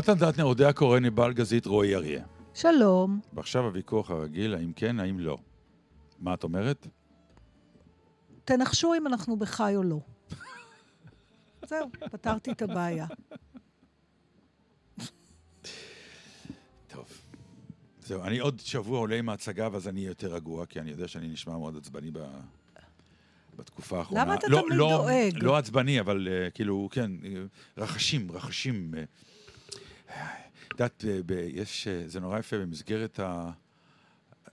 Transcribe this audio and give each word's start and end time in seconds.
נתן 0.00 0.14
דטנר, 0.14 0.44
אודיה 0.44 0.72
קורני, 0.72 1.10
בעל 1.10 1.32
גזית, 1.32 1.66
רועי 1.66 1.94
אריה. 1.94 2.24
שלום. 2.54 3.20
ועכשיו 3.32 3.64
הוויכוח 3.64 4.10
הרגיל, 4.10 4.54
האם 4.54 4.72
כן, 4.72 5.00
האם 5.00 5.18
לא. 5.18 5.38
מה 6.18 6.34
את 6.34 6.44
אומרת? 6.44 6.86
תנחשו 8.44 8.94
אם 8.94 9.06
אנחנו 9.06 9.36
בחי 9.36 9.72
או 9.76 9.82
לא. 9.82 10.00
זהו, 11.66 11.90
פתרתי 12.10 12.52
את 12.52 12.62
הבעיה. 12.62 13.06
טוב. 16.88 17.08
זהו, 18.00 18.22
אני 18.22 18.38
עוד 18.38 18.60
שבוע 18.64 18.98
עולה 18.98 19.16
עם 19.16 19.28
ההצגה, 19.28 19.68
ואז 19.72 19.88
אני 19.88 20.00
אהיה 20.00 20.10
יותר 20.10 20.34
רגוע, 20.34 20.66
כי 20.66 20.80
אני 20.80 20.90
יודע 20.90 21.08
שאני 21.08 21.28
נשמע 21.28 21.58
מאוד 21.58 21.76
עצבני 21.76 22.10
ב... 22.10 22.18
בתקופה 23.56 23.98
האחרונה. 23.98 24.24
למה 24.24 24.34
אתה 24.34 24.48
לא, 24.48 24.60
תמיד 24.60 24.78
לא, 24.78 24.88
דואג? 24.88 25.42
לא 25.42 25.56
עצבני, 25.56 26.00
אבל 26.00 26.28
uh, 26.28 26.50
כאילו, 26.50 26.88
כן, 26.92 27.10
uh, 27.22 27.26
רחשים, 27.78 28.32
רחשים. 28.32 28.94
את 30.10 30.72
יודעת, 30.72 31.04
uh, 31.04 31.32
יש, 31.32 31.88
uh, 31.88 32.08
זה 32.08 32.20
נורא 32.20 32.38
יפה 32.38 32.58
במסגרת 32.58 33.20
ה... 33.20 33.50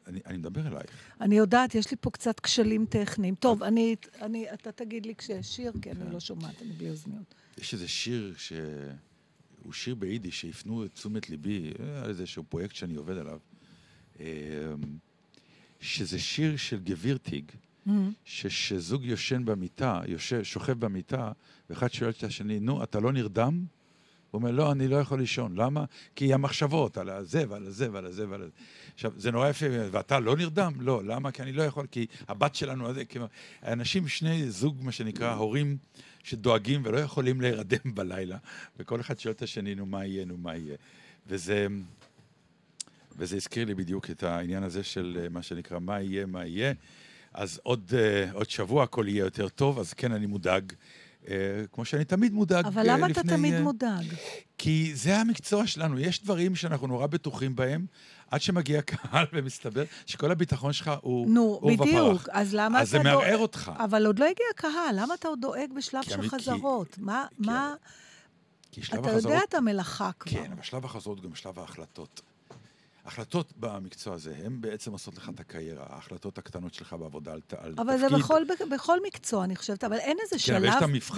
אני, 0.08 0.20
אני 0.26 0.38
מדבר 0.38 0.68
אלייך. 0.68 0.92
אני 1.22 1.38
יודעת, 1.38 1.76
יש 1.76 1.92
לי 1.92 1.98
פה 2.02 2.12
קצת 2.12 2.40
כשלים 2.40 2.86
טכניים. 2.86 3.36
טוב, 3.36 3.64
אני, 3.64 3.96
אני, 4.22 4.54
אתה 4.54 4.72
תגיד 4.72 5.06
לי 5.06 5.16
כשיש 5.16 5.56
שיר, 5.56 5.72
כי 5.82 5.92
אני 5.92 6.14
לא 6.14 6.20
שומעת, 6.20 6.62
אני 6.62 6.72
בלי 6.72 6.90
אוזניות. 6.90 7.36
יש 7.58 7.74
איזה 7.74 7.88
שיר 7.88 8.34
שהוא 8.38 9.74
שיר 9.74 9.96
ביידיש, 9.96 10.42
שהפנו 10.42 10.86
את 10.86 10.94
תשומת 10.94 11.30
ליבי, 11.30 11.72
אה, 11.80 12.04
על 12.04 12.10
איזשהו 12.10 12.44
פרויקט 12.50 12.76
שאני 12.76 12.96
עובד 12.96 13.18
עליו, 13.18 13.40
אה, 14.20 14.26
שזה 15.80 16.20
שיר 16.20 16.58
של 16.58 16.80
גבירטיג, 16.80 17.52
Mm-hmm. 17.88 17.92
שזוג 18.26 19.06
יושן 19.06 19.46
במיטה, 19.46 20.02
יושב, 20.08 20.44
שוכב 20.44 20.80
במיטה, 20.80 21.32
ואחד 21.70 21.92
שואל 21.92 22.10
את 22.10 22.24
השני, 22.24 22.60
נו, 22.60 22.84
אתה 22.84 23.00
לא 23.00 23.12
נרדם? 23.12 23.66
הוא 24.32 24.40
אומר, 24.40 24.52
לא, 24.52 24.72
אני 24.72 24.88
לא 24.88 24.96
יכול 24.96 25.20
לישון. 25.20 25.56
למה? 25.56 25.86
כי 26.16 26.34
המחשבות 26.34 26.98
על 26.98 27.10
הזה 27.10 27.44
ועל 27.50 27.68
הזה 27.68 27.92
ועל 27.92 28.06
הזה 28.06 28.30
ועל 28.30 28.42
הזה. 28.42 28.52
עכשיו, 28.94 29.12
זה 29.18 29.32
נורא 29.32 29.50
יפה, 29.50 29.66
ואתה 29.70 30.20
לא 30.20 30.36
נרדם? 30.36 30.74
לא. 30.80 31.04
למה? 31.04 31.32
כי 31.32 31.42
אני 31.42 31.52
לא 31.52 31.64
יכול, 31.64 31.88
כי 31.92 32.06
הבת 32.28 32.56
שלנו, 32.56 32.88
כי... 33.10 33.20
אנשים, 33.64 34.08
שני 34.08 34.52
זוג, 34.52 34.78
מה 34.82 34.92
שנקרא, 34.92 35.34
הורים 35.34 35.78
שדואגים 36.24 36.82
ולא 36.86 36.98
יכולים 36.98 37.42
להירדם 37.42 37.94
בלילה, 37.96 38.38
וכל 38.80 39.02
אחד 39.02 39.20
שואל 39.20 39.34
את 39.34 39.42
השני, 39.42 39.76
נו, 39.76 39.86
מה 39.86 40.06
יהיה, 40.06 40.26
נו, 40.26 40.38
מה 40.38 40.56
יהיה. 40.56 40.76
וזה... 41.28 41.68
וזה 43.20 43.36
הזכיר 43.36 43.66
לי 43.66 43.76
בדיוק 43.76 44.10
את 44.10 44.24
העניין 44.24 44.64
הזה 44.64 44.84
של 44.84 45.20
אה, 45.22 45.30
מה 45.30 45.42
שנקרא, 45.42 45.80
מה 45.80 46.02
יהיה, 46.02 46.26
מה 46.26 46.46
יהיה. 46.46 46.74
אז 47.34 47.60
עוד, 47.64 47.92
uh, 47.92 48.34
עוד 48.34 48.50
שבוע 48.50 48.84
הכל 48.84 49.06
יהיה 49.08 49.20
יותר 49.20 49.50
טוב, 49.50 49.80
אז 49.80 49.94
כן, 49.94 50.12
אני 50.12 50.26
מודאג. 50.26 50.74
Uh, 51.28 51.30
כמו 51.72 51.86
שאני 51.86 52.06
תמיד 52.06 52.34
מודאג 52.34 52.66
אבל 52.66 52.82
uh, 52.82 52.88
למה 52.88 53.08
לפני... 53.08 53.22
אתה 53.22 53.38
תמיד 53.38 53.54
uh, 53.54 53.62
מודאג? 53.62 54.06
כי 54.58 54.92
זה 54.96 55.18
המקצוע 55.18 55.68
שלנו. 55.68 56.00
יש 56.00 56.24
דברים 56.24 56.56
שאנחנו 56.56 56.88
נורא 56.88 57.08
בטוחים 57.08 57.56
בהם, 57.56 57.86
עד 58.32 58.42
שמגיע 58.42 58.82
קהל 58.82 59.26
ומסתבר 59.34 59.84
שכל 60.06 60.32
הביטחון 60.32 60.74
שלך 60.74 60.92
הוא 61.02 61.30
נו, 61.30 61.42
עורבא 61.62 61.76
פרח. 61.78 61.88
בדיוק. 61.88 62.30
אז 62.32 62.54
למה 62.56 62.82
אז 62.82 62.88
אתה... 62.90 62.98
זה 62.98 63.10
דואג- 63.10 63.16
מערער 63.16 63.38
אותך. 63.38 63.72
אבל 63.80 64.06
עוד 64.06 64.20
לא 64.20 64.26
הגיע 64.26 64.46
קהל, 64.56 64.72
למה 65.02 65.14
אתה 65.14 65.28
עוד 65.28 65.42
דואג 65.42 65.70
בשלב 65.78 66.04
של 66.04 66.14
אני- 66.14 66.22
כי- 66.24 66.30
חזרות? 66.30 66.98
מה, 66.98 67.26
כי- 67.36 67.42
מה... 67.50 67.74
כי 68.72 68.84
שלב 68.84 69.00
אתה 69.00 69.10
החזרות... 69.10 69.34
יודע 69.34 69.44
את 69.50 69.54
המלאכה 69.54 70.10
כבר. 70.20 70.32
כן, 70.32 70.52
אבל 70.52 70.64
שלב 70.64 70.86
החזרות 70.86 71.18
הוא 71.18 71.26
גם 71.30 71.36
שלב 71.36 71.60
ההחלטות. 71.60 72.22
החלטות 73.08 73.54
במקצוע 73.58 74.14
הזה, 74.14 74.36
הן 74.46 74.62
בעצם 74.62 74.92
עושות 74.92 75.18
לך 75.18 75.30
את 75.36 75.40
הקריירה, 75.40 75.86
ההחלטות 75.90 76.38
הקטנות 76.38 76.74
שלך 76.74 76.94
בעבודה 76.94 77.34
על, 77.34 77.42
תפקיד. 77.48 77.80
אבל 77.80 77.98
זה 77.98 78.10
בכל, 78.10 78.42
בכל 78.72 78.98
מקצוע, 79.08 79.44
אני 79.44 79.56
חושבת. 79.56 79.84
אבל 79.84 79.98
אין 79.98 80.18
איזה 80.24 80.36
כן, 80.36 80.40
שלב 80.40 80.74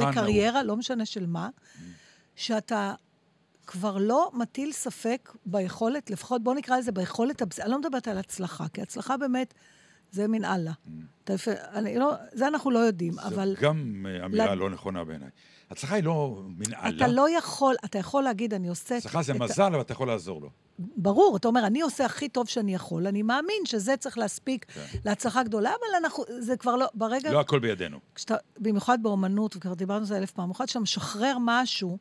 בקריירה, 0.10 0.64
לא 0.64 0.76
משנה 0.76 1.06
של 1.06 1.26
מה, 1.26 1.50
שאתה 2.36 2.94
כבר 3.68 3.98
לא 3.98 4.32
מטיל 4.34 4.72
ספק 4.72 5.34
ביכולת, 5.46 6.10
לפחות 6.10 6.44
בוא 6.44 6.56
נקרא 6.56 6.78
לזה 6.78 6.92
ביכולת. 6.92 7.42
אני 7.62 7.72
לא 7.72 7.80
מדברת 7.80 8.08
על 8.08 8.18
הצלחה, 8.18 8.68
כי 8.74 8.82
הצלחה 8.82 9.18
באמת 9.18 9.54
זה 10.12 10.28
מן 10.28 10.46
אללה. 10.46 10.72
אתה 11.24 11.34
אני 11.74 11.98
לא, 12.00 12.14
זה 12.34 12.48
אנחנו 12.48 12.72
לא 12.72 12.80
יודעים, 12.80 13.14
זו 13.14 13.22
אבל 13.22 13.56
גם 13.62 14.06
אה, 14.10 14.26
אמירה 14.26 14.56
לד- 14.56 14.60
לא 14.60 14.70
נכונה 14.70 15.04
בעיניי. 15.04 15.30
הצלחה 15.72 15.96
היא 15.96 16.04
לא 16.04 16.42
מן 16.58 16.74
אללה. 16.74 16.98
אתה 16.98 17.08
לא 17.08 17.38
יכול, 17.38 17.76
אתה 17.86 17.98
יכול 18.00 18.24
להגיד, 18.24 18.54
אני 18.54 18.68
עושה... 18.68 18.98
הצלחה 18.98 19.22
זה 19.22 19.32
את 19.32 19.38
מזל, 19.38 19.64
אבל 19.64 19.82
אתה 19.82 19.94
יכול 19.94 20.08
לעזור 20.08 20.42
לו. 20.42 20.50
ברור, 20.98 21.38
אתה 21.38 21.48
אומר, 21.48 21.68
אני 21.68 21.82
עושה 21.82 22.06
הכי 22.06 22.30
טוב 22.30 22.48
שאני 22.48 22.76
יכול, 22.76 23.08
אני 23.08 23.22
מאמין 23.22 23.66
שזה 23.66 23.98
צריך 23.98 24.18
להספיק 24.18 24.66
כן. 24.66 24.86
להצלחה 25.06 25.44
גדולה, 25.44 25.70
אבל 25.70 26.04
אנחנו, 26.04 26.24
זה 26.40 26.58
כבר 26.58 26.76
לא, 26.76 26.88
ברגע, 26.94 27.32
לא 27.32 27.40
הכל 27.40 27.60
בידינו. 27.60 28.00
כשאתה, 28.16 28.36
במיוחד 28.58 29.04
באומנות, 29.04 29.56
וכבר 29.56 29.74
דיברנו 29.74 30.00
על 30.00 30.06
זה 30.06 30.18
אלף 30.18 30.32
פעם, 30.32 30.46
במיוחד 30.46 30.66
כשאתה 30.66 30.80
משחרר 30.80 31.38
משהו 31.42 31.98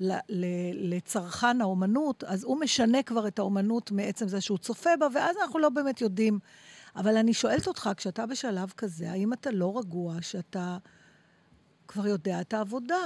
ל, 0.00 0.12
ל, 0.28 0.46
לצרכן 0.74 1.60
האומנות, 1.60 2.24
אז 2.24 2.44
הוא 2.44 2.60
משנה 2.60 3.02
כבר 3.02 3.28
את 3.28 3.38
האומנות 3.38 3.90
מעצם 3.90 4.28
זה 4.28 4.40
שהוא 4.40 4.58
צופה 4.58 4.90
בה, 5.00 5.06
ואז 5.14 5.36
אנחנו 5.42 5.58
לא 5.58 5.68
באמת 5.68 6.00
יודעים. 6.00 6.38
אבל 6.96 7.16
אני 7.16 7.34
שואלת 7.34 7.66
אותך, 7.66 7.90
כשאתה 7.96 8.26
בשלב 8.26 8.72
כזה, 8.76 9.10
האם 9.10 9.32
אתה 9.32 9.50
לא 9.50 9.78
רגוע 9.78 10.16
שאתה 10.20 10.78
כבר 11.92 12.06
יודע 12.06 12.40
את 12.40 12.54
העבודה? 12.54 12.96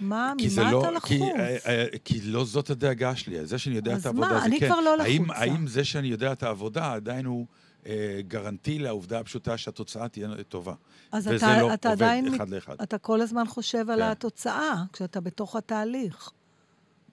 מה, 0.00 0.32
זה 0.48 0.60
ממה 0.62 0.72
לא, 0.72 0.80
אתה 0.80 0.90
לחוץ? 0.90 1.08
כי, 1.08 1.22
אה, 1.22 1.56
אה, 1.66 1.86
כי 2.04 2.20
לא 2.20 2.44
זאת 2.44 2.70
הדאגה 2.70 3.16
שלי. 3.16 3.46
זה 3.46 3.58
שאני 3.58 3.76
יודע 3.76 3.92
אז 3.92 4.00
את 4.00 4.06
העבודה 4.06 4.28
מה? 4.28 4.40
זה 4.40 4.44
אני 4.46 4.60
כן. 4.60 4.66
כבר 4.66 4.80
לא 4.80 5.02
האם, 5.02 5.22
לחוצה. 5.24 5.40
האם 5.40 5.66
זה 5.66 5.84
שאני 5.84 6.08
יודע 6.08 6.32
את 6.32 6.42
העבודה 6.42 6.92
עדיין 6.92 7.26
הוא 7.26 7.46
אה, 7.86 8.20
גרנטי 8.28 8.78
לעובדה 8.78 9.20
הפשוטה 9.20 9.56
שהתוצאה 9.58 10.08
תהיה 10.08 10.28
טובה? 10.48 10.74
אז 11.12 11.26
וזה 11.26 11.36
אתה, 11.36 11.60
לא 11.62 11.74
אתה 11.74 11.88
עובד 11.90 12.02
עדיין, 12.02 12.34
אחד 12.34 12.44
מת- 12.48 12.50
לאחד. 12.54 12.74
אתה 12.82 12.98
כל 12.98 13.20
הזמן 13.20 13.46
חושב 13.46 13.90
על 13.90 13.98
כן. 14.00 14.06
התוצאה, 14.10 14.84
כשאתה 14.92 15.20
בתוך 15.20 15.56
התהליך. 15.56 16.30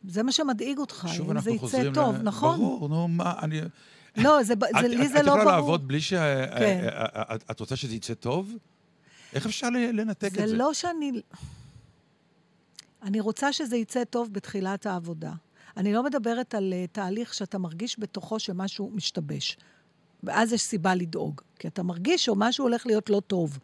זה 0.08 0.24
מה 0.24 0.32
שמדאיג 0.32 0.78
אותך, 0.78 1.08
אם 1.30 1.40
זה 1.40 1.52
יצא. 1.52 1.92
טוב, 1.94 2.16
ל... 2.16 2.22
נכון? 2.22 2.60
ברור, 2.60 2.90
נו, 2.90 3.08
מה, 3.08 3.34
אני... 3.42 3.62
לא, 4.18 4.44
זה, 4.44 4.56
ב- 4.56 4.64
את- 4.64 4.70
זה, 4.82 4.88
לי 4.88 5.06
את- 5.06 5.12
זה 5.12 5.14
לא 5.14 5.20
את 5.22 5.26
יכולה 5.28 5.44
ברור. 5.44 5.52
לעבוד 5.52 5.88
בלי 5.88 6.02
ש... 6.02 6.10
כן. 6.10 6.20
אה, 6.20 6.88
אה, 6.88 7.24
אה, 7.30 7.36
את 7.52 7.60
רוצה 7.60 7.76
שזה 7.76 7.96
יצא 7.96 8.14
טוב? 8.14 8.54
איך 9.34 9.46
אפשר 9.46 9.70
לנתק 9.70 10.34
זה 10.34 10.44
את 10.44 10.50
זה? 10.50 10.56
לא 10.56 10.74
שאני... 10.74 11.12
אני 13.04 13.20
רוצה 13.20 13.54
שזה 13.54 13.78
יצא 13.78 14.04
טוב 14.04 14.34
בתחילת 14.34 14.86
העבודה. 14.86 15.32
אני 15.78 15.94
לא 15.94 16.04
מדברת 16.04 16.56
על 16.56 16.74
uh, 16.74 16.88
תהליך 16.92 17.34
שאתה 17.34 17.58
מרגיש 17.58 18.00
בתוכו 18.00 18.40
שמשהו 18.40 18.92
משתבש. 18.94 19.58
ואז 20.24 20.54
יש 20.54 20.62
סיבה 20.62 20.96
לדאוג. 20.96 21.42
כי 21.60 21.68
אתה 21.68 21.84
מרגיש 21.84 22.26
שמשהו 22.26 22.66
הולך 22.66 22.86
להיות 22.86 23.10
לא 23.10 23.22
טוב. 23.28 23.60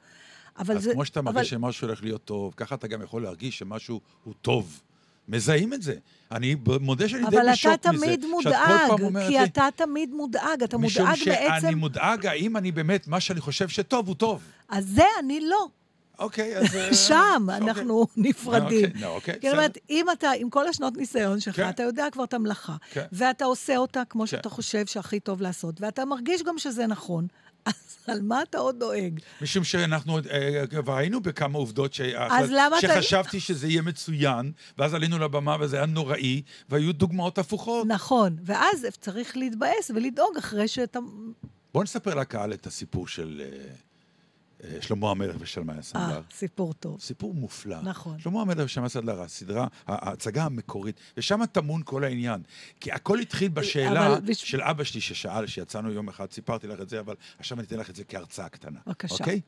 אבל 0.58 0.78
אז 0.78 0.84
זה... 0.84 0.94
כמו 0.94 1.06
שאתה 1.06 1.20
אבל- 1.20 1.32
מרגיש 1.32 1.50
שמשהו 1.50 1.88
הולך 1.88 2.04
להיות 2.04 2.26
טוב, 2.26 2.54
ככה 2.58 2.76
אתה 2.76 2.88
גם 2.88 3.02
יכול 3.02 3.24
להרגיש 3.24 3.58
שמשהו 3.60 4.02
הוא 4.24 4.34
טוב. 4.42 4.82
מזהים 5.28 5.74
את 5.74 5.82
זה. 5.82 5.96
אני 6.34 6.56
מודה 6.82 7.10
שאני 7.10 7.30
די 7.30 7.38
אבל 7.38 7.52
בשוק 7.52 7.74
אתה 7.74 7.92
מזה. 7.92 8.06
תמיד 8.06 8.26
שאת 8.42 8.54
כל 8.88 9.04
מודאג, 9.04 9.28
כי 9.28 9.34
לי, 9.34 9.44
אתה 9.44 9.68
תמיד 9.76 10.10
מודאג. 10.14 10.64
אתה 10.64 10.78
משום 10.78 11.06
מודאג 11.06 11.26
בעצם... 11.26 11.62
שאני 11.62 11.76
מודאג, 11.76 12.26
האם 12.26 12.58
אני 12.58 12.72
באמת, 12.72 13.08
מה 13.08 13.20
שאני 13.20 13.42
חושב 13.42 13.70
שטוב 13.70 14.08
הוא 14.08 14.16
טוב. 14.16 14.42
אז 14.70 14.86
זה 14.88 15.04
אני 15.20 15.40
לא. 15.42 15.68
אוקיי, 16.20 16.58
אז... 16.58 16.76
אה, 16.76 16.94
שם 17.08 17.46
אוקיי. 17.48 17.58
אנחנו 17.58 18.08
נפרדים. 18.18 18.86
אוקיי, 18.86 19.06
אוקיי, 19.06 19.40
כי 19.42 19.48
אני 19.48 19.58
אומרת, 19.58 19.72
בסדר. 19.72 19.84
אם 19.90 20.06
אתה, 20.12 20.32
עם 20.38 20.50
כל 20.50 20.68
השנות 20.68 20.98
ניסיון 20.98 21.40
שלך, 21.40 21.56
כן. 21.56 21.70
אתה 21.70 21.84
יודע 21.84 22.08
כבר 22.12 22.24
את 22.24 22.34
המלאכה, 22.34 22.76
כן. 22.92 23.06
ואתה 23.12 23.46
עושה 23.46 23.78
אותה 23.78 24.02
כמו 24.10 24.22
כן. 24.22 24.28
שאתה 24.28 24.50
חושב 24.50 24.86
שהכי 24.86 25.20
טוב 25.20 25.42
לעשות, 25.42 25.82
ואתה 25.82 26.06
מרגיש 26.06 26.44
גם 26.44 26.58
שזה 26.58 26.88
נכון, 26.88 27.28
אז 27.66 27.74
על 28.08 28.22
מה 28.22 28.42
אתה 28.42 28.58
עוד 28.58 28.80
דואג? 28.80 29.20
משום 29.42 29.64
שאנחנו 29.64 30.18
אה, 30.32 30.64
כבר 30.68 30.96
היינו 30.98 31.22
בכמה 31.22 31.58
עובדות 31.58 31.94
אז 32.30 32.50
למה 32.52 32.80
אתה- 32.80 32.88
שחשבתי 33.02 33.40
שזה 33.40 33.68
יהיה 33.68 33.82
מצוין, 33.82 34.52
ואז 34.78 34.94
עלינו 34.94 35.20
לבמה 35.20 35.58
וזה 35.60 35.78
היה 35.78 35.86
נוראי, 35.86 36.42
והיו 36.70 36.94
דוגמאות 36.94 37.38
הפוכות. 37.38 37.88
נכון, 37.88 38.38
ואז 38.46 38.86
צריך 39.00 39.38
להתבאס 39.38 39.92
ולדאוג 39.96 40.38
אחרי 40.38 40.68
שאתה... 40.68 41.00
בואו 41.74 41.84
נספר 41.84 42.16
לקהל 42.16 42.54
את 42.54 42.68
הסיפור 42.68 43.08
של 43.08 43.42
אה, 43.46 43.58
אה, 43.58 43.74
שלמה 44.82 45.12
המלך 45.12 45.36
ושלמאי 45.40 45.76
אה, 45.76 45.80
הסנדלר. 45.80 46.22
סיפור 46.32 46.74
טוב. 46.74 47.02
סיפור 47.02 47.34
מופלא. 47.34 47.82
נכון. 47.82 48.20
שלמה 48.20 48.42
המלך 48.42 48.66
ושלמאי 48.66 48.86
הסנדלר, 48.86 49.22
הסדרה, 49.22 49.68
ההצגה 49.88 50.46
המקורית, 50.46 51.00
ושם 51.18 51.46
טמון 51.52 51.82
כל 51.86 52.04
העניין. 52.04 52.42
כי 52.80 52.92
הכל 52.92 53.20
התחיל 53.20 53.50
בשאלה 53.50 54.08
אבל 54.08 54.34
של 54.34 54.62
אבא 54.62 54.84
שלי 54.84 55.02
ששאל, 55.02 55.48
שיצאנו 55.48 55.92
יום 55.92 56.10
אחד, 56.10 56.32
סיפרתי 56.32 56.68
לך 56.68 56.82
את 56.82 56.90
זה, 56.90 57.00
אבל 57.00 57.16
עכשיו 57.40 57.60
אני 57.60 57.68
אתן 57.68 57.78
לך 57.80 57.90
את 57.90 57.96
זה 57.96 58.04
כהרצאה 58.04 58.50
קטנה. 58.50 58.80
בבקשה. 58.88 59.14
אוקיי? 59.14 59.42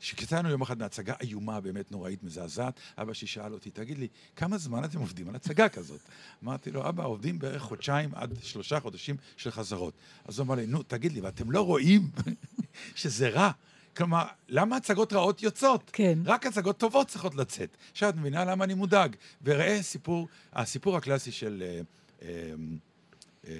כשיצאנו 0.00 0.48
יום 0.48 0.62
אחד 0.62 0.78
מהצגה 0.78 1.14
איומה, 1.20 1.60
באמת 1.60 1.92
נוראית, 1.92 2.22
מזעזעת, 2.22 2.80
אבא 2.98 3.12
שלי 3.12 3.28
שאל 3.28 3.52
אותי, 3.52 3.70
תגיד 3.70 3.98
לי, 3.98 4.08
כמה 4.36 4.58
זמן 4.58 4.84
אתם 4.84 4.98
עובדים 4.98 5.28
על 5.28 5.34
הצגה 5.34 5.68
כזאת? 5.68 6.00
אמרתי 6.44 6.70
לו, 6.70 6.88
אבא, 6.88 7.04
עובדים 7.04 7.38
בערך 7.38 7.62
חודשיים 7.62 8.10
עד 8.14 8.34
שלושה 8.42 8.80
חודשים 8.80 9.16
של 9.36 9.50
חזרות. 9.50 9.94
אז 10.24 10.38
הוא 10.38 10.44
אמר 10.46 10.54
לי, 10.54 10.66
נו, 10.66 10.82
תגיד 10.82 11.12
לי, 11.12 11.20
ואתם 11.20 11.50
לא 11.50 11.60
רואים 11.60 12.10
שזה 12.94 13.28
רע? 13.28 13.50
כלומר, 13.96 14.24
למה 14.48 14.76
הצגות 14.76 15.12
רעות 15.12 15.42
יוצאות? 15.42 15.90
כן. 15.92 16.18
רק 16.24 16.46
הצגות 16.46 16.78
טובות 16.78 17.08
צריכות 17.08 17.34
לצאת. 17.34 17.76
עכשיו 17.92 18.08
את 18.08 18.16
מבינה 18.16 18.44
למה 18.44 18.64
אני 18.64 18.74
מודאג. 18.74 19.16
וראה 19.44 19.82
סיפור, 19.82 20.28
הסיפור 20.52 20.96
הקלאסי 20.96 21.32
של 21.32 21.62
אה, 21.66 21.80
אה, 22.22 22.52
אה, 23.48 23.54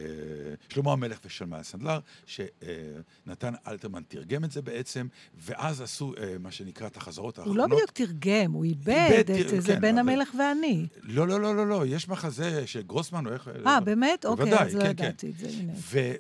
שלמה 0.69 0.93
המלך 0.93 1.19
ושלמה 1.25 1.59
הסנדלר, 1.59 2.01
שנתן 2.27 3.55
אלתרמן 3.69 4.03
תרגם 4.09 4.45
את 4.45 4.51
זה 4.51 4.63
בעצם, 4.63 5.07
ואז 5.39 5.81
עשו 5.81 6.13
אה, 6.19 6.37
מה 6.41 6.51
שנקרא 6.51 6.87
את 6.87 6.97
החזרות 6.97 7.37
הוא 7.37 7.43
האחרונות. 7.43 7.71
לא 7.71 7.77
בדיוק 7.77 7.91
תרגם, 7.91 8.53
הוא 8.53 8.65
איבד 8.65 9.25
את 9.31 9.63
זה 9.63 9.75
כן, 9.75 9.81
בין 9.81 9.99
אבל- 9.99 10.13
המלך 10.13 10.31
ואני. 10.39 10.87
לא, 11.03 11.29
לא, 11.29 11.41
לא, 11.41 11.57
לא, 11.57 11.67
לא, 11.67 11.87
יש 11.87 12.09
מחזה 12.09 12.67
של 12.67 12.83
גרוסמן 12.83 13.27
או 13.27 13.33
איך... 13.33 13.49
אה, 13.67 13.81
באמת? 13.81 14.25
אוקיי, 14.25 14.45
בוודאי, 14.45 14.67
אז 14.67 14.75
לא 14.75 14.81
כן, 14.81 14.93
כן. 14.97 15.05
ידעתי 15.05 15.31
את 15.31 15.39
זה, 15.39 15.49
הנה. 15.49 15.73
ו... 15.77 16.13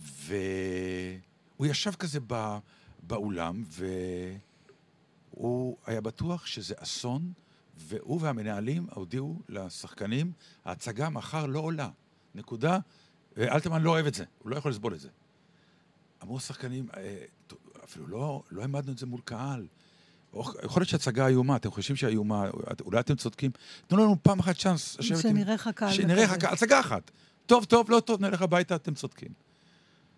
ו... 0.00 0.36
והוא 1.56 1.66
ישב 1.66 1.92
כזה 1.92 2.20
בא... 2.20 2.58
באולם, 3.06 3.64
והוא 5.34 5.76
היה 5.86 6.00
בטוח 6.00 6.46
שזה 6.46 6.74
אסון, 6.78 7.32
והוא 7.76 8.20
והמנהלים 8.22 8.86
הודיעו 8.94 9.40
לשחקנים, 9.48 10.32
ההצגה 10.64 11.08
מחר 11.08 11.46
לא 11.46 11.58
עולה. 11.58 11.88
נקודה. 12.34 12.78
ואלתרמן 13.36 13.82
לא 13.82 13.90
אוהב 13.90 14.06
את 14.06 14.14
זה, 14.14 14.24
הוא 14.38 14.50
לא 14.50 14.56
יכול 14.56 14.70
לסבול 14.70 14.94
את 14.94 15.00
זה. 15.00 15.08
אמרו 16.22 16.36
השחקנים, 16.36 16.88
"אה, 16.96 17.24
אפילו 17.84 18.06
לא, 18.06 18.42
לא 18.50 18.60
העמדנו 18.60 18.92
את 18.92 18.98
זה 18.98 19.06
מול 19.06 19.20
קהל. 19.24 19.66
יכול 20.34 20.56
להיות 20.76 20.88
שהצגה 20.88 21.26
איומה, 21.26 21.56
אתם 21.56 21.70
חושבים 21.70 21.96
שהאיומה, 21.96 22.50
אולי 22.80 23.00
אתם 23.00 23.14
צודקים. 23.14 23.50
תנו 23.86 23.98
לנו 23.98 24.16
פעם 24.22 24.38
אחת 24.38 24.56
צ'אנס. 24.56 24.96
שנראה 25.00 25.54
לך 25.54 25.70
קהל 25.74 25.92
שנראה 25.92 26.24
לך. 26.24 26.34
קהל, 26.34 26.52
הצגה 26.52 26.80
אחת. 26.80 27.10
טוב, 27.46 27.64
טוב, 27.64 27.90
לא 27.90 28.00
טוב, 28.00 28.20
נלך 28.20 28.42
הביתה, 28.42 28.74
אתם 28.74 28.94
צודקים. 28.94 29.32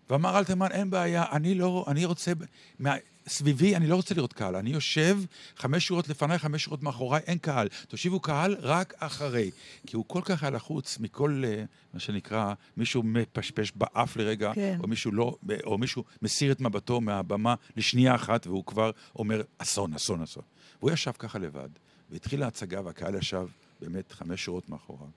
ואמר 0.09 0.39
אלתרמן, 0.39 0.71
אין 0.71 0.89
בעיה, 0.89 1.25
אני 1.31 1.55
לא, 1.55 1.85
אני 1.87 2.05
רוצה, 2.05 2.31
מה, 2.79 2.95
סביבי, 3.27 3.75
אני 3.75 3.87
לא 3.87 3.95
רוצה 3.95 4.15
לראות 4.15 4.33
קהל. 4.33 4.55
אני 4.55 4.69
יושב 4.69 5.17
חמש 5.57 5.87
שורות 5.87 6.09
לפניי, 6.09 6.39
חמש 6.39 6.63
שורות 6.63 6.83
מאחוריי, 6.83 7.21
אין 7.27 7.37
קהל. 7.37 7.67
תושיבו 7.87 8.19
קהל 8.19 8.55
רק 8.59 8.93
אחרי. 8.97 9.51
כי 9.87 9.95
הוא 9.95 10.05
כל 10.07 10.21
כך 10.25 10.43
היה 10.43 10.49
לחוץ 10.49 10.99
מכל, 10.99 11.43
אה, 11.45 11.63
מה 11.93 11.99
שנקרא, 11.99 12.53
מישהו 12.77 13.03
מפשפש 13.03 13.71
באף 13.75 14.17
לרגע, 14.17 14.51
כן. 14.55 14.77
או 14.83 14.87
מישהו 14.87 15.11
לא, 15.11 15.35
או 15.63 15.77
מישהו 15.77 16.03
מסיר 16.21 16.51
את 16.51 16.61
מבטו 16.61 17.01
מהבמה 17.01 17.55
לשנייה 17.77 18.15
אחת, 18.15 18.47
והוא 18.47 18.65
כבר 18.65 18.91
אומר, 19.15 19.41
אסון, 19.57 19.93
אסון, 19.93 20.21
אסון. 20.21 20.43
והוא 20.79 20.91
ישב 20.91 21.11
ככה 21.19 21.39
לבד, 21.39 21.69
והתחילה 22.11 22.45
ההצגה, 22.45 22.81
והקהל 22.85 23.15
ישב 23.15 23.47
באמת 23.81 24.11
חמש 24.11 24.45
שורות 24.45 24.69
מאחוריו. 24.69 25.07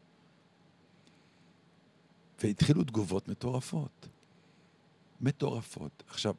והתחילו 2.43 2.85
תגובות 2.85 3.29
מטורפות. 3.29 4.09
מטורפות. 5.21 6.03
עכשיו, 6.09 6.35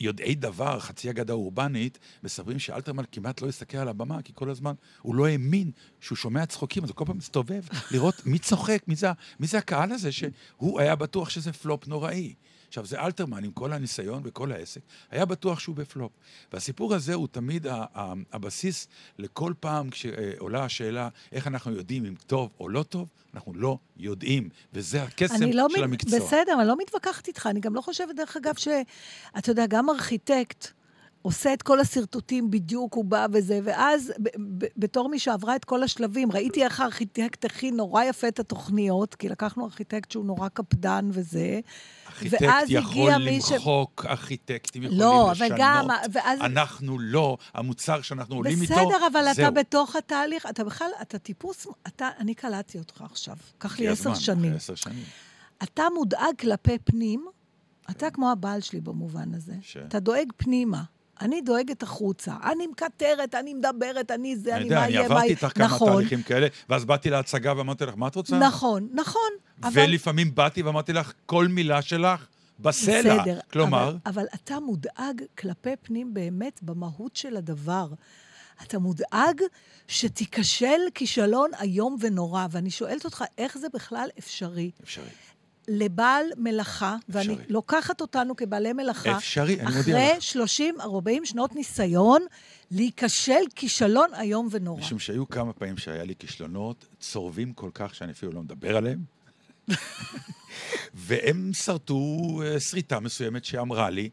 יודעי 0.00 0.34
דבר, 0.34 0.80
חצי 0.80 1.10
אגדה 1.10 1.32
אורבנית, 1.32 1.98
מספרים 2.22 2.58
שאלתרמן 2.58 3.04
כמעט 3.12 3.42
לא 3.42 3.48
הסתכל 3.48 3.78
על 3.78 3.88
הבמה, 3.88 4.22
כי 4.22 4.32
כל 4.34 4.50
הזמן 4.50 4.74
הוא 5.02 5.14
לא 5.14 5.26
האמין 5.26 5.70
שהוא 6.00 6.16
שומע 6.16 6.46
צחוקים, 6.46 6.84
אז 6.84 6.88
הוא 6.88 6.96
כל 6.96 7.04
פעם 7.04 7.16
מסתובב 7.16 7.62
לראות 7.90 8.26
מי 8.26 8.38
צוחק, 8.38 8.82
מי 8.86 8.94
זה, 8.94 9.08
מי 9.40 9.46
זה 9.46 9.58
הקהל 9.58 9.92
הזה, 9.92 10.12
שהוא 10.12 10.80
היה 10.80 10.96
בטוח 10.96 11.30
שזה 11.30 11.52
פלופ 11.52 11.88
נוראי. 11.88 12.34
עכשיו, 12.72 12.86
זה 12.86 13.00
אלתרמן, 13.00 13.44
עם 13.44 13.50
כל 13.52 13.72
הניסיון 13.72 14.22
וכל 14.24 14.52
העסק, 14.52 14.80
היה 15.10 15.24
בטוח 15.24 15.58
שהוא 15.58 15.76
בפלופ. 15.76 16.12
והסיפור 16.52 16.94
הזה 16.94 17.14
הוא 17.14 17.28
תמיד 17.32 17.66
הבסיס 18.32 18.88
לכל 19.18 19.52
פעם 19.60 19.90
כשעולה 19.90 20.64
השאלה 20.64 21.08
איך 21.32 21.46
אנחנו 21.46 21.72
יודעים 21.72 22.04
אם 22.04 22.14
טוב 22.26 22.50
או 22.60 22.68
לא 22.68 22.82
טוב, 22.82 23.08
אנחנו 23.34 23.54
לא 23.54 23.78
יודעים, 23.96 24.48
וזה 24.72 25.02
הקסם 25.02 25.34
לא 25.52 25.66
של 25.70 25.78
מת- 25.78 25.84
המקצוע. 25.84 26.18
בסדר, 26.18 26.52
אני 26.60 26.68
לא 26.68 26.76
מתווכחת 26.78 27.28
איתך. 27.28 27.46
אני 27.50 27.60
גם 27.60 27.74
לא 27.74 27.80
חושבת, 27.80 28.14
דרך 28.16 28.36
אגב, 28.36 28.54
שאתה 28.56 29.50
יודע, 29.50 29.66
גם 29.66 29.90
ארכיטקט 29.90 30.66
עושה 31.22 31.52
את 31.52 31.62
כל 31.62 31.80
השרטוטים 31.80 32.50
בדיוק, 32.50 32.94
הוא 32.94 33.04
בא 33.04 33.26
וזה, 33.32 33.60
ואז 33.64 34.12
ב- 34.22 34.28
ב- 34.64 34.66
בתור 34.76 35.08
מי 35.08 35.18
שעברה 35.18 35.56
את 35.56 35.64
כל 35.64 35.82
השלבים, 35.82 36.32
ראיתי 36.32 36.64
איך 36.64 36.80
הארכיטקט 36.80 37.44
הכין 37.44 37.76
נורא 37.76 38.04
יפה 38.04 38.28
את 38.28 38.38
התוכניות, 38.40 39.14
כי 39.14 39.28
לקחנו 39.28 39.64
ארכיטקט 39.64 40.10
שהוא 40.10 40.24
נורא 40.24 40.48
קפדן 40.48 41.08
וזה. 41.12 41.60
ארכיטקט 42.08 42.42
ואז 42.42 42.70
יכול 42.70 43.12
הגיע 43.12 43.18
מי 43.18 43.40
ש- 43.40 43.52
למחוק, 43.52 44.06
ארכיטקטים 44.08 44.82
יכולים 44.82 45.00
לא, 45.00 45.28
לשנות. 45.32 45.50
אבל 45.50 45.60
גם, 45.60 45.86
ואז... 46.12 46.40
אנחנו 46.40 46.98
לא, 46.98 47.36
המוצר 47.54 48.02
שאנחנו 48.02 48.34
עולים 48.36 48.62
איתו, 48.62 48.74
בסדר, 48.74 49.06
אבל 49.12 49.24
אתה 49.26 49.34
זהו. 49.34 49.54
בתוך 49.54 49.96
התהליך, 49.96 50.46
אתה 50.50 50.64
בכלל, 50.64 50.90
אתה 51.02 51.18
טיפוס, 51.18 51.66
אתה, 51.86 52.08
אני 52.18 52.34
קלטתי 52.34 52.78
אותך 52.78 53.02
עכשיו, 53.10 53.36
קח 53.58 53.78
לי 53.78 53.88
עשר 53.88 54.14
שנים. 54.14 54.52
שנים. 54.74 55.04
אתה 55.62 55.82
מודאג 55.94 56.34
כלפי 56.40 56.78
פנים, 56.78 57.26
אתה 57.90 58.10
כמו 58.10 58.30
הבעל 58.30 58.60
שלי 58.60 58.80
במובן 58.80 59.34
הזה. 59.34 59.54
ש- 59.60 59.76
אתה 59.76 60.00
דואג 60.00 60.32
פנימה. 60.36 60.82
אני 61.24 61.40
דואגת 61.40 61.82
החוצה. 61.82 62.34
אני 62.52 62.66
מקטרת, 62.66 63.34
אני 63.34 63.54
מדברת, 63.54 64.10
אני 64.10 64.36
זה, 64.36 64.56
אני 64.56 64.56
אני 64.56 64.64
יודע, 64.64 64.76
מה 64.78 64.84
אני 64.84 64.92
יהיה, 64.92 65.00
מה 65.00 65.14
עברתי 65.14 65.26
יהיה. 65.26 65.36
איתך 65.36 65.58
כמה 65.58 65.66
נכון, 65.66 65.92
תהליכים 65.92 66.22
כאלה, 66.22 66.46
ואז 66.68 66.84
באתי 66.84 67.10
להצגה 67.10 67.56
ואמרתי 67.56 67.86
לך, 67.86 67.94
מה 67.96 68.08
את 68.08 68.14
רוצה? 68.14 68.38
נכון, 68.38 68.88
נכון. 68.92 69.30
ולפעמים 69.72 70.34
באתי 70.34 70.62
ואמרתי 70.62 70.92
לך, 70.92 71.12
כל 71.26 71.48
מילה 71.48 71.82
שלך 71.82 72.26
בסלע. 72.58 73.22
בסדר. 73.22 73.38
כלומר, 73.52 73.88
אבל, 73.88 73.98
אבל 74.06 74.24
אתה 74.34 74.60
מודאג 74.60 75.22
כלפי 75.38 75.76
פנים 75.82 76.14
באמת 76.14 76.62
במהות 76.62 77.16
של 77.16 77.36
הדבר. 77.36 77.88
אתה 78.62 78.78
מודאג 78.78 79.42
שתיכשל 79.88 80.80
כישלון 80.94 81.50
איום 81.60 81.96
ונורא, 82.00 82.46
ואני 82.50 82.70
שואלת 82.70 83.04
אותך, 83.04 83.24
איך 83.38 83.58
זה 83.58 83.66
בכלל 83.74 84.08
אפשרי? 84.18 84.70
אפשרי. 84.84 85.04
לבעל 85.68 86.26
מלאכה, 86.36 86.96
ואני 87.08 87.34
אפשרי. 87.34 87.46
לוקחת 87.48 88.00
אותנו 88.00 88.36
כבעלי 88.36 88.72
מלאכה, 88.72 89.16
אפשרי, 89.16 89.60
אני 89.60 89.76
מודיע 89.76 89.96
אחרי 89.96 90.16
לך. 90.16 90.22
30, 90.22 90.80
40 90.80 91.24
שנות 91.24 91.54
ניסיון, 91.54 92.22
להיכשל 92.70 93.42
כישלון 93.54 94.10
איום 94.20 94.48
ונורא. 94.50 94.80
משום 94.80 94.98
שהיו 94.98 95.28
כמה 95.28 95.52
פעמים 95.52 95.78
שהיה 95.78 96.04
לי 96.04 96.14
כישלונות 96.18 96.86
צורבים 97.00 97.52
כל 97.52 97.70
כך 97.74 97.94
שאני 97.94 98.12
אפילו 98.12 98.32
לא 98.32 98.42
מדבר 98.42 98.76
עליהם. 98.76 99.04
והם 100.94 101.50
שרטו 101.52 102.40
אה, 102.44 102.60
שריטה 102.60 103.00
מסוימת 103.00 103.44
שאמרה 103.44 103.90
לי, 103.90 104.10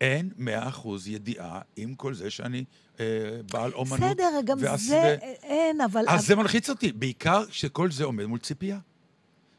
אין 0.00 0.30
מאה 0.36 0.68
אחוז 0.68 1.08
ידיעה 1.08 1.60
עם 1.76 1.94
כל 1.94 2.14
זה 2.14 2.30
שאני 2.30 2.64
אה, 3.00 3.04
בעל 3.52 3.72
אומנות. 3.72 4.10
בסדר, 4.10 4.40
גם 4.44 4.58
זה, 4.76 5.16
ו- 5.20 5.24
אין, 5.42 5.80
אבל... 5.80 6.04
אז 6.08 6.26
זה 6.26 6.36
מלחיץ 6.36 6.70
אותי, 6.70 6.92
בעיקר 6.92 7.46
כשכל 7.46 7.90
זה 7.90 8.04
עומד 8.04 8.26
מול 8.26 8.38
ציפייה. 8.38 8.78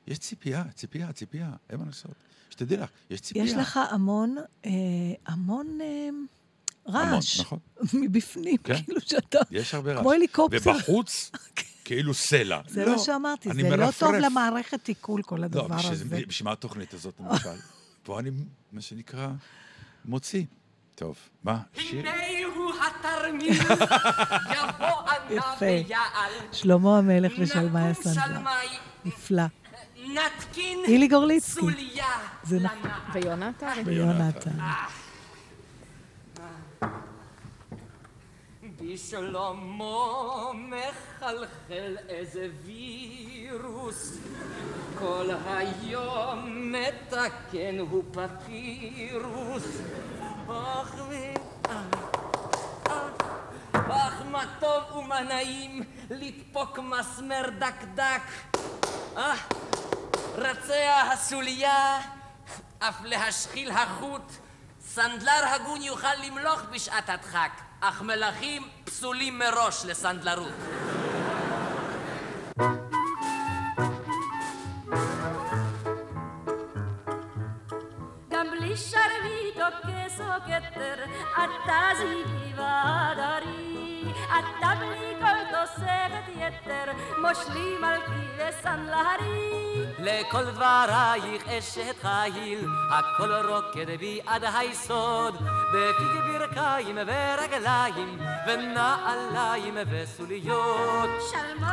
יש 0.07 0.19
ציפייה, 0.19 0.63
ציפייה, 0.75 1.11
ציפייה, 1.13 1.49
אין 1.69 1.79
מה 1.79 1.85
לעשות. 1.85 2.11
שתדעי 2.49 2.77
לך, 2.77 2.89
יש 3.09 3.21
ציפייה. 3.21 3.45
יש 3.45 3.53
לך 3.53 3.79
המון, 3.91 4.35
אה, 4.65 4.71
המון 5.25 5.67
אה, 5.81 6.07
המון, 6.07 7.13
רעש. 7.13 7.39
נכון. 7.39 7.59
מבפנים, 7.93 8.57
כן. 8.57 8.83
כאילו 8.83 9.01
שאתה... 9.01 9.39
יש 9.51 9.73
הרבה 9.73 9.91
רעש. 9.93 10.01
כמו 10.01 10.11
הליקופטר. 10.11 10.57
ובחוץ, 10.71 11.31
כאילו 11.85 12.13
סלע. 12.13 12.61
זה 12.67 12.85
לא, 12.85 12.91
מה 12.91 12.97
שאמרתי, 12.99 13.49
אני 13.51 13.61
זה 13.63 13.69
לא 13.69 13.75
מרפרף. 13.85 13.99
טוב 13.99 14.13
למערכת 14.15 14.87
עיכול, 14.87 15.21
כל 15.23 15.35
לא, 15.37 15.45
הדבר 15.45 15.67
בשביל 15.67 15.91
הזה. 15.91 16.05
זה- 16.07 16.21
בשביל 16.27 16.45
מה 16.45 16.51
התוכנית 16.53 16.93
הזאת, 16.93 17.13
למשל? 17.19 17.49
פה 18.03 18.19
אני, 18.19 18.29
מה 18.71 18.81
שנקרא, 18.81 19.27
מוציא. 20.05 20.43
טוב, 20.95 21.15
מה? 21.43 21.59
שיר? 21.77 22.09
הנה 22.09 22.11
הוא 22.55 22.71
התרמיל, 22.73 23.53
יבוא 23.53 24.85
ענה 25.09 25.29
יפה. 25.37 25.65
ויעל. 25.65 26.31
שלמה 26.51 26.97
המלך 26.97 27.31
נקום 27.39 27.75
הסנדלר. 27.75 28.41
נפלא. 29.05 29.43
נתקין 30.13 30.79
אילי 30.85 31.07
גורליצקי. 31.07 31.61
סוליה 31.61 32.05
זה 32.43 32.59
נכון. 32.59 32.77
לנער. 32.83 32.99
ויונתן? 33.13 33.81
ויונתן. 33.85 34.57
בשלמה 38.81 40.51
מחלחל 40.53 41.97
איזה 42.09 42.47
וירוס, 42.65 44.17
כל 44.99 45.29
היום 45.45 46.71
מתקן 46.71 47.79
הוא 47.79 48.03
פפירוס. 48.11 49.81
אך 50.47 50.95
ו... 51.09 51.13
אך 52.85 53.42
מה 54.33 54.43
טוב 54.59 54.95
ומה 54.95 55.21
נעים 55.21 55.83
לדפוק 56.09 56.79
מסמר 56.79 57.49
דקדק. 57.59 58.21
אה, 59.17 59.33
רצע 60.35 61.01
הסוליה, 61.11 61.99
אף 62.79 63.01
להשחיל 63.03 63.71
החוט. 63.71 64.31
סנדלר 64.81 65.45
הגון 65.55 65.81
יוכל 65.81 66.15
למלוך 66.25 66.61
בשעת 66.71 67.09
הדחק, 67.09 67.51
אך 67.81 68.01
מלכים 68.01 68.69
פסולים 68.83 69.39
מראש 69.39 69.85
לסנדלרות. 69.85 70.53
גם 78.29 78.51
בלי 78.51 78.77
שרביט 78.77 79.57
או 79.57 79.65
כס 79.83 80.21
כתר, 80.47 81.05
אתה 81.33 81.89
זיגי 81.97 82.53
ועדרי. 84.43 84.57
אתה 84.59 84.73
בלי 84.79 85.15
כל 85.19 85.57
תוספת 85.57 86.27
יתר, 86.35 86.91
מושלי 87.21 87.75
מלכי 87.81 88.27
וסנדלרי. 88.37 89.63
לכל 89.99 90.45
דברייך 90.45 91.47
אשת 91.47 91.95
חיל, 92.01 92.67
הכל 92.91 93.33
רוקד 93.47 93.99
בי 93.99 94.19
עד 94.25 94.43
היסוד, 94.43 95.35
בפיק 95.73 96.23
ברכיים 96.27 96.97
ורגליים, 96.97 98.19
ונעליים 98.47 99.77
וסוליות. 99.91 101.09
שלמי 101.31 101.65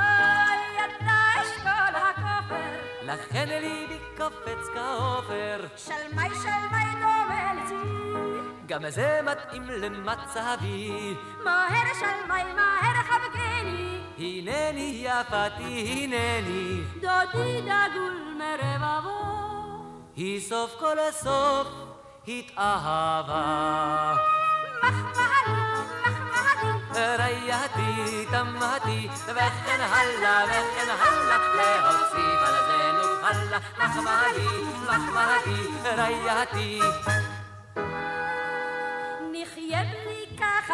אתה 0.85 1.41
אשכול 1.41 1.95
הכופר, 1.95 2.71
לכן 3.03 3.49
ליבי 3.49 3.99
קופץ 4.17 4.67
כעופר, 4.75 5.67
שלמי 5.77 6.29
שלמי 6.43 6.93
דומה 7.01 7.53
לצבי. 7.55 8.10
גם 8.71 8.91
זה 8.91 9.21
מתאים 9.25 9.63
למצבי. 9.63 11.15
מהר 11.45 11.95
שלמי 11.99 12.53
מהר 12.55 12.95
חבקני, 13.03 14.01
הנני 14.19 15.05
יפתי 15.05 16.07
הנני, 16.07 16.81
דודי 16.95 17.61
דגול 17.61 18.39
מרבבו. 18.39 19.21
היא 20.17 20.41
סוף 20.41 20.77
כל 20.79 20.99
הסוף 20.99 21.69
התאהבה. 22.29 24.15
מחמדי, 24.83 25.61
מחמדי, 26.07 27.17
רייתי, 27.19 28.27
תמהתי, 28.31 29.09
וכן 29.27 29.81
הלאה, 29.81 30.45
וכן 30.45 30.91
הלאה, 30.91 31.39
להוסיף 31.57 32.41
על 32.47 32.55
זה 32.67 32.93
נוכל, 32.93 33.57
מחמדי, 33.79 34.65
מחמדי, 34.87 35.93
רייתי. 35.97 36.81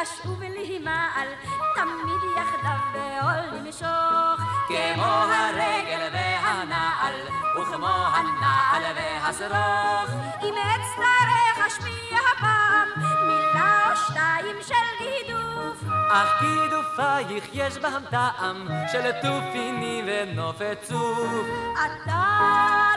שוב 0.05 0.39
בלי 0.39 0.79
מעל, 0.79 1.29
תמיד 1.75 2.23
יחדיו 2.37 2.79
בעול 2.93 3.61
נמשוך. 3.61 4.41
כמו 4.69 5.05
הרגל 5.05 6.09
והנעל, 6.13 7.15
וכמו 7.61 7.87
הנעל 7.87 8.83
והשרוך. 8.97 10.11
אם 10.43 10.55
אצטרך 10.55 11.67
אשמיע 11.67 12.19
הפעם 12.37 12.89
מילה 13.27 13.91
או 13.91 13.97
שתיים 13.97 14.57
של 14.63 15.05
גידוף. 15.05 15.85
אך 16.11 16.43
גידופייך 16.43 17.45
יש 17.53 17.79
בהם 17.79 18.03
טעם 18.11 18.69
של 18.93 19.13
תופיני 19.13 20.03
ונופת 20.07 20.79
צוף. 20.83 21.47
אתה 21.73 22.23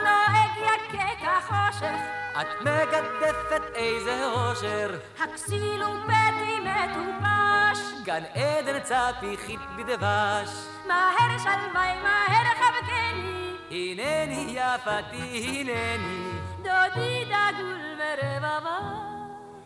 נוהג 0.02 0.39
יקה 0.88 1.40
כחושך, 1.40 2.00
את 2.40 2.46
מגדפת 2.60 3.62
איזה 3.74 4.26
אושר, 4.26 4.90
הכסיל 5.18 5.82
ובטי 5.82 6.60
מטופש. 6.60 7.80
גן 8.04 8.22
עדן 8.34 8.80
צפיחית 8.80 9.60
בדבש. 9.78 10.48
מהר 10.86 11.38
שלמי, 11.38 12.02
מהר 12.02 12.46
חבקני, 12.60 13.54
הנני 13.70 14.58
יפתי 14.58 15.64
הנני, 15.68 16.30
דודי 16.56 17.24
דגול 17.24 17.80
מרבבה. 17.98 18.78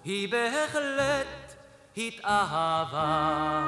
היא 0.04 0.28
בהחלט 0.28 1.54
התאהבה. 1.96 3.66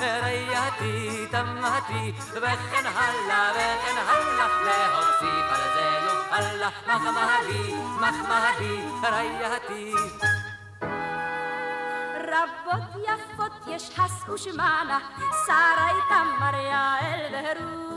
רייתי, 0.00 1.26
תמהתי, 1.30 2.12
וכן 2.32 2.86
הלאה, 2.86 3.50
וכן 3.52 3.96
הלאה, 4.08 4.46
להוסיף 4.64 5.46
על 5.50 5.60
זה 5.74 6.00
נוכל, 6.04 6.66
מחמדי, 6.86 7.74
מחמדי, 8.00 8.82
רייתי. 9.02 9.94
רבות 12.30 13.04
יפות 13.08 13.52
יש 13.66 13.98
הס 13.98 14.28
ושמנה, 14.28 14.98
שרה 15.46 15.90
תמר 16.08 16.54
יעל 16.60 17.34
ורות. 17.34 17.89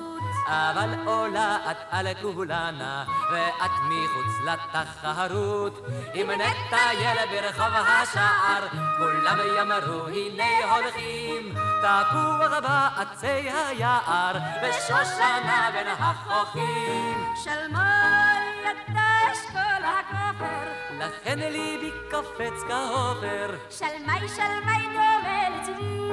אבל 0.48 0.90
עולה 1.06 1.58
את 1.72 1.78
על 1.92 2.08
כולנה, 2.22 3.04
ואת 3.32 3.72
מחוץ 3.90 4.46
לתחרות. 4.46 5.86
אם 6.16 6.30
נטייל 6.32 7.18
ברחוב 7.32 7.74
השער, 7.74 8.68
כולם 8.98 9.38
יאמרו 9.56 10.08
הנה 10.08 10.76
הולכים. 10.76 11.54
תפוח 11.82 12.52
בעצי 12.60 13.28
היער, 13.28 14.36
ושושנה 14.64 15.70
בין 15.74 15.88
החוכים. 15.88 17.24
שלמי 17.44 18.54
אתה 18.72 19.32
אשכול 19.32 19.84
הכופר, 19.84 20.70
לכן 21.00 21.40
ליבי 21.40 21.92
קופץ 22.12 22.62
כעופר, 22.68 23.56
שלמי 23.70 24.30
שלמי 24.36 24.84
דומה 24.94 25.50
לצבי. 25.50 26.04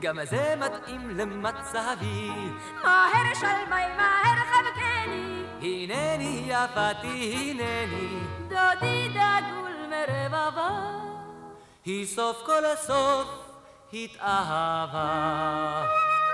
גם 0.00 0.18
זה 0.24 0.54
מתאים 0.58 1.10
למצבי. 1.10 2.30
מהר 2.84 3.34
שלמי 3.34 3.73
מהר 3.96 4.38
חבקני, 4.52 5.44
הנני 5.62 6.44
יפתי 6.46 7.50
הנני, 7.50 8.08
דודי 8.48 9.08
דגול 9.08 9.72
מרבבה. 9.90 10.70
היא 11.84 12.06
סוף 12.06 12.42
כל 12.46 12.64
הסוף 12.64 13.28
התאהבה. 13.92 15.06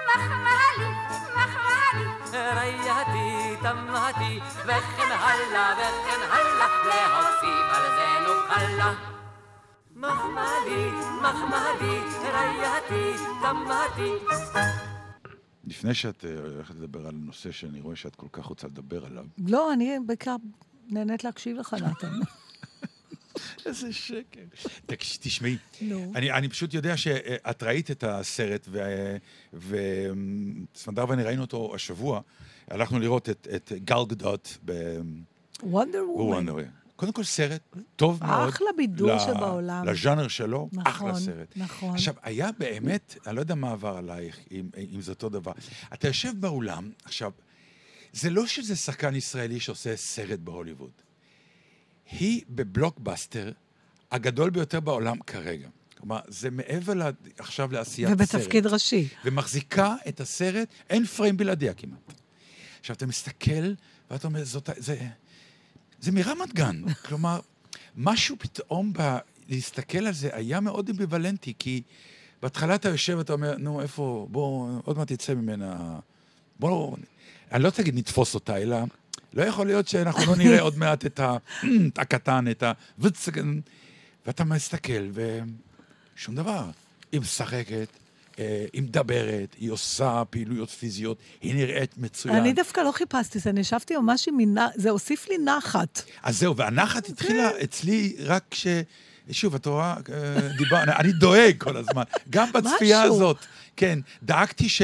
מחמלי, 0.07 0.91
מחמלי, 1.37 2.07
רייתי, 2.33 3.57
תמהתי, 3.63 4.41
וכן 4.65 5.11
הלאה, 5.11 5.73
וכן 5.75 6.21
הלאה, 6.31 6.69
להוסיף 6.85 7.67
על 7.73 7.83
זה 7.97 8.09
נוכל. 8.27 8.81
מחמדי, 9.97 10.91
מחמדי, 11.23 12.01
רייתי, 12.33 13.13
תמהתי. 13.43 14.13
לפני 15.71 15.95
שאת 15.95 16.25
אה, 16.25 16.39
הולכת 16.39 16.75
לדבר 16.75 17.07
על 17.07 17.15
נושא 17.15 17.53
שאני 17.53 17.81
רואה 17.81 17.97
שאת 17.97 18.15
כל 18.17 18.27
כך 18.33 18.45
רוצה 18.45 18.67
לדבר 18.67 19.07
עליו, 19.07 19.25
לא, 19.47 19.73
אני 19.73 19.97
בעיקר 20.07 20.37
נהנית 20.89 21.25
להקשיב 21.25 21.57
לך, 21.57 21.75
נתן. 21.75 22.13
איזה 23.67 23.93
שקר. 23.93 24.41
תשמעי. 25.21 25.57
אני, 26.15 26.33
אני 26.33 26.49
פשוט 26.49 26.75
יודע 26.75 26.97
שאת 26.97 27.63
ראית 27.63 27.91
את 27.91 28.05
הסרט, 28.05 28.69
וסמדר 29.53 31.05
ואני 31.09 31.23
ראינו 31.23 31.43
אותו 31.43 31.75
השבוע. 31.75 32.21
הלכנו 32.69 32.99
לראות 32.99 33.29
את, 33.29 33.49
את 33.55 33.73
גל 33.85 34.05
גדות 34.09 34.59
וונדר 35.63 36.05
וומן. 36.11 36.47
קודם 37.01 37.13
כל 37.13 37.25
סרט 37.25 37.77
טוב 37.97 38.25
מאוד. 38.25 38.49
אחלה 38.49 38.67
בידור 38.77 39.19
שבעולם. 39.19 39.89
לז'אנר 39.89 40.29
שלו, 40.29 40.69
נכון, 40.73 41.11
אחלה 41.11 41.15
סרט. 41.15 41.53
נכון. 41.57 41.95
עכשיו, 41.95 42.15
היה 42.23 42.51
באמת, 42.59 43.17
אני 43.27 43.37
לא 43.37 43.41
יודע 43.41 43.55
מה 43.55 43.71
עבר 43.71 43.97
עלייך, 43.97 44.39
אם, 44.51 44.69
אם 44.95 45.01
זה 45.01 45.13
אותו 45.13 45.29
דבר. 45.29 45.53
אתה 45.95 46.09
יושב 46.09 46.33
באולם, 46.41 46.91
עכשיו, 47.05 47.31
זה 48.13 48.31
לא 48.31 48.47
שזה 48.47 48.77
שחקן 48.77 49.15
ישראלי 49.15 49.61
שעושה 49.61 49.97
סרט 49.97 50.39
בהוליווד. 50.39 50.91
היא 52.11 52.43
בבלוקבאסטר 52.49 53.53
הגדול 54.11 54.51
ביותר 54.51 54.81
בעולם 54.81 55.19
כרגע. 55.21 55.69
כלומר, 55.99 56.21
זה 56.29 56.51
מעבר 56.51 56.95
לה, 56.95 57.11
עכשיו 57.39 57.73
לעשיית 57.73 58.09
סרט. 58.09 58.21
ובתפקיד 58.21 58.67
ראשי. 58.67 59.09
ומחזיקה 59.25 59.95
את 60.09 60.21
הסרט, 60.21 60.69
אין 60.91 61.07
פריים 61.07 61.37
בלעדיה 61.37 61.75
כמעט. 61.75 62.13
עכשיו, 62.81 62.97
אתה 62.97 63.07
מסתכל, 63.07 63.73
ואתה 64.11 64.29
אומר, 64.29 64.45
זאת, 64.45 64.71
זה, 64.77 65.07
זה 66.01 66.13
מרמת 66.13 66.55
גן. 66.55 66.83
כלומר, 67.07 67.41
משהו 67.97 68.37
פתאום 68.39 68.93
ב... 68.93 69.17
להסתכל 69.49 70.07
על 70.07 70.13
זה 70.13 70.31
היה 70.33 70.61
מאוד 70.61 70.89
אמביוולנטי, 70.89 71.53
כי 71.59 71.83
בהתחלה 72.43 72.75
אתה 72.75 72.89
יושב 72.89 73.15
ואתה 73.19 73.33
אומר, 73.33 73.57
נו, 73.59 73.81
איפה, 73.81 74.27
בוא, 74.31 74.71
עוד 74.85 74.99
מעט 74.99 75.11
יצא 75.11 75.35
ממנה... 75.35 75.99
בוא, 76.59 76.97
אני 77.53 77.63
לא 77.63 77.71
תגיד 77.71 77.99
נתפוס 77.99 78.35
אותה, 78.35 78.57
אלא 78.57 78.77
לא 79.33 79.43
יכול 79.43 79.67
להיות 79.67 79.89
שאנחנו 79.89 80.27
לא 80.27 80.37
נראה 80.37 80.61
עוד 80.61 80.79
מעט 80.79 81.07
את 81.07 81.21
הקטן, 82.03 82.45
את 82.51 82.63
ה... 82.63 82.73
ואתה 84.27 84.45
מסתכל, 84.45 85.11
ושום 85.13 86.35
דבר. 86.35 86.71
היא 87.13 87.21
משחקת, 87.21 87.89
היא 88.73 88.83
מדברת, 88.83 89.57
היא 89.61 89.71
עושה 89.71 90.23
פעילויות 90.31 90.71
פיזיות, 90.71 91.19
היא 91.41 91.55
נראית 91.55 91.99
מצוין. 91.99 92.37
אני 92.37 92.53
דווקא 92.53 92.81
לא 92.81 92.93
חיפשתי 92.93 93.39
זה, 93.39 93.51
אני 93.51 93.61
ישבתי 93.61 93.97
ממש 93.97 94.29
עם 94.29 94.37
מינה, 94.37 94.69
זה 94.75 94.91
הוסיף 94.91 95.29
לי 95.29 95.39
נחת. 95.39 96.03
אז 96.23 96.39
זהו, 96.39 96.57
והנחת 96.57 97.09
התחילה 97.09 97.51
אצלי 97.65 98.17
רק 98.19 98.45
כש... 98.51 98.67
שוב, 99.31 99.55
את 99.55 99.67
רואה, 99.67 99.95
אה, 100.13 100.49
דיבר, 100.59 100.83
אני- 100.83 101.13
דואג 101.13 101.55
כל 101.59 101.77
הזמן, 101.77 102.03
גם 102.31 102.53
בצפייה 102.55 103.01
משהו. 103.03 103.15
הזאת. 103.15 103.37
כן, 103.77 103.99
דאגתי 104.23 104.69
ש, 104.69 104.83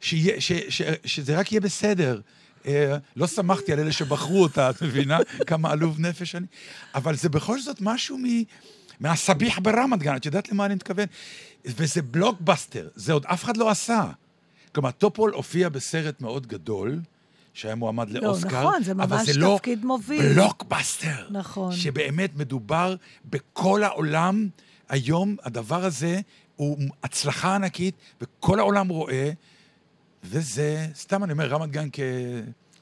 שיהיה- 0.00 0.40
ש, 0.40 0.52
ש, 0.68 0.82
שזה 1.04 1.38
רק 1.38 1.52
יהיה 1.52 1.60
בסדר. 1.60 2.20
אה, 2.66 2.96
לא 3.16 3.26
שמחתי 3.26 3.72
על 3.72 3.80
אלה 3.80 3.92
שבחרו 3.92 4.42
אותה, 4.42 4.70
את 4.70 4.82
מבינה? 4.82 5.18
כמה 5.46 5.70
עלוב 5.70 6.00
נפש 6.00 6.34
אני. 6.34 6.46
אבל 6.94 7.16
זה 7.16 7.28
בכל 7.28 7.60
זאת 7.60 7.76
משהו 7.80 8.18
מ... 8.18 8.24
מהסביח 9.00 9.58
ברמת 9.58 9.98
גן, 10.02 10.16
את 10.16 10.26
יודעת 10.26 10.48
למה 10.52 10.66
אני 10.66 10.74
מתכוון? 10.74 11.06
וזה 11.64 12.02
בלוקבאסטר, 12.02 12.88
זה 12.94 13.12
עוד 13.12 13.26
אף 13.26 13.44
אחד 13.44 13.56
לא 13.56 13.70
עשה. 13.70 14.10
כלומר, 14.74 14.90
טופול 14.90 15.32
הופיע 15.32 15.68
בסרט 15.68 16.20
מאוד 16.20 16.46
גדול, 16.46 17.00
שהיה 17.54 17.74
מועמד 17.74 18.10
לאוסקר, 18.10 18.60
נכון, 18.60 18.82
זה 18.82 18.92
אבל 18.92 19.24
זה 19.24 19.32
לא 19.40 19.54
תפקיד 19.56 19.84
מוביל. 19.84 20.34
בלוקבאסטר. 20.34 21.28
נכון. 21.30 21.72
שבאמת 21.72 22.36
מדובר 22.36 22.96
בכל 23.30 23.84
העולם. 23.84 24.48
היום 24.88 25.36
הדבר 25.42 25.84
הזה 25.84 26.20
הוא 26.56 26.78
הצלחה 27.02 27.54
ענקית, 27.54 27.94
וכל 28.20 28.58
העולם 28.58 28.88
רואה, 28.88 29.30
וזה, 30.24 30.86
סתם 30.94 31.24
אני 31.24 31.32
אומר, 31.32 31.46
רמת 31.46 31.70
גן 31.70 31.88
כ... 31.92 32.00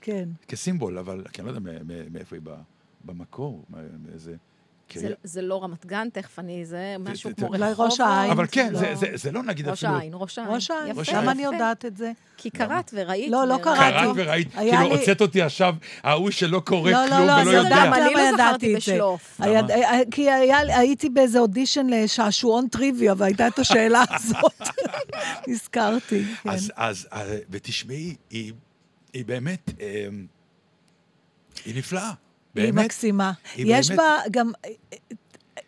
כן. 0.01 0.29
כסימבול, 0.49 0.99
אבל 0.99 1.25
כי 1.33 1.41
אני 1.41 1.49
לא 1.49 1.53
יודע 1.57 1.71
מאיפה 2.11 2.37
היא 2.37 2.43
באה, 2.43 2.61
במקור, 3.05 3.65
מאיזה... 4.07 4.35
זה. 4.99 5.09
זה 5.25 5.43
לא 5.43 5.63
רמת 5.65 5.87
גן, 5.87 6.09
תכף 6.13 6.39
אני... 6.39 6.65
זה 6.65 6.97
משהו 6.99 7.31
כמו 7.37 7.47
אולי 7.49 7.71
רחובות. 7.71 7.91
ראש 7.93 8.01
העין. 8.01 8.31
אבל 8.31 8.47
כן, 8.53 8.73
לא. 8.73 8.79
זה- 8.79 8.95
זה- 8.95 9.07
זה 9.15 9.33
לא 9.33 9.43
נגיד 9.43 9.69
ראש 9.69 9.85
אפילו... 9.85 9.99
העין, 9.99 10.13
ראש 10.15 10.39
העין. 10.39 10.51
ראש 10.55 10.71
העין, 10.71 10.91
יפה, 10.91 11.01
ראש 11.01 11.09
למה. 11.09 11.33
אני. 11.33 11.43
יודעת 11.43 11.85
את 11.85 11.97
זה? 11.97 12.13
כי 12.37 12.51
קראת 12.51 12.91
וראית. 12.95 13.31
לא, 13.33 13.47
לא. 13.47 13.59
קראתי. 13.63 13.81
קראת 13.81 14.17
וראית, 14.17 14.53
כאילו 14.55 14.83
לי- 14.83 14.91
הוצאת 14.99 15.21
אותי 15.21 15.43
עכשיו, 15.43 15.75
ההוא 16.03 16.31
שלא 16.31 16.61
קורא 16.61 16.91
לא, 16.91 17.05
לא, 17.05 17.09
כלום 17.09 17.21
לא, 17.21 17.33
ולא 17.33 17.41
אני 17.41 17.51
יודע. 17.51 17.59
יודעת 17.69 17.87
גם 17.87 17.95
אני 17.95 18.15
למה 18.15 18.31
לא 18.31 18.33
זכרתי 18.37 18.71
זה. 18.73 18.77
בשלוף. 18.77 19.41
כי 20.11 20.31
היה- 20.31 20.79
הייתי 20.79 21.09
באיזה 21.11 21.39
אודישן 21.39 21.87
לשעשועון 21.91 22.69
טריוויה, 22.69 23.15
והייתה 23.17 23.47
את 23.47 23.59
השאלה 23.59 24.03
הזאת. 24.15 24.69
נזכרתי, 25.49 26.25
כן. 26.43 26.51
אז, 26.51 26.73
אז, 26.77 27.09
אה, 27.13 27.39
ותשמעי, 27.51 28.17
היא, 28.31 28.53
היא 29.13 29.25
באמת, 29.25 29.71
אה, 29.81 30.07
היא 31.65 31.75
נפלאה. 31.79 32.11
היא 32.55 32.65
באמת. 32.73 32.85
מקסימה. 32.85 33.33
היא 33.55 33.67
יש 33.77 33.89
באמת- 33.91 33.99
בה 34.01 34.31
גם... 34.31 34.53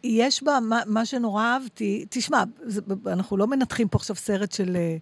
יש 0.04 0.42
בה, 0.42 0.58
מה, 0.62 0.80
מה 0.86 1.06
שנורא 1.06 1.42
אהבתי, 1.44 2.04
תשמע, 2.10 2.42
זה, 2.64 2.80
אנחנו 3.06 3.36
לא 3.36 3.46
מנתחים 3.46 3.88
פה 3.88 3.96
עכשיו 3.98 4.16
סרט 4.16 4.52
של, 4.52 4.76
אה, 4.76 4.96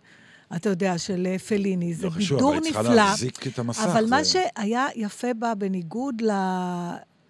אתה 0.57 0.69
יודע, 0.69 0.99
של 0.99 1.27
אה, 1.31 1.39
פליני, 1.39 1.95
זה 1.95 2.07
לא 2.07 2.11
חשוב, 2.11 2.37
בידור 2.39 2.51
אבל 2.53 2.65
היא 2.65 2.73
צריכה 2.73 2.83
נפלא. 2.83 2.95
להחזיק 2.95 3.47
את 3.47 3.59
המסך. 3.59 3.81
אבל 3.93 4.05
מה 4.11 4.23
זה- 4.25 4.31
שהיה 4.57 4.87
יפה 4.97 5.35
בה, 5.39 5.55
בניגוד 5.55 6.23
ל... 6.23 6.31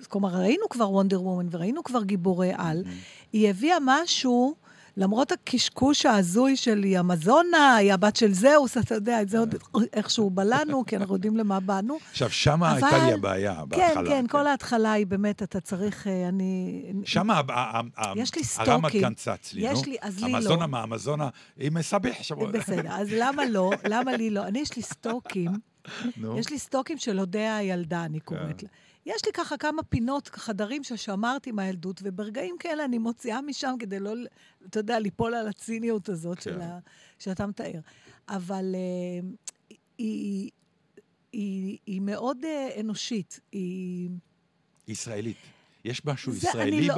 כלומר, 0.09 0.29
ראינו 0.29 0.69
כבר 0.71 0.91
וונדר 0.93 1.23
וומן 1.23 1.47
וראינו 1.51 1.85
כבר 1.85 2.03
גיבורי 2.05 2.51
על, 2.57 2.85
היא 3.33 3.51
הביאה 3.51 3.77
משהו, 3.85 4.55
למרות 5.01 5.33
הקשקוש 5.33 6.07
ההזוי 6.07 6.57
של 6.57 6.83
היא 6.83 6.99
המזונה, 6.99 7.75
היא 7.77 7.93
הבת 7.93 8.17
של 8.17 8.33
זהוס, 8.33 8.77
אתה 8.79 8.95
יודע, 8.95 9.23
את 9.23 9.29
זה 9.29 9.39
עוד 9.39 9.55
איכשהו 9.93 10.31
בלענו, 10.31 10.87
כי 10.87 10.97
אנחנו 10.97 11.15
יודעים 11.15 11.37
למה 11.37 11.61
באנו. 11.61 11.99
עכשיו, 12.11 12.31
שמה 12.31 12.73
הייתה 12.73 12.91
לי 12.91 12.97
אבל- 13.05 13.13
הבעיה 13.13 13.55
כן, 13.55 13.69
בהתחלה. 13.69 14.09
כן, 14.11 14.27
כל 14.29 14.47
ההתחלה 14.47 14.93
היא 14.93 15.07
באמת, 15.07 15.43
אתה 15.43 15.61
צריך, 15.61 16.07
אה, 16.07 16.29
אני... 16.29 16.83
שמה 17.05 17.41
יש 18.17 18.35
לי 18.35 18.43
הרמת 18.57 18.85
סטוקים. 18.85 19.03
גן 19.03 19.15
צץ 19.15 19.53
לי, 19.53 19.73
נו. 19.73 19.83
לי, 19.87 19.97
אז 20.01 20.23
לי 20.25 20.33
לא. 20.33 20.37
המזונה 20.37 20.67
מהמזונה, 20.67 21.29
היא 21.57 21.71
מסבך 21.73 22.17
עכשיו. 22.19 22.37
בסדר, 22.37 22.91
אז 22.93 23.09
למה 23.11 23.45
לא? 23.47 23.71
למה 23.89 24.17
לי 24.17 24.31
לא? 24.31 24.43
אני, 24.47 24.59
יש 24.59 24.77
לי 24.77 24.83
סטוקים. 24.83 25.51
יש 26.37 26.51
לי 26.51 26.59
סטוקים 26.59 26.99
של 26.99 27.21
אודיה 27.21 27.57
הילדה, 27.57 28.05
אני 28.05 28.21
קוראת 28.21 28.43
כן. 28.61 28.67
לה. 28.67 28.69
יש 29.07 29.25
לי 29.27 29.33
ככה 29.33 29.57
כמה 29.57 29.83
פינות, 29.83 30.29
חדרים 30.29 30.85
ששמרתי 30.85 31.53
מהילדות, 31.53 32.01
וברגעים 32.05 32.57
כאלה 32.59 32.85
אני 32.85 32.99
מוציאה 32.99 33.43
משם 33.43 33.75
כדי 33.79 34.01
לא, 34.01 34.13
אתה 34.67 34.81
יודע, 34.81 34.99
ליפול 34.99 35.35
על 35.35 35.49
הציניות 35.49 36.09
הזאת 36.09 36.43
של 36.43 36.55
כן. 36.59 36.61
ה, 36.61 36.79
שאתה 37.19 37.47
מתאר. 37.47 37.81
אבל 38.29 38.75
אה, 38.75 39.29
היא, 39.99 40.51
היא, 41.33 41.79
היא 41.87 42.01
מאוד 42.01 42.45
אה, 42.45 42.69
אנושית. 42.81 43.41
היא... 43.53 44.11
ישראלית. 44.89 45.37
יש 45.85 46.05
משהו 46.05 46.33
זה 46.33 46.49
ישראלי 46.49 46.87
לא- 46.87 46.95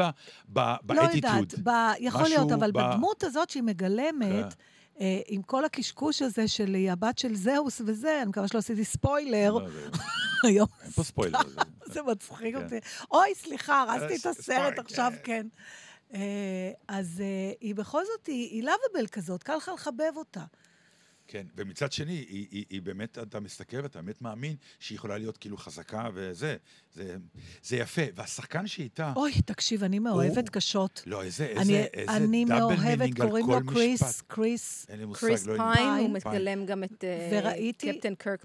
בה- 0.48 0.76
ב- 0.86 0.92
לא. 0.92 1.02
יודעת, 1.14 1.54
ב... 1.64 1.70
יכול 1.98 2.22
להיות, 2.28 2.52
אבל 2.52 2.70
ב- 2.72 2.78
בדמות 2.78 3.24
הזאת 3.24 3.50
שהיא 3.50 3.62
מגלמת, 3.62 4.52
כן. 4.54 4.62
אה, 5.02 5.20
עם 5.26 5.42
כל 5.42 5.64
הקשקוש 5.64 6.22
הזה 6.22 6.48
של 6.48 6.74
היא 6.74 6.90
הבת 6.92 7.18
של 7.18 7.34
זהוס 7.36 7.80
וזה, 7.86 8.18
אני 8.22 8.28
מקווה 8.30 8.48
שלא 8.48 8.58
עשיתי 8.58 8.84
ספוילר, 8.84 9.52
לא, 9.52 9.68
זה- 9.68 9.88
היום 10.48 10.68
אין 10.82 10.90
פה 10.90 11.02
ספוילר. 11.04 11.38
זה- 11.92 12.02
מצחיק 12.02 12.54
כן. 12.56 12.62
אותי. 12.64 12.78
אוי, 13.10 13.34
סליחה, 13.34 13.82
הרסתי 13.82 14.16
את 14.16 14.26
אה, 14.26 14.30
הסרט 14.30 14.42
ספוילר, 14.44 14.80
עכשיו, 14.80 15.12
כן. 15.24 15.46
כן. 16.12 16.18
אה, 16.18 16.70
אז 16.88 17.20
אה, 17.20 17.52
היא 17.60 17.74
בכל 17.74 18.02
זאת, 18.04 18.26
היא 18.26 18.48
היא 18.50 18.62
lovable 18.62 19.06
כזאת, 19.12 19.42
קל 19.42 19.56
לך 19.56 19.70
לחבב 19.74 20.12
אותה. 20.16 20.44
כן, 21.28 21.46
ומצד 21.56 21.92
שני, 21.92 22.12
היא, 22.12 22.46
היא, 22.50 22.64
היא 22.70 22.82
באמת, 22.82 23.18
אתה 23.18 23.40
מסתכל 23.40 23.76
ואתה 23.82 24.02
באמת 24.02 24.22
מאמין 24.22 24.56
שהיא 24.78 24.96
יכולה 24.96 25.18
להיות 25.18 25.36
כאילו 25.36 25.56
חזקה 25.56 26.08
וזה. 26.14 26.56
זה, 26.94 27.16
זה 27.62 27.76
יפה. 27.76 28.02
והשחקן 28.14 28.66
שאיתה... 28.66 29.12
אוי, 29.16 29.32
תקשיב, 29.46 29.84
אני 29.84 29.98
מאוהבת 29.98 30.48
קשות. 30.48 31.02
לא, 31.06 31.22
איזה, 31.22 31.44
אני- 31.44 31.60
איזה, 31.60 31.86
איזה 31.92 32.16
אני 32.16 32.44
double 32.44 32.58
מאוהבת, 32.60 32.80
meaning 32.98 33.20
על 33.20 33.26
קוראים 33.28 33.46
לו 33.50 33.54
כל 33.66 33.72
קריס, 33.74 34.02
משפט. 34.02 34.22
קריס. 34.26 34.86
אין 34.88 34.98
לי 34.98 35.04
מושג, 35.04 35.20
קריס 35.26 35.46
לא. 35.46 35.56
פיין, 35.74 35.88
הוא. 35.88 36.10
מגלם 36.10 36.66
גם 36.66 36.84
את 36.84 37.04
אה, 37.04 37.28
וראיתי- 37.42 37.92
קפטן 37.92 38.14
קרק 38.14 38.44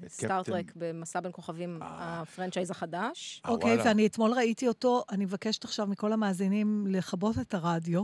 בסטארטרק, 0.00 0.66
קפטן. 0.66 0.80
במסע 0.80 1.20
בין 1.20 1.32
כוכבים, 1.34 1.78
הפרנצ'ייז 1.82 2.70
החדש. 2.70 3.42
אה, 3.46 3.50
אוקיי, 3.50 3.70
וואלה. 3.70 3.88
ואני 3.88 4.06
אתמול 4.06 4.32
ראיתי 4.32 4.68
אותו, 4.68 5.04
אני 5.10 5.24
מבקשת 5.24 5.64
עכשיו 5.64 5.86
מכל 5.86 6.12
המאזינים 6.12 6.86
לכבות 6.88 7.38
את 7.38 7.54
הרדיו, 7.54 8.02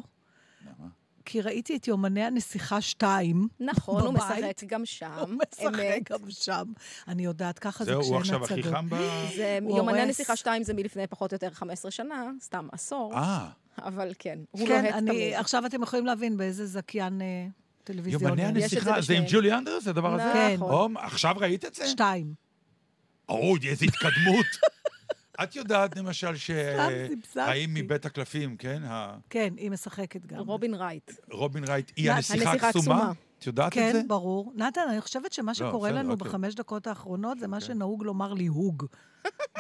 למה? 0.67 0.89
כי 1.31 1.41
ראיתי 1.41 1.77
את 1.77 1.89
יומני 1.89 2.25
הנסיכה 2.25 2.81
2. 2.81 3.49
נכון, 3.61 4.03
הוא. 4.03 4.15
משחק 4.15 4.65
גם 4.67 4.85
שם. 4.85 5.13
הוא 5.19 5.29
משחק 5.29 5.65
אמת. 5.65 6.11
גם 6.13 6.19
שם. 6.31 6.65
אני 7.09 7.25
יודעת, 7.25 7.59
ככה 7.59 7.85
זה 7.85 7.91
זהו, 7.91 8.01
כשאין 8.01 8.15
הוא 8.15 8.21
הצגות. 8.21 8.43
עכשיו 8.43 8.59
הכי 8.59 8.63
חם 8.63 8.89
ב... 8.89 8.97
זה 9.37 9.59
הוא 9.63 9.77
יומני. 9.77 10.01
הנסיכה 10.01 10.37
2 10.37 10.63
זה 10.63 10.75
מלפני 10.75 11.07
פחות 11.07 11.33
או 11.33 11.35
יותר 11.35 11.51
15 11.51 11.91
שנה, 11.91 12.31
סתם 12.41 12.69
עשור, 12.73 13.15
אה, 13.15 13.49
אבל 13.79 14.13
כן, 14.19 14.39
הוא 14.51 14.69
כן, 14.69 14.83
לוהט 14.83 14.95
אני, 14.95 15.11
תמיד. 15.11 15.35
עכשיו 15.35 15.67
אתם 15.67 15.83
יכולים 15.83 16.07
להבין 16.07 16.37
באיזה 16.37 16.67
זכיין 16.67 17.23
אה, 17.23 17.47
טלוויזיוני. 17.85 18.43
יומני 18.43 18.45
הנסיכה, 18.45 19.01
זה 19.01 19.15
עם 19.15 19.25
ג'ולי 19.29 19.53
אנדרס, 19.53 19.89
הדבר 19.89 20.15
הזה? 20.15 20.31
כן. 20.33 20.55
נכון. 20.55 20.97
עכשיו 20.97 21.35
ראית 21.39 21.65
את 21.65 21.75
זה? 21.75 21.87
שתיים. 21.89 22.35
אוי, 23.29 23.61
איזה 23.69 23.85
התקדמות. 23.85 24.47
את 25.43 25.57
יודעת, 25.57 25.97
למשל, 25.97 26.37
ש... 26.37 26.51
זפזפתי. 27.09 27.41
האם 27.41 27.75
מבית 27.75 28.07
הקלפים, 28.07 28.57
כן? 28.57 28.83
כן, 29.31 29.55
היא 29.57 29.71
משחקת 29.71 30.27
גם. 30.27 30.39
רובין 30.39 30.75
רייט. 30.75 31.13
רובין 31.31 31.65
רייט 31.65 31.93
היא 31.97 32.11
הנסיכה 32.13 32.53
הקסומה? 32.53 33.13
את 33.39 33.47
יודעת 33.47 33.73
את 33.73 33.93
זה? 33.93 34.01
כן, 34.01 34.09
ברור. 34.09 34.53
נתן, 34.55 34.81
אני 34.91 35.01
חושבת 35.01 35.33
שמה 35.33 35.55
שקורה 35.55 35.91
בסדר, 35.91 35.99
לנו 36.03 36.13
אוקיי. 36.13 36.29
בחמש 36.29 36.55
דקות 36.55 36.87
האחרונות 36.87 37.39
זה 37.39 37.49
מה 37.49 37.61
שנהוג 37.61 38.05
לומר 38.05 38.33
ליהוג. 38.33 38.87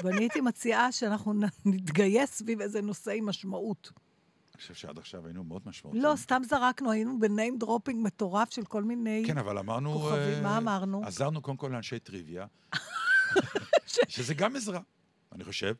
ואני 0.04 0.18
הייתי 0.18 0.40
מציעה 0.40 0.92
שאנחנו 0.92 1.34
נתגייס 1.64 2.30
סביב 2.30 2.60
איזה 2.60 2.80
נושא 2.82 3.10
עם 3.10 3.26
משמעות. 3.26 3.92
אני 4.54 4.60
חושב 4.60 4.74
שעד 4.74 4.98
עכשיו 4.98 5.26
היינו 5.26 5.44
מאוד 5.44 5.62
משמעותיים. 5.66 6.04
לא, 6.04 6.16
סתם 6.16 6.42
זרקנו, 6.48 6.90
היינו 6.90 7.18
ב 7.20 7.28
name 7.28 7.58
dropping 7.58 8.06
מטורף 8.06 8.50
של 8.50 8.64
כל 8.64 8.82
מיני... 8.84 9.24
כן, 9.26 9.38
אבל 9.38 9.58
אמרנו... 9.58 9.92
כוכבים, 9.92 10.34
אה, 10.34 10.40
מה 10.42 10.58
אמרנו? 10.58 11.02
עזרנו 11.04 11.42
קודם 11.42 11.56
כל 11.56 11.68
לאנשי 11.72 11.98
טריוויה, 11.98 12.46
שזה 14.08 14.34
גם 14.34 14.56
עזרה, 14.56 14.80
אני 15.32 15.44
חושב. 15.44 15.74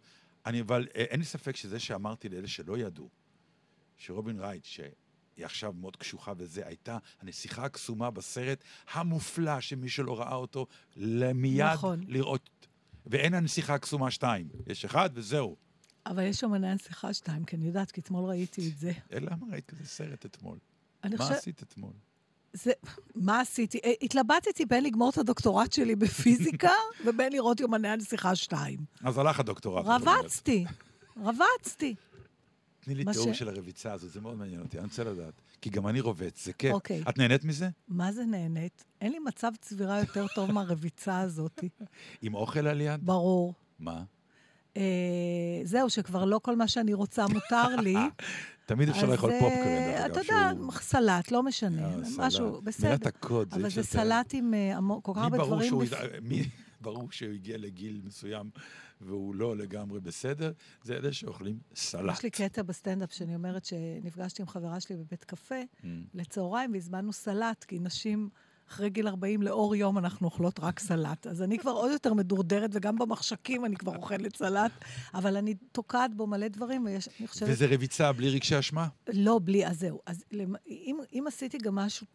אני, 0.47 0.61
אבל 0.61 0.89
אה, 0.97 1.03
אין 1.03 1.21
לי 1.21 1.27
ספק 1.27 1.57
שזה 1.57 1.81
שאמרתי 1.81 2.29
לאלה 2.29 2.49
שלא 2.49 2.79
ידעו, 2.79 3.09
שרובין 3.97 4.41
רייט, 4.41 4.65
שהיא 4.65 4.87
עכשיו 5.39 5.73
מאוד 5.73 5.97
קשוחה 5.97 6.33
וזה, 6.37 6.67
הייתה 6.67 6.99
הנסיכה 7.21 7.65
הקסומה 7.65 8.11
בסרט 8.11 8.65
המופלא, 8.93 9.61
שמי 9.61 9.89
שלא 9.89 10.21
ראה 10.21 10.35
אותו, 10.35 10.67
למיד 10.97 11.63
נכון. 11.63 12.01
לראות. 12.07 12.51
ואין 13.07 13.35
הנסיכה 13.35 13.75
הקסומה 13.75 14.11
שתיים, 14.11 14.49
יש 14.67 14.85
אחד 14.85 15.11
וזהו. 15.15 15.57
אבל 16.07 16.23
יש 16.23 16.37
שם 16.37 16.53
עניין 16.53 16.79
שיחה 16.79 17.15
שתיים, 17.15 17.45
כי 17.45 17.57
אני 17.57 17.67
יודעת, 17.67 17.91
כי 17.91 18.01
אתמול 18.01 18.25
ראיתי 18.25 18.71
את 18.71 18.79
זה. 18.79 18.93
אה, 19.13 19.21
למה 19.21 19.47
ראית 19.53 19.67
כזה 19.67 19.87
סרט 19.87 20.27
אתמול? 20.27 20.59
מה 21.05 21.11
חושבת... 21.17 21.37
עשית 21.37 21.63
אתמול? 21.63 21.93
זה, 22.63 22.73
מה 23.15 23.41
עשיתי? 23.41 23.79
אה, 23.85 23.93
התלבטתי 24.03 24.67
בין 24.67 24.85
לגמור 24.85 25.11
את 25.11 25.19
הדוקטורט 25.19 25.73
שלי 25.73 25.97
בפיזיקה 25.97 26.73
ובין 27.05 27.33
לראות 27.33 27.61
יומני 27.61 27.89
הנסיכה 27.89 28.35
שתיים. 28.37 28.79
אז 29.05 29.19
הלך 29.19 29.41
הדוקטורט. 29.41 29.85
רבצתי, 29.87 30.65
רבצתי. 31.17 31.95
תני 32.81 32.95
לי 32.95 33.05
תיאור 33.13 33.33
של 33.33 33.49
הרביצה 33.49 33.93
הזאת, 33.93 34.11
זה 34.11 34.21
מאוד 34.21 34.39
מעניין 34.39 34.61
אותי, 34.61 34.79
אני 34.79 34.87
רוצה 34.87 35.05
לדעת. 35.05 35.35
כי 35.61 35.71
גם 35.71 35.89
אני 35.89 36.01
רובץ, 36.01 36.45
זה 36.45 36.53
כיף. 36.53 36.73
אוקיי. 36.73 37.03
את 37.09 37.19
נהנית 37.19 37.45
מזה? 37.45 37.69
מה 37.89 38.13
זה 38.13 38.25
נהנית? 38.25 38.85
אין 39.01 39.13
לי 39.13 39.19
מצב 39.19 39.53
צבירה 39.61 40.01
יותר 40.01 40.27
טוב 40.35 40.53
מהרביצה 40.53 41.21
הזאת. 41.21 41.65
עם 42.23 42.35
אוכל 42.35 42.67
על 42.67 42.81
יד? 42.81 43.07
ברור. 43.07 43.55
מה? 43.79 44.03
אה, 44.77 44.83
זהו, 45.65 45.91
שכבר 45.91 46.25
לא 46.25 46.41
כל 46.43 46.57
מה 46.57 46.69
שאני 46.69 46.95
רוצה 46.95 47.27
מותר 47.27 47.77
לי, 47.77 47.97
תמיד 48.69 48.89
אפשר 48.89 49.07
לאכול 49.07 49.31
אה, 49.31 49.39
דרך 49.41 49.53
אגב, 49.53 50.13
אתה 50.13 50.21
יודע, 50.21 50.51
סלט, 50.81 51.31
לא 51.31 51.43
משנה, 51.43 51.85
אה, 51.85 51.97
משהו. 52.19 52.61
בסדר. 52.63 52.89
מילת 52.89 53.07
הקוד, 53.07 53.49
אבל 53.55 53.63
זה 53.71 53.81
לתאר. 53.81 53.83
סלט 53.83 54.35
עם 54.35 54.55
אה, 54.55 54.79
כל 55.03 55.13
כך 55.15 55.21
הרבה 55.23 55.39
דברים. 55.39 55.73
ברור 56.81 57.11
שהוא 57.11 57.33
הגיע 57.33 57.59
לגיל 57.59 58.01
מסוים 58.05 58.51
והוא 59.01 59.35
לא 59.35 59.57
לגמרי 59.57 60.01
בסדר, 60.01 60.53
זה 60.83 60.97
אלה 60.97 61.13
שאוכלים 61.13 61.59
סלט. 61.75 62.17
יש 62.17 62.23
לי 62.23 62.31
קטע 62.31 62.63
בסטנדאפ 62.63 63.13
שאני 63.13 63.35
אומרת 63.35 63.65
שנפגשתי 63.65 64.43
עם 64.43 64.49
חברה 64.49 64.81
שלי 64.81 64.97
בבית 64.97 65.25
קפה 65.25 65.55
Mm. 65.81 65.87
לצהריים 66.15 66.73
והזמנו 66.73 67.13
סלט, 67.13 67.65
כי 67.65 67.79
נשים 67.79 68.29
אחרי 68.71 68.91
גיל 68.91 69.09
40 69.09 69.43
לאור 69.43 69.77
יום 69.77 69.99
אנחנו 69.99 70.27
אוכלות 70.27 70.61
רק 70.61 70.79
סלט. 70.79 71.27
אז 71.27 71.43
אני 71.43 71.59
כבר 71.59 71.71
עוד 71.71 71.91
יותר 71.91 72.15
מדורדרת, 72.15 72.71
וגם 72.73 72.99
במחשכים 72.99 73.65
אני 73.65 73.77
כבר 73.77 73.97
אוכלת 73.97 74.37
סלט, 74.37 74.73
אבל 75.15 75.37
אני 75.37 75.55
תוקעת 75.73 76.15
בו 76.15 76.27
מלא 76.27 76.49
דברים, 76.49 76.85
ויש, 76.85 77.09
אני 77.21 77.27
חושבת... 77.29 77.49
וזה 77.53 77.67
רביצה 77.67 78.13
בלי 78.13 78.31
רגשי 78.31 78.59
אשמה? 78.59 78.89
לא, 79.13 79.41
בלי, 79.45 79.67
אז 79.67 79.81
זהו. 79.81 80.01
אז 80.07 80.25
למ- 80.33 80.55
אם, 80.67 80.97
אם 81.13 81.25
עשיתי 81.27 81.59
גם 81.59 81.75
משהו 81.75 82.07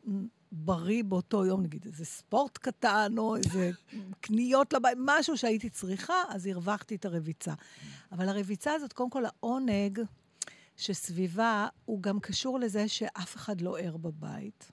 בריא 0.51 1.03
באותו 1.03 1.45
יום, 1.45 1.61
נגיד 1.63 1.85
איזה 1.85 2.05
ספורט 2.05 2.57
קטן, 2.57 3.13
או 3.17 3.35
איזה 3.35 3.71
קניות 4.21 4.73
לבית, 4.73 4.97
משהו 5.05 5.37
שהייתי 5.37 5.69
צריכה, 5.69 6.13
אז 6.29 6.45
הרווחתי 6.47 6.95
את 6.95 7.05
הרביצה. 7.05 7.53
אבל 8.11 8.29
הרביצה 8.29 8.73
הזאת, 8.73 8.93
קודם 8.93 9.09
כל, 9.09 9.23
העונג 9.25 9.99
שסביבה, 10.77 11.67
הוא 11.85 12.01
גם 12.01 12.19
קשור 12.19 12.59
לזה 12.59 12.87
שאף 12.87 13.35
אחד 13.35 13.61
לא 13.61 13.77
ער 13.79 13.97
בבית. 13.97 14.71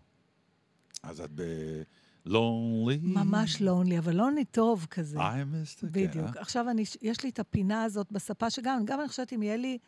אז 1.02 1.20
את 1.20 1.30
ב-lonely? 1.34 2.98
ממש 3.02 3.62
לונלי, 3.62 3.98
אבל 3.98 4.16
לונלי 4.16 4.44
טוב 4.44 4.86
כזה. 4.90 5.18
I 5.18 5.20
missed 5.22 5.82
it, 5.82 5.86
בדיוק. 5.86 6.30
כן, 6.30 6.40
עכשיו, 6.40 6.70
אני, 6.70 6.84
יש 7.02 7.24
לי 7.24 7.30
את 7.30 7.38
הפינה 7.38 7.82
הזאת 7.82 8.12
בספה, 8.12 8.50
שגם, 8.50 8.84
גם 8.84 9.00
אני 9.00 9.08
חושבת, 9.08 9.32
אם 9.32 9.42
יהיה 9.42 9.56
לי 9.56 9.78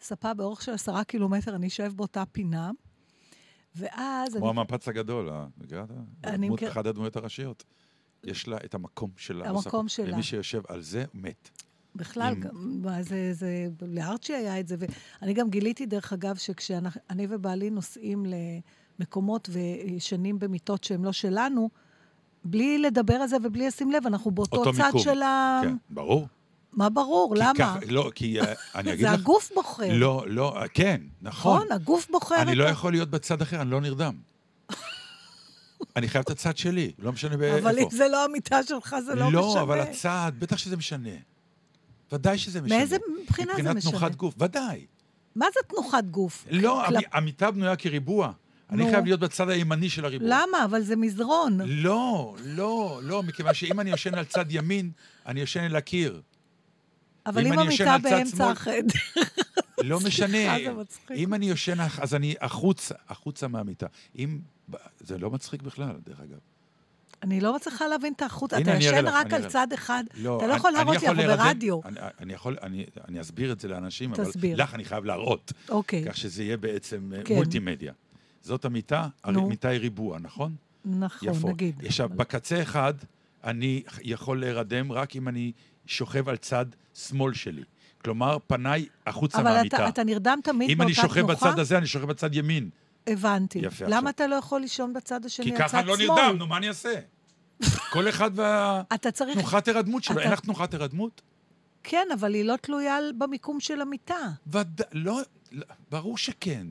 ספה 0.00 0.34
באורך 0.34 0.62
של 0.62 0.72
עשרה 0.72 1.04
קילומטר, 1.04 1.54
אני 1.54 1.66
אשב 1.66 1.92
באותה 1.96 2.24
פינה. 2.32 2.70
ואז 3.76 4.34
כמו 4.36 4.50
אני... 4.50 4.60
המפץ 4.60 4.88
הגדול, 4.88 5.28
אה? 5.30 5.46
מכירת? 5.58 5.88
אני 6.24 6.48
מכיר- 6.50 6.68
אחת 6.70 6.86
הדמויות 6.86 7.16
הראשיות. 7.16 7.64
יש 8.24 8.48
לה 8.48 8.56
את 8.64 8.74
המקום 8.74 9.10
שלה. 9.16 9.48
המקום 9.48 9.86
בסוף. 9.86 9.96
שלה. 9.96 10.12
ומי 10.14 10.22
שיושב 10.22 10.62
על 10.68 10.82
זה, 10.82 11.04
מת. 11.14 11.50
בכלל, 11.94 12.32
עם- 12.32 12.40
גם, 12.40 13.02
זה, 13.02 13.30
זה, 13.32 13.68
לארצ'י 13.88 14.34
היה 14.34 14.60
את 14.60 14.68
זה, 14.68 14.76
ואני 15.22 15.32
גם 15.34 15.50
גיליתי, 15.50 15.86
דרך 15.86 16.12
אגב, 16.12 16.36
שכשאני 16.36 16.88
ובעלי 17.28 17.70
נוסעים 17.70 18.26
למקומות 18.98 19.48
וישנים 19.52 20.38
במיטות 20.38 20.84
שהן 20.84 21.02
לא 21.04 21.12
שלנו, 21.12 21.68
בלי 22.44 22.78
לדבר 22.78 23.14
על 23.14 23.28
זה 23.28 23.36
ובלי 23.44 23.66
לשים 23.66 23.92
לב, 23.92 24.06
אנחנו 24.06 24.30
באותו 24.30 24.56
אותו 24.56 24.72
צד 24.72 24.84
מיקום. 24.86 25.00
של 25.00 25.22
ה... 25.22 25.60
כן, 25.64 25.76
ברור. 25.90 26.28
מה 26.72 26.88
ברור? 26.90 27.34
כי 27.34 27.40
למה? 27.40 27.54
ככה- 27.58 27.78
לא, 27.88 28.10
כי 28.14 28.40
אה, 28.40 28.52
אני 28.74 28.90
אגיד 28.92 29.06
זה 29.06 29.12
לך... 29.12 29.20
הגוף 29.20 29.50
בוחר. 29.54 29.88
לא, 29.92 30.24
לא, 30.28 30.56
אה, 30.56 30.68
כן, 30.68 31.00
נכון. 31.22 31.56
נכון, 31.56 31.72
הגוף 31.72 32.10
בוחר 32.10 32.42
אני 32.42 32.52
את 32.52 32.56
לא 32.56 32.64
יכול 32.64 32.92
להיות 32.92 33.10
בצד 33.10 33.42
אחר, 33.42 33.60
אני 33.62 33.70
לא 33.70 33.80
נרדם. 33.80 34.14
אני 35.96 36.08
חייב 36.08 36.22
את 36.24 36.30
הצד 36.30 36.56
שלי, 36.56 36.92
לא 36.98 37.12
משנה 37.12 37.36
באיפה. 37.36 37.58
אבל 37.58 37.78
אם 37.78 37.90
זה 37.90 38.08
לא 38.08 38.24
המיטה 38.24 38.62
שלך, 38.62 38.96
זה 39.06 39.14
לא, 39.14 39.26
משנה. 39.26 39.40
לא, 39.40 39.60
אבל 39.62 39.80
הצד, 39.80 40.32
בטח 40.38 40.56
שזה 40.56 40.76
משנה. 40.76 41.10
ודאי 42.12 42.38
שזה 42.38 42.60
משנה. 42.60 42.76
מאיזה 42.78 42.96
בחינה 43.28 43.52
זה 43.52 43.58
מבחינת 43.62 43.76
משנה? 43.76 43.90
תנוחת 43.90 44.14
גוף, 44.14 44.34
ודאי. 44.38 44.86
מה 45.36 45.46
זה 45.54 45.60
תנוחת 45.68 46.04
גוף? 46.04 46.44
לא, 46.50 46.86
המ- 46.86 46.94
המיטה 47.12 47.50
בנויה 47.50 47.76
כריבוע. 47.76 48.32
אני 48.70 48.84
נו. 48.84 48.90
חייב 48.90 49.04
להיות 49.04 49.20
בצד 49.20 49.48
הימני 49.48 49.90
של 49.90 50.04
הריבוע. 50.04 50.28
למה? 50.30 50.64
אבל 50.64 50.82
זה 50.82 50.96
מזרון. 50.96 51.60
לא, 51.64 52.36
לא, 52.44 53.00
לא, 53.02 53.22
מכיוון 53.22 53.54
שאם 53.54 53.80
אני 53.80 53.90
יושן 53.90 54.14
על 54.14 54.24
צד 54.24 54.44
ימין, 54.48 54.90
אני 55.26 55.40
יושן 55.40 55.60
אל 55.60 55.76
הקיר. 55.76 56.22
אבל 57.26 57.46
אם 57.46 57.52
ישן 57.52 57.88
המיטה 57.88 57.98
באמצע 57.98 58.50
החדר. 58.50 58.94
לא 59.82 60.00
משנה. 60.00 60.56
אם 61.14 61.34
אני 61.34 61.46
יושן, 61.48 61.76
אז 62.00 62.14
אני 62.14 62.34
החוצה, 62.40 62.94
החוצה 63.08 63.48
מהמיטה. 63.48 63.86
אם... 64.18 64.38
זה 65.00 65.18
לא 65.18 65.30
מצחיק 65.30 65.62
בכלל, 65.62 65.92
דרך 66.06 66.20
אגב. 66.20 66.38
אני 67.22 67.40
לא 67.40 67.56
מצליחה 67.56 67.88
להבין 67.88 68.12
את 68.12 68.22
החוץ. 68.22 68.52
אתה 68.52 68.70
ישן 68.70 69.06
רק 69.06 69.32
על. 69.32 69.48
צד 69.48 69.72
אחד. 69.74 70.04
אתה 70.10 70.46
לא 70.46 70.52
יכול 70.52 70.70
להראות 70.70 71.02
לי, 71.02 71.08
אנחנו 71.08 71.22
ברדיו. 71.22 71.80
אני, 71.84 72.00
אני 72.20 72.32
יכול, 72.32 72.56
אני, 72.62 73.20
אסביר 73.20 73.52
את 73.52 73.60
זה 73.60 73.68
לאנשים. 73.68 74.12
אבל 74.12 74.24
לך 74.42 74.74
אני 74.74 74.84
חייב 74.84 75.04
להראות. 75.04 75.52
אוקיי, 75.68 76.04
כך 76.08 76.16
שזה 76.16 76.42
יהיה 76.42 76.56
בעצם 76.56 77.12
אה, 77.16 77.22
כן. 77.24 77.34
מולטימדיה. 77.34 77.92
זאת 78.48 78.64
המיטה. 78.64 79.08
המיטה 79.24 79.68
היא 79.68 79.80
ריבוע, 79.80 80.18
נכון? 80.18 80.56
נכון, 80.84 81.28
יפו. 81.28 81.48
נגיד. 81.48 81.82
עכשיו, 81.84 82.06
אבל- 82.06 82.16
בקצה 82.16 82.62
אחד, 82.62 82.94
אני 83.44 83.82
יכול 84.02 84.40
להירדם 84.40 84.92
רק 84.92 85.16
אם 85.16 85.28
אני 85.28 85.52
שוכב 85.86 86.28
על 86.28 86.36
צד 86.36 86.66
שמאל 86.94 87.34
שלי. 87.34 87.62
כלומר, 88.04 88.38
פניי 88.46 88.86
החוצה 89.06 89.38
אבל 89.40 89.52
מהמיטה. 89.56 89.76
אתה, 89.76 89.88
אתה 89.88 90.04
נרדם 90.04 90.38
תמיד 90.44 90.70
אם 90.70 90.78
באותה 90.78 90.84
אני 90.86 90.94
שוכב 90.94 91.20
תנוחה? 91.26 91.34
בצד 91.50 91.58
הזה, 91.58 91.78
אני 91.78 91.86
שוכב 91.86 92.04
בצד 92.06 92.34
ימין. 92.34 92.70
הבנתי. 93.06 93.58
יפה, 93.58 93.84
למה 93.84 93.96
עכשיו. 93.96 94.08
אתה 94.10 94.26
לא 94.26 94.34
יכול 94.34 94.60
לישון 94.60 94.92
בצד 94.92 95.24
השני, 95.24 95.46
כי 95.46 95.52
על 95.52 95.58
ככה 95.58 95.68
צד 95.68 95.76
אני 95.78 95.86
לא 95.86 95.96
שמאל? 95.96 96.08
נרדם, 96.22 96.36
נו, 96.38 96.46
מה 96.46 96.56
אני 96.56 96.68
אעשה? 96.68 96.94
כל 97.92 98.08
אחד 98.08 98.30
אתה 98.94 99.10
צריך... 99.10 99.36
והתנוחת 99.36 99.68
הירדמות 99.68 100.04
שלו. 100.04 100.14
אתה- 100.16 100.22
אין 100.24 100.32
לך 100.32 100.40
תנוחת 100.40 100.74
הירדמות? 100.74 101.22
כן, 101.82 102.06
אבל 102.14 102.34
היא 102.34 102.44
לא 102.44 102.56
תלויה 102.56 102.96
במיקום 103.18 103.60
של 103.60 103.80
המיטה. 103.80 104.14
ודאי, 104.46 104.86
לא, 104.92 105.20
לא, 105.52 105.64
ברור 105.90 106.18
שכן. 106.18 106.66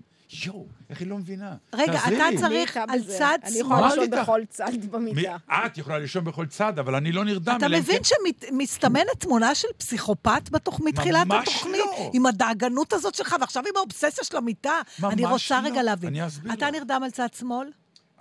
יואו, 0.45 0.65
איך 0.89 0.99
היא 0.99 1.07
לא 1.07 1.17
מבינה? 1.17 1.55
רגע, 1.73 1.99
אתה 2.07 2.29
לי. 2.29 2.37
צריך- 2.39 2.77
על 2.77 2.99
בזה? 2.99 3.15
צד 3.17 3.37
אני 3.43 3.51
שמאל. 3.51 3.61
יכולה 3.61 3.79
אמרתי 3.79 3.99
לישון. 3.99 4.21
בכל 4.21 4.41
צד 4.49 4.69
מי- 4.71 4.87
במיטה. 4.87 5.37
את 5.65 5.77
יכולה 5.77 5.99
לישון 5.99 6.23
בכל 6.23 6.45
צד, 6.45 6.79
אבל 6.79 6.95
אני 6.95 7.11
לא 7.11 7.25
נרדם. 7.25 7.55
אתה 7.57 7.65
אם 7.65 7.71
מבין 7.71 7.97
כן- 7.97 8.03
שמסתמנת 8.49 9.07
תמונה 9.19 9.55
של 9.55 9.67
פסיכופת 9.77 10.49
בתוך 10.51 10.79
מתחילת 10.85 11.27
ממש 11.27 11.47
התוכנית? 11.47 11.75
לא. 11.75 12.11
עם 12.13 12.25
הדאגנות 12.25 12.93
הזאת 12.93 13.15
שלך, 13.15 13.35
ועכשיו 13.41 13.63
עם 13.69 13.77
האובססיה 13.77 14.23
של 14.23 14.37
המיטה. 14.37 14.81
ממש 14.99 15.13
אני 15.13 15.25
רוצה 15.25 15.61
לא. 15.61 15.67
רגע 15.67 15.83
להבין. 15.83 16.09
אני 16.09 16.27
אסביר 16.27 16.53
אתה 16.53 16.69
לך. 16.69 16.75
נרדם 16.75 17.01
על 17.03 17.11
צד 17.11 17.33
שמאל? 17.39 17.67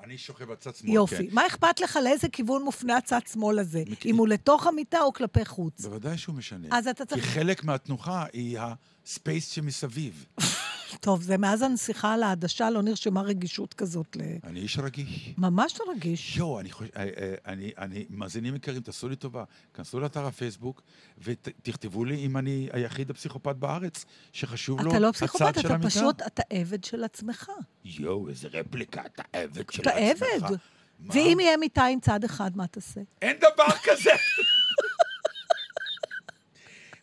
אני 0.04 0.18
שוכב 0.18 0.44
בצד 0.44 0.74
שמאל, 0.74 0.92
יופי. 0.94 1.16
כן. 1.16 1.34
מה 1.34 1.46
אכפת 1.46 1.80
לך 1.80 1.98
לאיזה 2.04 2.28
כיוון 2.28 2.62
מופנה 2.62 2.96
הצד 2.96 3.20
שמאל 3.32 3.58
הזה? 3.58 3.82
מכ- 3.86 4.06
אם 4.06 4.16
הוא 4.16 4.28
לתוך 4.28 4.66
המיטה 4.66 5.00
או 5.00 5.12
כלפי 5.12 5.44
חוץ? 5.44 5.80
בוודאי 5.80 6.18
שהוא 6.18 6.34
משנה. 6.34 6.68
אז 6.70 6.86
אתה 6.88 7.04
כי 7.04 7.10
צריך... 7.10 7.24
חלק 7.26 7.64
מהתנוחה 7.64 8.24
היא 8.32 8.58
הספייס 9.06 9.48
שמסביב. 9.50 10.24
טוב, 11.00 11.22
זה 11.22 11.38
מאז 11.38 11.62
הנסיכה 11.62 12.12
על 12.12 12.22
העדשה 12.22 12.70
לא 12.70 12.82
נרשמה 12.82 13.22
רגישות 13.22 13.74
כזאת 13.74 14.16
ל... 14.16 14.20
אני 14.44 14.60
איש 14.60 14.78
רגיש. 14.78 15.34
ממש 15.38 15.80
לא 15.80 15.92
רגיש. 15.92 16.36
יואו, 16.36 16.60
אני 16.60 16.70
חושב, 16.70 16.90
אה, 16.96 17.02
אה, 17.02 17.34
אני, 17.46 17.72
אני, 17.78 18.06
מאזינים 18.10 18.54
יקרים, 18.54 18.82
תעשו 18.82 19.08
לי 19.08 19.16
טובה, 19.16 19.44
כנסו 19.74 20.00
לאתר 20.00 20.26
הפייסבוק 20.26 20.82
ותכתבו 21.18 22.04
לי 22.04 22.26
אם 22.26 22.36
אני 22.36 22.68
היחיד 22.72 23.10
הפסיכופת 23.10 23.56
בארץ 23.56 24.04
שחשוב 24.32 24.80
לו 24.80 24.90
אתה 24.90 24.98
לא 24.98 25.08
הצד 25.08 25.16
פסיכופת, 25.16 25.54
של 25.54 25.66
אתה 25.66 25.74
המיטה. 25.74 25.90
פשוט, 25.90 26.22
אתה 26.22 26.42
עבד 26.50 26.84
של 26.84 27.04
עצמך. 27.04 27.50
יואו, 27.84 28.28
איזה 28.28 28.48
רפליקה, 28.52 29.02
אתה 29.06 29.22
עבד 29.32 29.72
של 29.72 29.82
אתה 29.82 29.90
עצמך. 29.90 30.28
עבד. 30.42 30.56
מה? 30.98 31.14
ואם 31.14 31.38
יהיה 31.40 31.56
מיטה 31.56 31.84
עם 31.84 32.00
צד 32.00 32.24
אחד, 32.24 32.56
מה 32.56 32.66
תעשה? 32.66 33.00
אין 33.22 33.36
דבר 33.36 33.72
כזה. 33.84 34.10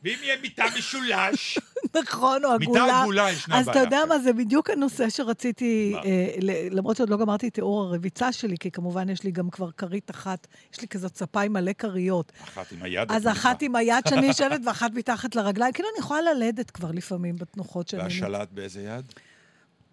ואם 0.04 0.18
יהיה 0.24 0.36
מיטה 0.42 0.64
משולש, 0.78 1.60
נכון, 2.02 2.46
או 2.46 2.60
מיטה 2.60 2.72
עגולה. 2.72 3.02
עגולה 3.02 3.32
ישנה 3.32 3.60
אז 3.60 3.64
אתה 3.64 3.74
בעיה. 3.74 3.84
יודע 3.86 4.00
מה, 4.10 4.20
זה 4.20 4.34
בדיוק 4.34 4.70
הנושא 4.70 5.10
שרציתי? 5.10 5.96
אה, 6.06 6.36
למרות 6.72 6.98
שעוד 6.98 7.10
לא 7.10 7.18
גמרתי 7.18 7.48
את 7.48 7.54
תיאור 7.54 7.84
הרביצה 7.84 8.32
שלי, 8.32 8.58
כי 8.58 8.72
כמובן 8.72 9.10
יש 9.10 9.24
לי 9.24 9.32
גם 9.32 9.50
כבר 9.50 9.72
כרית 9.72 10.12
אחת, 10.12 10.48
יש 10.74 10.82
לי 10.82 10.88
כזאת 10.88 11.16
ספה 11.16 11.42
עם 11.42 11.54
מלא 11.54 11.74
כריות. 11.74 12.32
אחת 12.44 12.72
עם 12.72 12.84
היד. 12.84 13.12
אז. 13.12 13.28
אחת 13.28 13.62
עם 13.62 13.76
היד 13.76 14.04
שאני 14.10 14.26
ישנת 14.32 14.62
ואחת 14.66 14.92
מתחת 14.94 15.36
לרגליים. 15.36 15.74
כאילו, 15.74 15.90
אני 15.90 16.00
יכולה 16.00 16.22
ללדת 16.22 16.72
כבר 16.72 16.92
לפעמים 16.92 17.36
בתנוחות 17.36 17.88
שאני... 17.88 18.04
והשלט 18.04 18.52
באיזה 18.52 18.82
יד? 18.82 19.14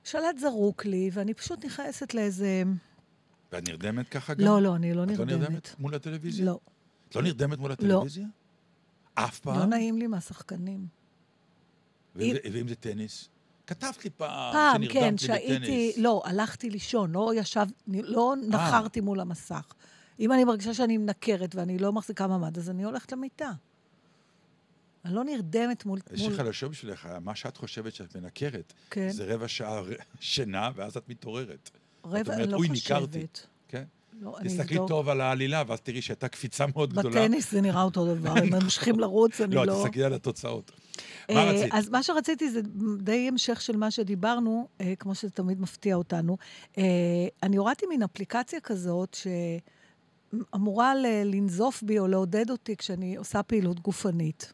שלט 0.05 0.39
זרוק 0.39 0.85
לי, 0.85 1.11
ואני 1.13 1.35
פשוט 1.35 1.65
נכנסת 1.65 2.15
לאיזה... 2.15 2.63
ואת 3.53 3.69
נרדמת 3.69 4.09
ככה 4.09 4.35
גם? 4.35 4.47
לא, 4.47 4.63
לא, 4.63 4.77
אני 4.77 4.95
לא 4.95 5.05
את 5.05 5.09
לא 5.09 5.25
נרדמת. 5.25 5.41
נרדמת 5.41 5.75
מול 5.79 5.95
הטלוויזיה? 5.95 6.45
לא, 6.45 6.59
את 7.09 7.17
לא 7.17 7.23
נרדמת 7.23 7.59
מול 7.59 7.73
הטלוויזיה? 7.73 8.27
אף 9.25 9.39
פעם? 9.41 9.59
לא 9.59 9.65
נעים 9.67 9.99
לי 9.99 10.07
מהשחקנים. 10.07 10.87
ואם 12.17 12.33
זה- 12.35 12.51
ואם 12.53 12.69
זה 12.69 12.75
טניס? 12.75 13.29
כתבת 13.67 14.05
לי 14.05 14.11
פעם 14.11 14.53
פעם, 14.53 14.83
כן, 14.93 15.19
שהייתי. 15.19 15.93
לא, 15.97 16.23
הלכתי 16.25 16.71
לישון, 16.71 17.13
לא 17.13 17.33
ישב, 17.37 17.67
לא 17.87 18.35
נחרתי 18.49 19.01
מול 19.01 19.21
המסך. 19.21 19.73
אם 20.21 20.33
אני 20.33 20.45
מרגישה 20.45 20.75
שאני 20.75 20.99
מנקרת 20.99 21.55
ואני 21.55 21.79
לא 21.79 21.93
מחזיקה 21.93 22.27
מעמד, 22.27 22.59
אז 22.59 22.71
אני 22.71 22.83
הולכת 22.85 23.13
למיטה. 23.13 23.51
אני 25.05 25.15
לא 25.15 25.25
נרדמת 25.25 25.85
מול... 25.87 25.99
יש 26.13 26.21
לי 26.21 26.29
מול... 26.29 26.37
חדשות 26.37 26.71
בשבילך, 26.71 27.09
מה 27.21 27.35
שאת 27.35 27.57
חושבת 27.57 27.95
שאת 27.95 28.17
מנקרת, 28.17 28.73
כן. 28.91 29.09
זה 29.11 29.35
רבע 29.35 29.49
שעה 29.49 29.81
שינה, 30.21 30.71
ואז 30.75 30.97
את 30.97 31.09
מתעוררת. 31.09 31.71
רבע, 32.05 32.35
אומרת, 32.35 32.49
לא 32.49 32.59
חושבת. 32.69 33.47
לא, 34.21 34.37
תסתכלי 34.45 34.77
אבדוק. 34.77 34.89
טוב 34.89 35.09
על 35.09 35.21
העלילה, 35.21 35.63
ואז 35.67 35.81
תראי 35.81 36.03
שהייתה 36.03 36.29
קפיצה 36.29 36.67
מאוד 36.67 36.93
גדולה. 36.93 37.27
בטניס 37.27 37.53
זה 37.53 37.61
נראה 37.61 37.83
אותו 37.83 38.15
דבר, 38.15 38.31
הם 38.31 38.51
ממשיכים 38.51 39.01
לרוץ, 39.01 39.41
אני 39.41 39.55
לא... 39.55 39.67
לא, 39.67 39.83
תסתכלי 39.85 40.05
על 40.05 40.15
התוצאות. 40.15 40.73
מה 41.31 41.37
אה, 41.37 41.53
רצית? 41.53 41.75
אז 41.75 41.89
מה 41.89 42.03
שרציתי 42.03 42.51
זה 42.51 42.61
די 42.99 43.29
המשך 43.29 43.61
של 43.61 43.77
מה 43.77 43.91
שדיברנו, 43.91 44.69
אה, 44.81 44.95
כמו 44.99 45.15
שזה 45.15 45.31
תמיד 45.31 45.61
מפתיע 45.61 45.97
אותנו. 45.97 46.37
אה, 46.79 46.85
אני 47.43 47.57
הורדתי 47.57 47.87
מין 47.87 48.03
אפליקציה 48.03 48.61
כזאת 48.61 49.17
שאמורה 50.35 50.95
לנזוף 51.25 51.83
בי 51.83 51.99
או 51.99 52.09
לעודד 52.09 52.51
אותי 52.51 52.77
כשאני 52.77 53.17
עושה 53.17 53.43
פעילות 53.43 53.81
גופנית. 53.81 54.53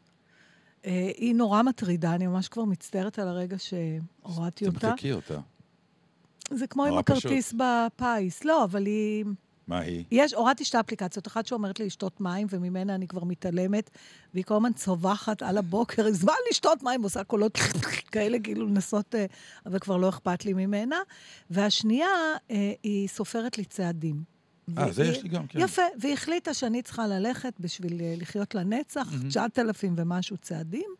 אה, 0.87 1.11
היא 1.17 1.35
נורא 1.35 1.63
מטרידה, 1.63 2.15
אני 2.15 2.27
ממש 2.27 2.49
כבר 2.49 2.65
מצטערת 2.65 3.19
על 3.19 3.29
הרגע 3.29 3.57
שהורדתי 3.59 4.67
אותה. 4.67 4.81
תמחקי 4.81 5.13
אותה. 5.13 5.41
זה 6.51 6.67
כמו 6.67 6.85
עם 6.85 6.99
הכרטיס 6.99 7.53
בפיס. 7.53 8.45
לא, 8.45 8.65
אבל 8.65 8.87
היא... 8.87 9.25
מה 9.69 9.79
היא? 9.79 10.05
יש, 10.11 10.35
הורדתי 10.35 10.65
שתי 10.65 10.81
אפליקציות, 10.81 11.27
אחת 11.27 11.47
שאומרת 11.47 11.81
לי 11.81 11.87
לשתות 11.87 12.21
מים, 12.21 12.47
וממנה 12.51 12.95
אני 12.95 13.09
כבר 13.09 13.25
מתעלמת, 13.25 13.91
והיא 14.35 14.45
כל 14.45 14.55
הזמן 14.55 14.73
צווחת 14.73 15.43
על 15.43 15.59
הבוקר, 15.59 16.13
זמן 16.13 16.35
לשתות 16.51 16.83
מים, 16.83 17.01
ועושה 17.01 17.25
קולות 17.25 17.59
כאלה, 18.13 18.39
כאילו 18.39 18.67
לנסות, 18.67 19.15
אה, 19.15 19.27
אבל 19.67 19.79
כבר 19.79 19.97
לא 19.97 20.09
אכפת 20.09 20.45
לי 20.45 20.53
ממנה. 20.53 20.99
והשנייה, 21.51 22.09
אה, 22.51 22.73
היא 22.83 23.09
סופרת 23.09 23.59
לי 23.59 23.65
צעדים. 23.65 24.37
אה, 24.79 24.93
זה 24.93 25.05
יש 25.05 25.23
לי 25.23 25.29
גם, 25.29 25.47
כן. 25.47 25.59
יפה, 25.61 25.83
והיא 26.01 26.13
החליטה 26.15 26.55
שאני 26.55 26.83
צריכה 26.83 27.07
ללכת 27.07 27.53
בשביל 27.61 28.01
אה, 28.01 28.15
לחיות 28.17 28.55
לנצח, 28.55 29.09
9,000 29.29 29.95
ומשהו 29.97 30.37
צעדים, 30.37 30.91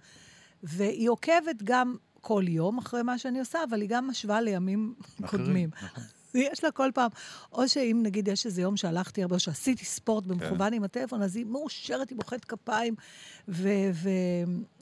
והיא 0.63 1.11
עוקבת 1.11 1.63
גם 1.65 1.97
כל 2.21 2.45
יום 2.49 2.79
אחרי 2.79 3.03
מה 3.03 3.19
שאני 3.19 3.41
עושה, 3.41 3.59
אבל 3.69 3.81
היא 3.81 3.89
גם 3.89 4.09
משווה 4.09 4.41
לימים 4.41 4.95
אחרים, 5.25 5.29
קודמים. 5.29 5.71
נכון. 5.83 6.05
יש 6.39 6.65
לה 6.65 6.71
כל 6.71 6.91
פעם, 6.95 7.11
או 7.53 7.69
שאם 7.69 8.01
נגיד 8.03 8.29
יש 8.29 8.47
איזה 8.47 8.63
יום 8.63 8.77
שהלכתי 8.77 9.23
הרבה, 9.23 9.35
או 9.35 9.41
שעשיתי 9.41 9.85
ספורט 9.85 10.25
כן. 10.25 10.31
במכוון 10.31 10.73
עם 10.73 10.85
הטלפון, 10.85 11.23
אז 11.23 11.37
היא 11.37 11.47
מאושרת, 11.47 12.11
היא 12.11 12.17
מוחאת 12.17 12.45
כפיים, 12.45 12.95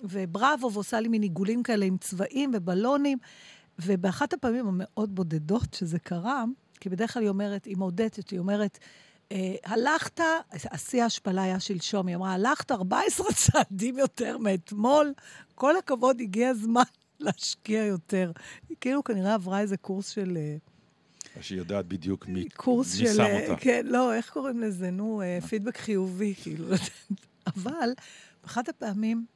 ובראבו, 0.02 0.72
ועושה 0.72 1.00
לי 1.00 1.08
מין 1.08 1.22
עיגולים 1.22 1.62
כאלה 1.62 1.84
עם 1.84 1.96
צבעים 1.98 2.50
ובלונים. 2.54 3.18
ובאחת 3.78 4.32
הפעמים 4.32 4.66
המאוד 4.66 5.14
בודדות 5.14 5.74
שזה 5.74 5.98
קרה, 5.98 6.44
כי 6.80 6.88
בדרך 6.88 7.12
כלל 7.12 7.22
היא 7.22 7.28
אומרת, 7.28 7.64
היא 7.64 7.76
מעודדת 7.76 8.30
היא 8.30 8.38
אומרת, 8.38 8.78
אה, 9.32 9.54
הלכת, 9.64 10.20
השיא 10.52 11.02
ההשפלה 11.02 11.42
היה 11.42 11.60
שלשום, 11.60 12.06
היא 12.06 12.16
אמרה, 12.16 12.32
הלכת 12.32 12.72
14 12.72 13.26
צעדים 13.42 13.98
יותר 13.98 14.38
מאתמול, 14.38 15.12
כל 15.54 15.76
הכבוד, 15.76 16.20
הגיע 16.20 16.48
הזמן 16.48 16.82
להשקיע 17.20 17.84
יותר. 17.84 18.32
היא 18.68 18.76
כאילו 18.80 19.04
כנראה 19.04 19.34
עברה 19.34 19.60
איזה 19.60 19.76
קורס 19.76 20.08
של... 20.08 20.36
אה, 20.36 20.56
שהיא 21.40 21.58
יודעת 21.58 21.86
בדיוק 21.86 22.28
מי 22.28 22.48
קורס 22.48 23.00
מי 23.00 23.06
של... 23.06 23.14
שם 23.14 23.20
אה, 23.20 23.50
אותה. 23.50 23.60
כן, 23.60 23.86
לא, 23.86 24.14
איך 24.14 24.30
קוראים 24.30 24.60
לזה? 24.60 24.90
נו, 24.90 25.22
אה, 25.22 25.38
פידבק 25.48 25.76
חיובי, 25.76 26.34
כאילו. 26.42 26.66
אבל 27.56 27.88
באחת 28.42 28.68
הפעמים 28.68 29.26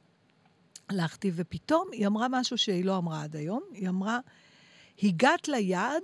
הלכתי, 0.89 1.31
ופתאום 1.35 1.87
היא 1.91 2.07
אמרה 2.07 2.27
משהו 2.29 2.57
שהיא 2.57 2.85
לא 2.85 2.97
אמרה 2.97 3.23
עד 3.23 3.35
היום. 3.35 3.61
היא 3.73 3.89
אמרה, 3.89 4.19
הגעת 5.03 5.47
ליעד, 5.47 6.03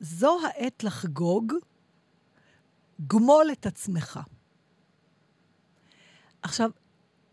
זו 0.00 0.38
העת 0.46 0.84
לחגוג, 0.84 1.52
גמול 3.06 3.46
את 3.52 3.66
עצמך. 3.66 4.20
עכשיו, 6.42 6.70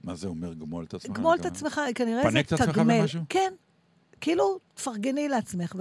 מה 0.03 0.15
זה 0.15 0.27
אומר 0.27 0.53
גמול 0.53 0.83
את 0.83 0.93
עצמך? 0.93 1.17
גמול 1.17 1.37
את 1.39 1.45
עצמך, 1.45 1.81
כנראה 1.95 2.23
זה 2.23 2.29
פנק 2.29 2.45
את 2.45 2.51
עצמך 2.51 2.69
תגמל. 2.69 2.99
במשהו? 2.99 3.21
כן, 3.29 3.53
כאילו, 4.21 4.59
תפרגני 4.73 5.29
לעצמך. 5.29 5.75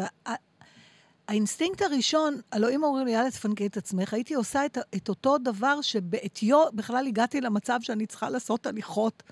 האינסטינקט 1.28 1.82
הראשון, 1.82 2.40
הלוא 2.52 2.70
אם 2.70 2.84
אומרים 2.84 3.06
לי, 3.06 3.12
יאללה, 3.12 3.30
תפנקי 3.30 3.66
את 3.66 3.76
עצמך, 3.76 4.14
הייתי 4.14 4.34
עושה 4.34 4.66
את, 4.66 4.78
את 4.96 5.08
אותו 5.08 5.38
דבר 5.38 5.80
שבעטיו 5.80 6.64
בכלל 6.74 7.06
הגעתי 7.06 7.40
למצב 7.40 7.78
שאני 7.82 8.06
צריכה 8.06 8.30
לעשות 8.30 8.66
הליכות. 8.66 9.22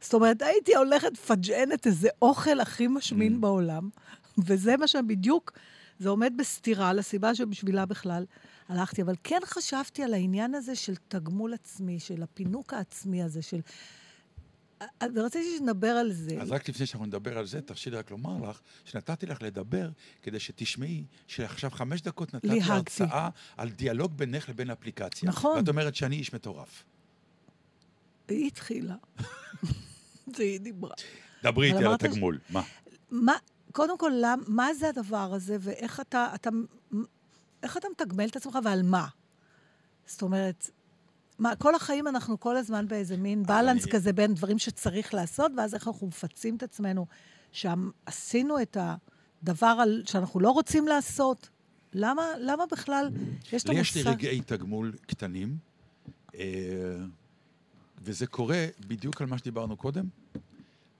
זאת 0.00 0.14
אומרת, 0.14 0.42
הייתי 0.42 0.76
הולכת 0.76 1.12
לפג'ן 1.12 1.72
את 1.72 1.86
איזה 1.86 2.08
אוכל 2.22 2.60
הכי 2.60 2.86
משמין 2.86 3.36
Mm. 3.36 3.40
בעולם, 3.40 3.88
וזה 4.38 4.76
מה 4.76 4.86
שבדיוק, 4.86 5.52
זה 5.98 6.08
עומד 6.08 6.32
בסתירה 6.36 6.92
לסיבה 6.92 7.34
שבשבילה 7.34 7.86
בכלל 7.86 8.24
הלכתי. 8.68 9.02
אבל 9.02 9.14
כן 9.24 9.40
חשבתי 9.44 10.02
על 10.02 10.14
העניין 10.14 10.54
הזה 10.54 10.76
של 10.76 10.94
תגמול 11.08 11.54
עצמי, 11.54 12.00
של 12.00 12.22
הפינוק 12.22 12.74
העצמי 12.74 13.22
הזה, 13.22 13.42
של... 13.42 13.60
ורציתי 15.14 15.56
שנדבר 15.58 15.88
על 15.88 16.12
זה. 16.12 16.36
אז 16.40 16.50
רק 16.50 16.68
לפני 16.68 16.86
שאנחנו 16.86 17.06
נדבר 17.06 17.38
על 17.38 17.46
זה, 17.46 17.60
תרשי 17.62 17.90
לי 17.90 17.96
רק 17.96 18.10
לומר 18.10 18.50
לך, 18.50 18.60
שנתתי 18.84 19.26
לך 19.26 19.42
לדבר 19.42 19.90
כדי 20.22 20.40
שתשמעי 20.40 21.04
שעכשיו 21.26 21.70
חמש 21.70 22.00
דקות 22.02 22.34
נתתי. 22.34 22.60
הרצאה 22.62 23.28
על 23.56 23.70
דיאלוג 23.70 24.16
בינך 24.16 24.48
לבין 24.48 24.70
אפליקציה. 24.70 25.28
נכון. 25.28 25.56
ואת 25.58 25.68
אומרת 25.68 25.94
שאני 25.94 26.16
איש 26.16 26.34
מטורף. 26.34 26.84
היא 28.28 28.46
התחילה. 28.46 28.94
זה 30.36 30.42
היא 30.42 30.60
דיברה. 30.60 30.94
דברי 31.42 31.66
איתי 31.66 31.78
על 31.78 31.86
אמרת 31.86 32.00
ש- 32.00 32.04
התגמול. 32.04 32.38
מה? 32.50 32.62
מה, 33.10 33.32
קודם 33.72 33.98
כל, 33.98 34.12
למ, 34.20 34.40
מה 34.46 34.74
זה 34.74 34.88
הדבר 34.88 35.32
הזה, 35.34 35.56
ואיך 35.60 36.00
אתה, 36.00 36.30
אתה, 36.34 36.50
איך 37.62 37.76
אתה 37.76 37.88
מתגמל 37.92 38.26
את 38.28 38.36
עצמך 38.36 38.58
ועל 38.64 38.82
מה? 38.82 39.06
זאת 40.06 40.22
אומרת, 40.22 40.70
מה, 41.40 41.56
כל 41.56 41.74
החיים 41.74 42.08
אנחנו 42.08 42.40
כל 42.40 42.56
הזמן 42.56 42.88
באיזה 42.88 43.16
מין 43.16 43.42
בלנס 43.42 43.84
אני- 43.84 43.92
כזה 43.92 44.12
בין 44.12 44.34
דברים 44.34 44.58
שצריך 44.58 45.14
לעשות, 45.14 45.52
ואז 45.56 45.74
איך 45.74 45.88
אנחנו 45.88 46.06
מפצים 46.06 46.56
את 46.56 46.62
עצמנו, 46.62 47.06
שעשינו 47.52 48.62
את 48.62 48.76
הדבר 49.42 49.66
על, 49.80 50.02
שאנחנו 50.06 50.40
לא 50.40 50.50
רוצים 50.50 50.88
לעשות. 50.88 51.48
למה, 51.92 52.22
למה 52.38 52.64
בכלל 52.72 53.10
יש 53.52 53.62
את 53.62 53.68
המושג? 53.68 53.80
יש 53.82 53.96
לי 53.96 54.02
רגעי 54.12 54.40
תגמול 54.40 54.92
קטנים, 55.06 55.56
אה, 56.34 56.40
וזה 58.02 58.26
קורה 58.26 58.66
בדיוק 58.86 59.20
על 59.20 59.26
מה 59.26 59.38
שדיברנו 59.38 59.76
קודם. 59.76 60.08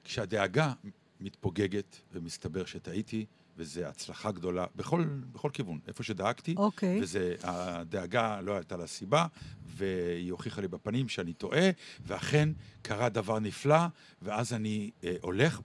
כשהדאגה 0.05 0.72
מתפוגגת 1.20 1.96
ומסתבר 2.12 2.64
שטעיתי, 2.64 3.26
וזו 3.61 3.85
הצלחה 3.85 4.31
גדולה 4.31 4.66
בכל, 4.77 5.05
בכל 5.33 5.51
כיוון, 5.53 5.79
איפה 5.88 6.03
שדאגתי. 6.03 6.55
אוקיי. 6.57 7.03
וזה, 7.03 7.35
הדאגה 7.42 8.40
לא 8.40 8.57
הייתה 8.57 8.77
לה 8.77 8.87
סיבה, 8.87 9.27
והיא 9.66 10.33
הוכיחה 10.33 10.61
לי 10.61 10.68
בפנים 10.68 11.09
שאני 11.09 11.33
טועה, 11.33 11.70
ואכן 12.07 12.49
קרה 12.83 13.09
דבר 13.09 13.38
נפלא, 13.38 13.87
ואז 14.23 14.53
אני 14.53 14.90
אה, 15.05 15.16
הולך, 15.20 15.61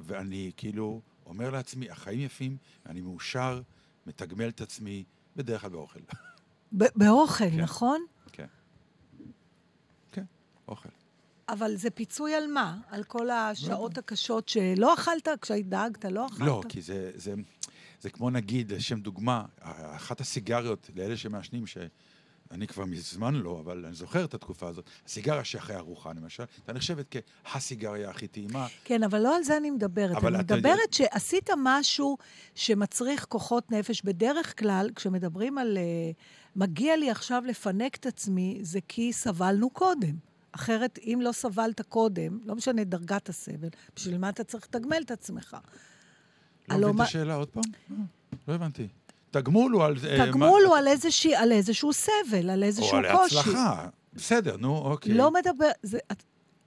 ואני 0.00 0.50
כאילו 0.56 1.00
אומר 1.26 1.50
לעצמי, 1.50 1.90
החיים 1.90 2.20
יפים, 2.20 2.56
אני 2.86 3.00
מאושר, 3.00 3.62
מתגמל 4.06 4.48
את 4.48 4.60
עצמי, 4.60 5.04
בדרך 5.36 5.60
כלל 5.60 5.70
באוכל. 5.70 6.00
באוכל, 6.72 7.50
כן. 7.50 7.60
נכון? 7.60 8.04
כן. 8.32 8.46
כן, 10.12 10.24
אוכל. 10.68 10.88
אבל 11.48 11.76
זה 11.76 11.90
פיצוי 11.90 12.34
על 12.34 12.46
מה? 12.46 12.78
על 12.90 13.04
כל 13.04 13.30
השעות 13.30 13.98
הקשות 13.98 14.48
שלא 14.48 14.94
אכלת, 14.94 15.28
כשדאגת, 15.40 16.04
לא 16.04 16.26
אכלת? 16.26 16.38
לא, 16.46 16.62
כי 16.68 16.80
זה, 16.82 17.10
זה, 17.14 17.34
זה 18.00 18.10
כמו 18.10 18.30
נגיד, 18.30 18.72
לשם 18.72 19.00
דוגמה, 19.00 19.44
אחת 19.96 20.20
הסיגריות 20.20 20.90
לאלה 20.96 21.16
שמעשנים, 21.16 21.66
שאני 21.66 22.66
כבר 22.66 22.84
מזמן 22.84 23.34
לא, 23.34 23.60
אבל 23.64 23.84
אני 23.84 23.94
זוכר 23.94 24.24
את 24.24 24.34
התקופה 24.34 24.68
הזאת, 24.68 24.84
הסיגריה 25.06 25.44
שאחרי 25.44 25.76
ארוחה, 25.76 26.12
למשל, 26.12 26.44
הייתה 26.56 26.72
נחשבת 26.72 27.16
כהסיגריה 27.44 28.10
הכי 28.10 28.26
טעימה. 28.26 28.66
כן, 28.84 29.02
אבל 29.02 29.18
לא 29.20 29.36
על 29.36 29.42
זה 29.42 29.56
אני 29.56 29.70
מדברת. 29.70 30.10
אני 30.10 30.18
אתה 30.18 30.26
יודע- 30.28 30.56
מדברת 30.56 30.92
שעשית 30.92 31.50
משהו 31.62 32.18
שמצריך 32.54 33.24
כוחות 33.28 33.70
נפש. 33.70 34.02
בדרך 34.02 34.58
כלל, 34.58 34.90
כשמדברים 34.96 35.58
על 35.58 35.78
אה, 35.78 35.82
מגיע 36.56 36.96
לי 36.96 37.10
עכשיו 37.10 37.42
לפנק 37.46 37.96
את 37.96 38.06
עצמי, 38.06 38.58
זה 38.62 38.78
כי 38.88 39.12
סבלנו 39.12 39.70
קודם. 39.70 40.33
אחרת, 40.54 40.98
אם 41.02 41.18
לא 41.22 41.32
סבלת 41.32 41.80
קודם, 41.80 42.38
לא 42.44 42.54
משנה 42.54 42.84
דרגת 42.84 43.28
הסבל, 43.28 43.68
בשביל 43.96 44.18
מה 44.18 44.28
אתה 44.28 44.44
צריך 44.44 44.64
לתגמל 44.64 45.02
את 45.04 45.10
עצמך? 45.10 45.56
לא 46.68 46.76
מבין 46.78 46.94
את 46.96 47.00
השאלה 47.00 47.34
עוד 47.34 47.48
פעם? 47.48 47.62
לא 48.48 48.54
הבנתי. 48.54 48.88
תגמול 49.30 49.72
הוא 49.72 49.84
על... 49.84 49.94
אה, 50.08 50.26
תגמול 50.26 50.62
הוא 50.66 50.76
על, 50.76 50.88
איזושהי, 50.88 51.34
על 51.36 51.52
איזשהו 51.52 51.92
סבל, 51.92 52.50
על 52.50 52.62
איזשהו 52.62 52.92
או 52.92 52.96
על 52.96 53.12
קושי. 53.16 53.38
הצלחה. 53.38 53.88
בסדר, 54.12 54.56
נו, 54.56 54.78
אוקיי. 54.78 55.14
לא 55.14 55.30
מדבר... 55.30 55.70
זה, 55.82 55.98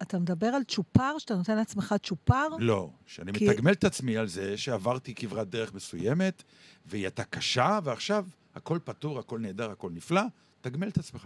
אתה 0.01 0.19
מדבר 0.19 0.47
על 0.47 0.63
צ'ופר, 0.63 1.17
שאתה 1.17 1.35
נותן 1.35 1.55
לעצמך 1.55 1.95
צ'ופר? 2.03 2.47
לא, 2.59 2.89
שאני 3.05 3.33
כי- 3.33 3.49
מתגמל 3.49 3.71
את 3.71 3.83
עצמי 3.83 4.17
על 4.17 4.27
זה 4.27 4.57
שעברתי 4.57 5.15
כברת 5.15 5.49
דרך 5.49 5.73
מסוימת, 5.73 6.43
והיא 6.85 7.03
הייתה 7.03 7.23
קשה, 7.23 7.79
ועכשיו 7.83 8.25
הכל 8.55 8.79
פתור, 8.83 9.19
הכל 9.19 9.39
נהדר, 9.39 9.71
הכל 9.71 9.89
נפלא, 9.91 10.21
תגמל 10.61 10.87
את 10.87 10.97
עצמך. 10.97 11.25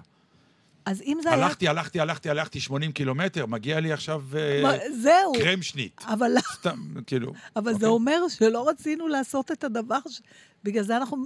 אז 0.85 1.01
אם 1.01 1.19
זה 1.23 1.33
היה... 1.33 1.45
הלכתי, 1.45 1.67
הלכתי, 1.67 1.99
הלכתי, 1.99 2.29
הלכתי 2.29 2.59
80 2.59 2.91
קילומטר, 2.91 3.45
מגיע 3.45 3.79
לי 3.79 3.91
עכשיו 3.93 4.23
אה, 4.35 4.59
מה, 4.63 4.71
זהו. 5.01 5.33
קרם 5.33 5.61
שנית. 5.61 6.01
אבל, 6.07 6.31
סתם, 6.53 6.79
כאילו. 7.07 7.33
אבל 7.55 7.71
זה 7.71 7.75
אוקיי. 7.75 7.87
אומר 7.87 8.27
שלא 8.29 8.69
רצינו 8.69 9.07
לעשות 9.07 9.51
את 9.51 9.63
הדבר, 9.63 9.99
ש... 10.09 10.21
בגלל 10.63 10.83
זה 10.83 10.97
אנחנו 10.97 11.17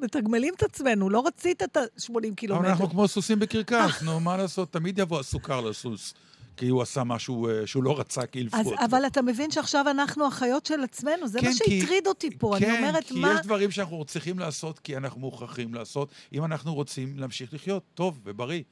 מתגמלים 0.00 0.54
את 0.56 0.62
עצמנו. 0.62 1.10
לא 1.10 1.26
רצית 1.26 1.62
את 1.62 1.76
ה-80 1.76 2.10
אבל 2.12 2.34
קילומטר. 2.34 2.68
אנחנו 2.68 2.90
כמו 2.90 3.08
סוסים 3.08 3.38
בקרקס, 3.38 4.02
נו, 4.06 4.20
מה 4.20 4.36
לעשות? 4.36 4.72
תמיד 4.72 4.98
יבוא 4.98 5.20
הסוכר 5.20 5.60
לסוס, 5.60 6.14
כי 6.56 6.68
הוא 6.68 6.82
עשה 6.82 7.04
משהו 7.04 7.48
אה, 7.48 7.66
שהוא 7.66 7.84
לא 7.84 8.00
רצה 8.00 8.20
אז, 8.20 8.26
כאילפות. 8.32 8.78
אבל 8.78 9.06
אתה 9.06 9.22
מבין 9.22 9.50
שעכשיו 9.50 9.90
אנחנו 9.90 10.26
החיות 10.26 10.66
של 10.66 10.84
עצמנו, 10.84 11.28
זה 11.28 11.40
כן, 11.40 11.46
מה 11.46 11.52
כי- 11.64 11.80
שהטריד 11.80 12.06
אותי 12.06 12.30
פה. 12.38 12.56
כן, 12.58 12.70
אני 12.70 12.78
אומרת, 12.78 13.04
כי 13.04 13.20
מה... 13.20 13.34
יש 13.34 13.40
דברים 13.46 13.70
שאנחנו 13.70 14.04
צריכים 14.04 14.38
לעשות, 14.38 14.78
כי 14.78 14.96
אנחנו 14.96 15.20
מוכרחים 15.20 15.74
לעשות, 15.74 16.08
אם 16.32 16.44
אנחנו 16.44 16.74
רוצים 16.74 17.18
להמשיך 17.18 17.54
לחיות 17.54 17.82
טוב 17.94 18.20
ובריא. 18.24 18.62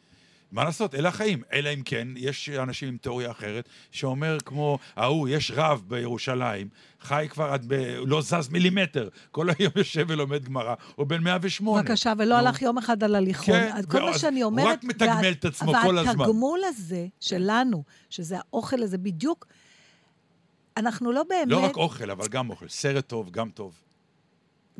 מה 0.52 0.64
לעשות? 0.64 0.94
אלה 0.94 1.08
החיים. 1.08 1.42
אלא 1.52 1.70
אם 1.74 1.82
כן, 1.84 2.08
יש 2.16 2.48
אנשים 2.48 2.88
עם 2.88 2.96
תיאוריה 2.96 3.30
אחרת, 3.30 3.68
שאומר 3.90 4.38
כמו 4.44 4.78
ההוא, 4.96 5.28
יש 5.28 5.52
רב 5.54 5.82
בירושלים, 5.88 6.68
חי 7.00 7.26
כבר 7.30 7.52
עד 7.52 7.64
ב... 7.68 7.74
לא 8.06 8.22
זז 8.22 8.48
מילימטר, 8.48 9.08
כל 9.30 9.46
היום 9.58 9.72
יושב 9.76 10.04
ולומד 10.08 10.44
גמרא, 10.44 10.74
הוא 10.94 11.06
בן 11.06 11.22
108. 11.22 11.82
בבקשה, 11.82 12.12
ולא 12.18 12.40
נו. 12.40 12.46
הלך 12.46 12.62
יום 12.62 12.78
אחד 12.78 13.04
על 13.04 13.14
הליכון. 13.14 13.54
כן, 13.54 13.82
כל 13.88 14.02
מה 14.02 14.18
שאני 14.18 14.42
הוא 14.42 14.50
אומרת... 14.50 14.66
רק 14.66 14.84
מתגמל 14.84 15.32
את 15.32 15.44
עצמו 15.44 15.72
כל 15.82 15.98
הזמן. 15.98 16.20
והתגמול 16.20 16.60
הזה 16.64 17.06
שלנו, 17.20 17.84
שזה 18.10 18.36
האוכל 18.38 18.82
הזה, 18.82 18.98
בדיוק, 18.98 19.46
אנחנו 20.76 21.12
לא 21.12 21.22
באמת... 21.28 21.50
לא 21.50 21.64
רק 21.64 21.76
אוכל, 21.76 22.10
אבל 22.10 22.28
גם 22.28 22.50
אוכל. 22.50 22.68
סרט 22.68 23.06
טוב, 23.06 23.30
גם 23.30 23.50
טוב. 23.50 23.85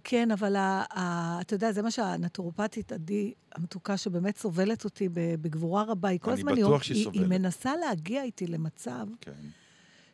כן, 0.09 0.31
אבל 0.31 0.57
ה, 0.57 0.85
ה, 0.90 1.38
אתה 1.40 1.55
יודע, 1.55 1.73
זה 1.73 1.83
מה 1.83 1.90
שהנטורופטית 1.90 2.92
עדי 2.92 3.33
המתוקה, 3.55 3.97
שבאמת 3.97 4.37
סובלת 4.37 4.85
אותי 4.85 5.09
בגבורה 5.12 5.83
רבה, 5.83 6.09
היא 6.09 6.21
כל 6.21 6.31
אני 6.31 6.40
הזמן... 6.40 6.55
בטוח 6.55 6.81
היא, 6.81 6.87
שהיא 6.87 6.97
היא, 6.97 7.07
היא 7.12 7.23
סובלת. 7.23 7.40
מנסה 7.40 7.77
להגיע 7.77 8.23
איתי 8.23 8.47
למצב 8.47 9.07
כן. 9.21 9.33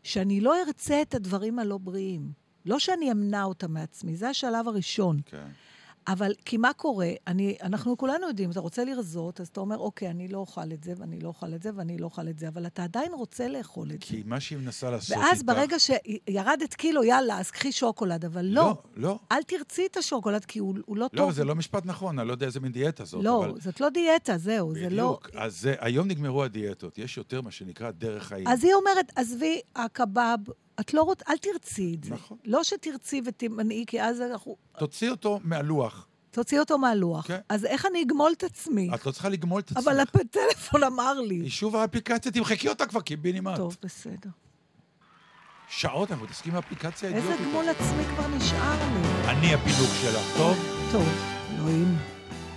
שאני 0.02 0.40
לא 0.40 0.54
ארצה 0.66 1.02
את 1.02 1.14
הדברים 1.14 1.58
הלא 1.58 1.78
בריאים. 1.78 2.32
לא 2.66 2.78
שאני 2.78 3.12
אמנע 3.12 3.44
אותם 3.44 3.72
מעצמי, 3.72 4.16
זה 4.16 4.28
השלב 4.28 4.68
הראשון. 4.68 5.20
כן. 5.26 5.48
אבל, 6.08 6.32
כי 6.44 6.56
מה 6.56 6.72
קורה? 6.72 7.10
אני, 7.26 7.56
אנחנו 7.62 7.96
כולנו 7.96 8.28
יודעים, 8.28 8.50
אתה 8.50 8.60
רוצה 8.60 8.84
לרזות, 8.84 9.40
אז 9.40 9.48
אתה 9.48 9.60
אומר, 9.60 9.78
אוקיי, 9.78 10.10
אני 10.10 10.28
לא 10.28 10.38
אוכל 10.38 10.72
את 10.72 10.84
זה, 10.84 10.92
ואני 10.98 11.20
לא 11.20 11.28
אוכל 11.28 11.54
את 11.54 11.62
זה, 11.62 11.70
ואני 11.76 11.98
לא 11.98 12.04
אוכל 12.04 12.28
את 12.28 12.38
זה, 12.38 12.48
אבל 12.48 12.66
אתה 12.66 12.84
עדיין 12.84 13.12
רוצה 13.12 13.48
לאכול 13.48 13.86
את 13.86 14.02
זה. 14.02 14.08
כי 14.08 14.22
מה 14.26 14.40
שהיא 14.40 14.58
מנסה 14.58 14.90
לעשות 14.90 15.16
ואז 15.16 15.38
איתך... 15.38 15.46
ברגע 15.46 15.76
שירדת 15.78 16.74
קילו, 16.74 17.04
יאללה, 17.04 17.38
אז 17.38 17.50
קחי 17.50 17.72
שוקולד, 17.72 18.24
אבל 18.24 18.44
לא. 18.44 18.62
לא, 18.62 18.82
לא. 18.96 19.18
אל 19.32 19.42
תרצי 19.42 19.86
את 19.86 19.96
השוקולד, 19.96 20.44
כי 20.44 20.58
הוא, 20.58 20.74
הוא 20.86 20.96
לא 20.96 21.08
טוב. 21.08 21.26
לא, 21.26 21.32
זה 21.32 21.44
לא 21.44 21.54
משפט 21.54 21.86
נכון, 21.86 22.18
אני 22.18 22.28
לא 22.28 22.32
יודע 22.32 22.46
איזה 22.46 22.60
מין 22.60 22.72
דיאטה 22.72 23.04
זאת, 23.04 23.24
לא, 23.24 23.44
אבל... 23.44 23.60
זאת 23.60 23.80
לא 23.80 23.88
דיאטה, 23.88 24.38
זהו, 24.38 24.74
זה 24.74 24.80
לא... 24.80 24.88
בדיוק. 24.88 25.30
אז 25.34 25.60
זה, 25.60 25.74
היום 25.78 26.08
נגמרו 26.08 26.44
הדיאטות, 26.44 26.98
יש 26.98 27.16
יותר 27.16 27.40
מה 27.40 27.50
שנקרא 27.50 27.90
דרך 27.90 28.26
חיים. 28.26 28.48
אז 28.48 28.64
היא 28.64 28.74
אומרת, 28.74 29.12
עזבי, 29.16 29.60
הקבב, 29.76 30.38
את 30.82 30.94
לא 30.94 31.02
רוצה, 31.02 31.24
אל 31.28 31.36
תרצי 31.36 31.96
את 31.98 32.04
זה. 32.04 32.14
נכון. 32.14 32.38
לא 32.44 32.64
שתרצי 32.64 33.22
ותמנעי, 33.24 33.84
כי 33.86 34.02
אז 34.02 34.20
אנחנו... 34.20 34.56
תוציא 34.78 35.10
אותו 35.10 35.40
מהלוח. 35.44 36.06
תוציא 36.30 36.60
אותו 36.60 36.78
מהלוח. 36.78 37.26
כן. 37.26 37.38
אז 37.48 37.64
איך 37.64 37.86
אני 37.86 38.02
אגמול 38.02 38.32
את 38.36 38.44
עצמי? 38.44 38.90
את 38.94 39.06
לא 39.06 39.12
צריכה 39.12 39.28
לגמול 39.28 39.60
את 39.60 39.70
עצמך. 39.70 39.86
אבל 39.86 40.00
הפטלפון 40.00 40.82
אמר 40.84 41.20
לי. 41.20 41.50
שוב 41.50 41.76
האפליקציה, 41.76 42.32
תמחקי 42.32 42.68
אותה 42.68 42.86
כבר, 42.86 43.00
קיבינימט. 43.00 43.56
טוב, 43.56 43.76
בסדר. 43.82 44.30
שעות 45.68 46.10
אנחנו 46.10 46.24
מתעסקים 46.24 46.52
באפליקציה 46.52 47.08
איזה 47.08 47.28
האידיוטית. 47.28 47.46
גמול 47.48 47.68
עצמי 47.68 48.04
כבר 48.04 48.28
נשאר 48.28 48.76
לי? 48.92 49.30
אני 49.30 49.54
הפילוג 49.54 49.90
שלך, 50.02 50.36
טוב? 50.36 50.56
טוב, 50.92 51.08
אלוהים. 51.54 51.96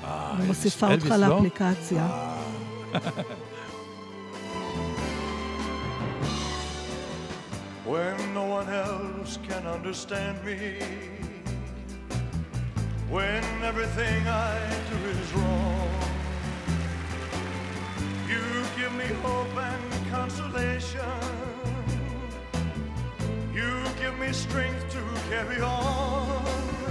אה, 0.03 0.35
אני 0.37 0.47
מוסיפה 0.47 0.93
אותך 0.93 1.05
לא? 1.05 1.17
לאפליקציה. 1.17 2.35
when 7.85 8.33
no 8.33 8.45
one 8.45 8.67
else 8.67 9.37
can 9.47 9.65
understand 9.67 10.43
me, 10.43 10.79
when 13.09 13.43
everything 13.63 14.27
I 14.27 14.57
do 14.89 15.09
is 15.09 15.33
wrong. 15.33 15.89
You 18.27 18.41
give 18.75 18.91
me 18.93 19.05
hope 19.21 19.55
and 19.55 20.11
consolation. 20.11 20.99
You 23.53 23.83
give 23.99 24.17
me 24.17 24.33
strength 24.33 24.89
to 24.89 25.29
carry 25.29 25.61
on. 25.61 26.84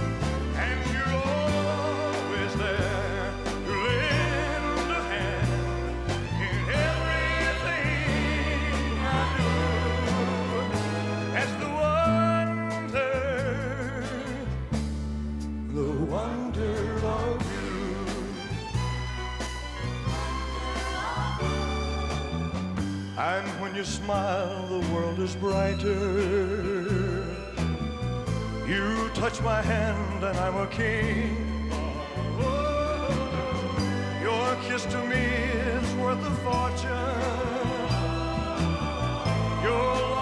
When 23.75 23.83
you 23.83 23.91
smile, 23.91 24.65
the 24.67 24.93
world 24.93 25.19
is 25.19 25.35
brighter. 25.35 27.25
You 28.65 29.09
touch 29.13 29.41
my 29.41 29.61
hand, 29.61 30.23
and 30.23 30.37
I'm 30.37 30.55
a 30.55 30.67
king. 30.67 31.35
Your 34.21 34.55
kiss 34.67 34.85
to 34.85 35.03
me 35.03 35.25
is 35.75 35.93
worth 35.95 36.25
a 36.25 36.31
fortune. 36.45 36.89
Your 39.61 40.14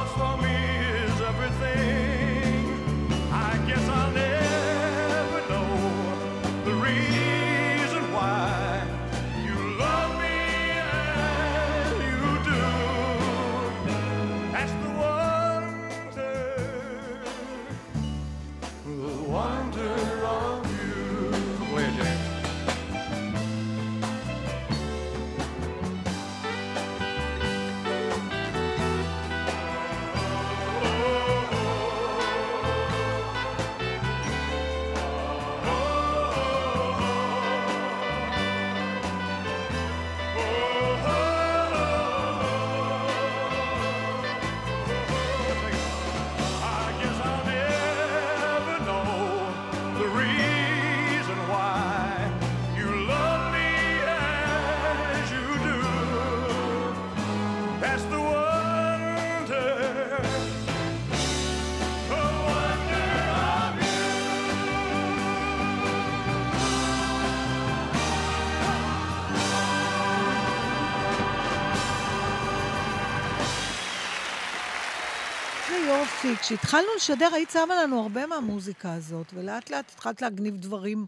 כשהתחלנו 76.42 76.88
לשדר, 76.98 77.30
היית 77.34 77.50
שמה 77.50 77.84
לנו 77.84 78.02
הרבה 78.02 78.28
מהמוזיקה 78.28 78.94
הזאת, 78.94 79.26
ולאט 79.34 79.70
לאט 79.70 79.92
התחלת 79.96 80.22
להגניב 80.22 80.58
דברים 80.58 81.06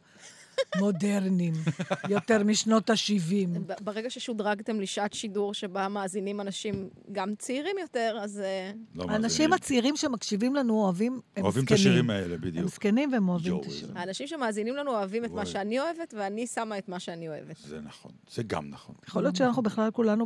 מודרניים, 0.79 1.53
יותר 2.09 2.43
משנות 2.43 2.89
ה-70. 2.89 3.59
ב- 3.67 3.73
ברגע 3.81 4.09
ששודרגתם 4.09 4.79
לשעת 4.81 5.13
שידור 5.13 5.53
שבה 5.53 5.87
מאזינים 5.87 6.41
אנשים 6.41 6.89
גם 7.11 7.35
צעירים 7.37 7.75
יותר, 7.81 8.17
אז 8.21 8.39
אה, 8.39 8.71
לא 8.95 9.05
האנשים. 9.09 9.53
הצעירים 9.53 9.95
שמקשיבים 9.95 10.55
לנו 10.55 10.73
אוהבים, 10.83 11.13
הם 11.13 11.19
זקנים. 11.29 11.43
אוהבים 11.45 11.63
את 11.63 11.71
השירים 11.71 12.09
האלה, 12.09 12.33
הם 12.35 12.41
בדיוק. 12.41 12.67
זקנים 12.69 13.13
והם 13.13 13.29
אוהבים 13.29 13.57
את 13.59 13.65
השירים. 13.65 13.97
האנשים 13.97 14.27
שמאזינים 14.27 14.75
לנו 14.75 14.91
אוהבים 14.91 15.25
את 15.25 15.31
מה. 15.31 15.45
שאני 15.45 15.79
אוהבת, 15.79 16.13
ואני 16.17 16.47
שמה 16.47 16.77
את 16.77 16.89
מה 16.89 16.99
שאני 16.99 17.27
אוהבת. 17.29 17.57
זה 17.57 17.79
נכון, 17.81 18.11
זה 18.31 18.43
גם 18.43 18.69
נכון. 18.69 18.95
יכול 19.07 19.23
להיות 19.23 19.35
שאנחנו 19.35 19.63
בכלל 19.63 19.91
כולנו... 19.91 20.25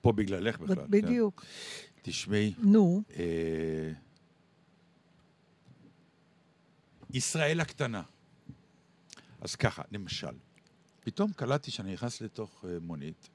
פה 0.00 0.12
בגללך 0.12 0.58
בכלל. 0.58 0.74
ב- 0.88 1.00
כן. 1.00 1.06
תשמעי, 2.02 2.54
נו, 2.58 3.02
אה, 3.16 3.92
ישראל 7.12 7.60
הקטנה. 7.60 8.02
אז 9.40 9.56
ככה, 9.56 9.82
למשל, 9.92 10.36
פתאום 11.00 11.32
קלטתי 11.32 11.70
שאני 11.70 11.92
נכנס 11.92 12.20
לתוך 12.20 12.64
אה, 12.68 12.76
מונית, 12.82 13.28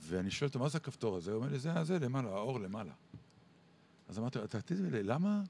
ואני 0.00 0.30
שואל 0.30 0.48
אותו, 0.48 0.58
מה 0.58 0.68
זה 0.68 0.78
הכפתור 0.78 1.16
הזה? 1.16 1.30
הוא 1.32 1.38
אומר 1.38 1.52
לי, 1.52 1.58
זה 1.58 1.84
זה 1.84 1.98
למעלה, 1.98 2.28
האור 2.28 2.60
למעלה. 2.60 2.92
אז 4.08 4.18
אמרתי 4.18 4.38
לו, 4.38 4.46
תגידי 4.46 4.90
לי, 4.90 5.02
למה, 5.02 5.42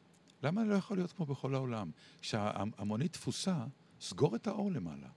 למה 0.42 0.64
לא 0.64 0.74
יכול 0.74 0.96
להיות 0.96 1.12
כמו 1.12 1.26
בכל 1.26 1.54
העולם? 1.54 1.90
כשהמונית 2.20 3.12
תפוסה, 3.12 3.64
סגור 4.00 4.36
את 4.36 4.46
האור 4.46 4.72
למעלה. 4.72 5.08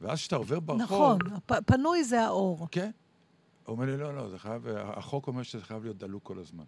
ואז 0.00 0.18
כשאתה 0.18 0.36
עובר 0.36 0.60
ברחוב... 0.60 0.82
נכון, 0.82 1.18
הפ- 1.32 1.64
פנוי 1.66 2.04
זה 2.04 2.22
האור. 2.22 2.68
כן. 2.70 2.90
הוא 3.70 3.76
אומר 3.76 3.86
לי, 3.86 3.96
לא, 3.96 4.16
לא, 4.16 4.28
זה 4.28 4.38
חייב, 4.38 4.66
החוק 4.76 5.26
אומר 5.26 5.42
שזה 5.42 5.64
חייב 5.64 5.82
להיות 5.82 5.98
דלוק 5.98 6.22
כל 6.22 6.38
הזמן. 6.38 6.64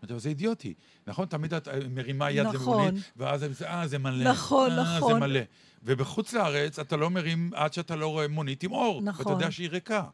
אמרתי 0.00 0.12
לו, 0.12 0.20
זה 0.20 0.28
אידיוטי. 0.28 0.74
נכון, 1.06 1.26
תמיד 1.26 1.54
את 1.54 1.68
אה, 1.68 1.78
מרימה 1.90 2.30
יד 2.30 2.46
נכון. 2.46 2.78
למונית, 2.84 3.12
ואז 3.16 3.44
זה, 3.50 3.68
אה, 3.68 3.86
זה 3.86 3.98
מלא. 3.98 4.30
נכון, 4.30 4.70
אה, 4.70 4.84
זה 4.84 4.96
נכון. 4.96 5.20
מלא. 5.20 5.40
ובחוץ 5.82 6.32
לארץ 6.32 6.78
אתה 6.78 6.96
לא 6.96 7.10
מרים 7.10 7.50
עד 7.54 7.72
שאתה 7.72 7.96
לא 7.96 8.06
רואה 8.06 8.28
מונית 8.28 8.62
עם 8.62 8.72
אור. 8.72 9.02
נכון. 9.02 9.26
ואתה 9.26 9.36
יודע 9.36 9.50
שהיא 9.50 9.68
ריקה. 9.70 10.04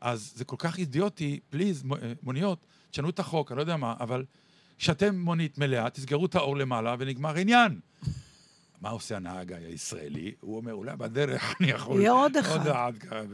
אז 0.00 0.32
זה 0.36 0.44
כל 0.44 0.56
כך 0.58 0.78
אידיוטי, 0.78 1.40
פליז, 1.50 1.84
אה, 2.02 2.12
מוניות, 2.22 2.66
תשנו 2.90 3.10
את 3.10 3.18
החוק, 3.18 3.52
אני 3.52 3.56
לא 3.56 3.62
יודע 3.62 3.76
מה, 3.76 3.94
אבל 4.00 4.24
כשאתם 4.78 5.18
מונית 5.18 5.58
מלאה, 5.58 5.90
תסגרו 5.90 6.26
את 6.26 6.34
האור 6.34 6.56
למעלה 6.56 6.96
ונגמר 6.98 7.36
עניין. 7.36 7.80
מה 8.80 8.90
עושה 8.90 9.16
הנהג 9.16 9.52
הישראלי? 9.52 10.34
הוא 10.40 10.56
אומר, 10.56 10.74
אולי 10.74 10.96
בדרך 10.96 11.54
אני 11.60 11.70
יכול... 11.70 12.00
יהיה 12.00 12.12
עוד 12.12 12.36
אחד. 12.36 12.66
עוד 12.66 12.96
אחד. 12.96 13.26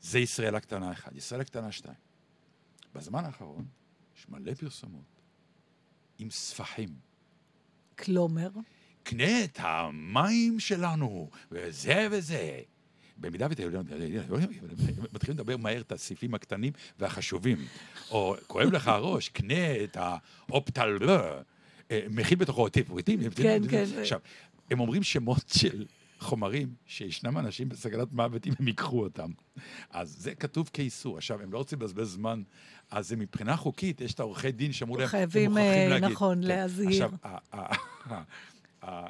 זה 0.00 0.18
ישראל 0.18 0.54
הקטנה 0.54 0.92
אחד. 0.92 1.16
ישראל 1.16 1.40
הקטנה 1.40 1.72
שתיים. 1.72 1.96
בזמן 2.94 3.24
האחרון 3.24 3.64
יש 4.18 4.28
מלא 4.28 4.54
פרסומות 4.54 5.20
עם 6.18 6.30
ספחים. 6.30 6.88
כלומר, 7.98 8.48
קנה 9.02 9.44
את 9.44 9.58
המים 9.62 10.60
שלנו, 10.60 11.30
וזה 11.50 12.08
וזה. 12.10 12.60
במידה 13.16 13.46
ואתה 13.50 13.62
יודע, 13.62 13.80
מתחילים 15.12 15.38
לדבר 15.38 15.56
מהר 15.56 15.80
את 15.80 15.92
הסעיפים 15.92 16.34
הקטנים 16.34 16.72
והחשובים. 16.98 17.58
או 18.10 18.36
כואב 18.46 18.72
לך 18.72 18.88
הראש, 18.88 19.28
קנה 19.28 19.84
את 19.84 19.96
האופטל... 19.96 20.98
אה, 21.90 22.06
מכיל 22.10 22.38
בתוכו 22.38 22.68
טיפוריטים. 22.68 23.30
כן, 23.30 23.62
כן. 23.70 23.84
עכשיו, 24.00 24.20
הם 24.70 24.80
אומרים 24.80 25.02
שמות 25.02 25.48
של 25.48 25.86
חומרים 26.18 26.74
שישנם 26.86 27.38
אנשים 27.38 27.68
בסכנת 27.68 28.12
מוות 28.12 28.46
אם 28.46 28.52
הם 28.60 28.68
ייקחו 28.68 29.02
אותם. 29.02 29.30
אז 29.90 30.16
זה 30.18 30.34
כתוב 30.34 30.70
כאיסור. 30.72 31.16
עכשיו, 31.16 31.42
הם 31.42 31.52
לא 31.52 31.58
רוצים 31.58 31.80
לבזבז 31.80 32.08
זמן, 32.08 32.42
אז 32.90 33.08
זה 33.08 33.16
מבחינה 33.16 33.56
חוקית, 33.56 34.00
יש 34.00 34.14
את 34.14 34.20
העורכי 34.20 34.52
דין 34.52 34.72
שאמרו 34.72 34.96
להם, 34.96 35.06
חייבים, 35.06 35.52
"אתם 35.52 35.60
מוכרחים 35.60 35.80
אה, 35.80 35.88
להגיד." 35.88 36.08
נכון, 36.08 36.42
כן. 36.42 36.48
להזהיר. 36.48 36.88
עכשיו, 36.88 37.10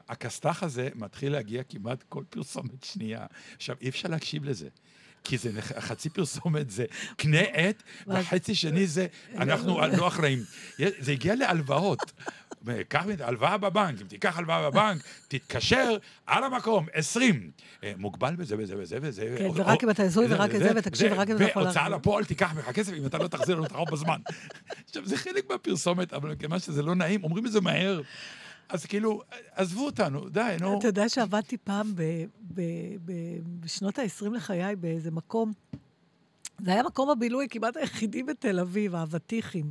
הכסת"ח 0.09 0.63
הזה 0.63 0.89
מתחיל 0.95 1.33
להגיע 1.33 1.63
כמעט 1.63 2.05
כל 2.09 2.25
פרסומת 2.31 2.85
שנייה. 2.85 3.27
עכשיו, 3.57 3.77
אי 3.81 3.89
אפשר 3.89 4.09
להקשיב 4.09 4.45
לזה. 4.45 4.69
כי 5.29 5.39
זה 5.39 5.51
חצי 5.63 6.11
פרסומת 6.11 6.71
זה 6.71 6.85
קנה 7.17 7.41
עט, 7.41 7.83
וחצי 8.07 8.55
שני 8.55 8.87
זה 8.87 9.07
אנחנו 9.37 9.81
לא 9.99 10.09
אחראים. 10.09 10.39
זה 10.79 11.13
הגיע 11.13 11.35
להלוואות. 11.35 12.13
קח 12.89 13.05
הלוואה 13.21 13.57
בבנק, 13.57 14.01
אם 14.01 14.07
תיקח 14.07 14.39
הלוואה 14.39 14.71
בבנק, 14.71 15.03
תתקשר 15.29 15.97
על 16.27 16.45
המקום, 16.45 16.87
20. 16.93 17.51
אה, 17.85 17.93
מוגבל 17.97 18.37
בזה 18.37 18.57
וזה 18.59 18.75
וזה 18.79 18.99
וזה. 19.03 19.35
כן, 19.39 19.49
ורק 19.55 19.85
אם 19.85 19.91
אתה 19.91 20.05
נשוי 20.05 20.27
ורק 20.31 20.55
את 20.55 20.61
זה, 20.61 20.71
ותקשיב 20.77 21.13
רק 21.13 21.31
אם 21.31 21.37
אתה 21.37 21.45
יכול 21.45 21.63
והוצאה. 21.63 21.89
לפועל 21.89 22.25
תיקח 22.25 22.53
ממך 22.55 22.71
כסף 22.71 22.93
אם 22.93 23.07
אתה 23.07 23.19
לא 23.19 23.29
תחזיר 23.29 23.57
לנו 23.57 23.67
את 23.67 23.71
החוב 23.71 23.91
בזמן. 23.91 24.21
עכשיו, 24.89 25.07
זה 25.07 25.17
חלק 25.17 25.51
מהפרסומת, 25.51 26.13
אבל 26.13 26.35
כיוון 26.35 26.59
שזה 26.59 26.83
לא 26.83 26.95
נעים, 26.95 27.25
אומרים 27.25 27.47
את 27.47 27.53
זה 27.53 27.61
מהר. 27.61 28.01
אז 28.69 28.87
כאילו, 28.87 29.23
עזבו 29.55 29.87
אותנו, 29.87 30.29
די, 30.29 30.57
נו. 30.61 30.79
אתה 30.79 30.89
יודע 30.89 31.09
שעבדתי 31.09 31.57
פעם 31.57 31.93
ב, 32.59 32.61
ב, 32.61 33.13
ב, 33.13 33.13
בשנות 33.61 33.99
ה-20 33.99 34.31
לחיי 34.35 34.77
באיזה 34.77 35.11
מקום. 35.11 35.53
זה 36.65 36.71
היה 36.71 36.83
מקום 36.83 37.11
הבילוי 37.11 37.47
כמעט 37.51 37.77
היחידי 37.77 38.23
בתל 38.23 38.61
אביב, 38.61 38.95
האבטיחים. 38.95 39.71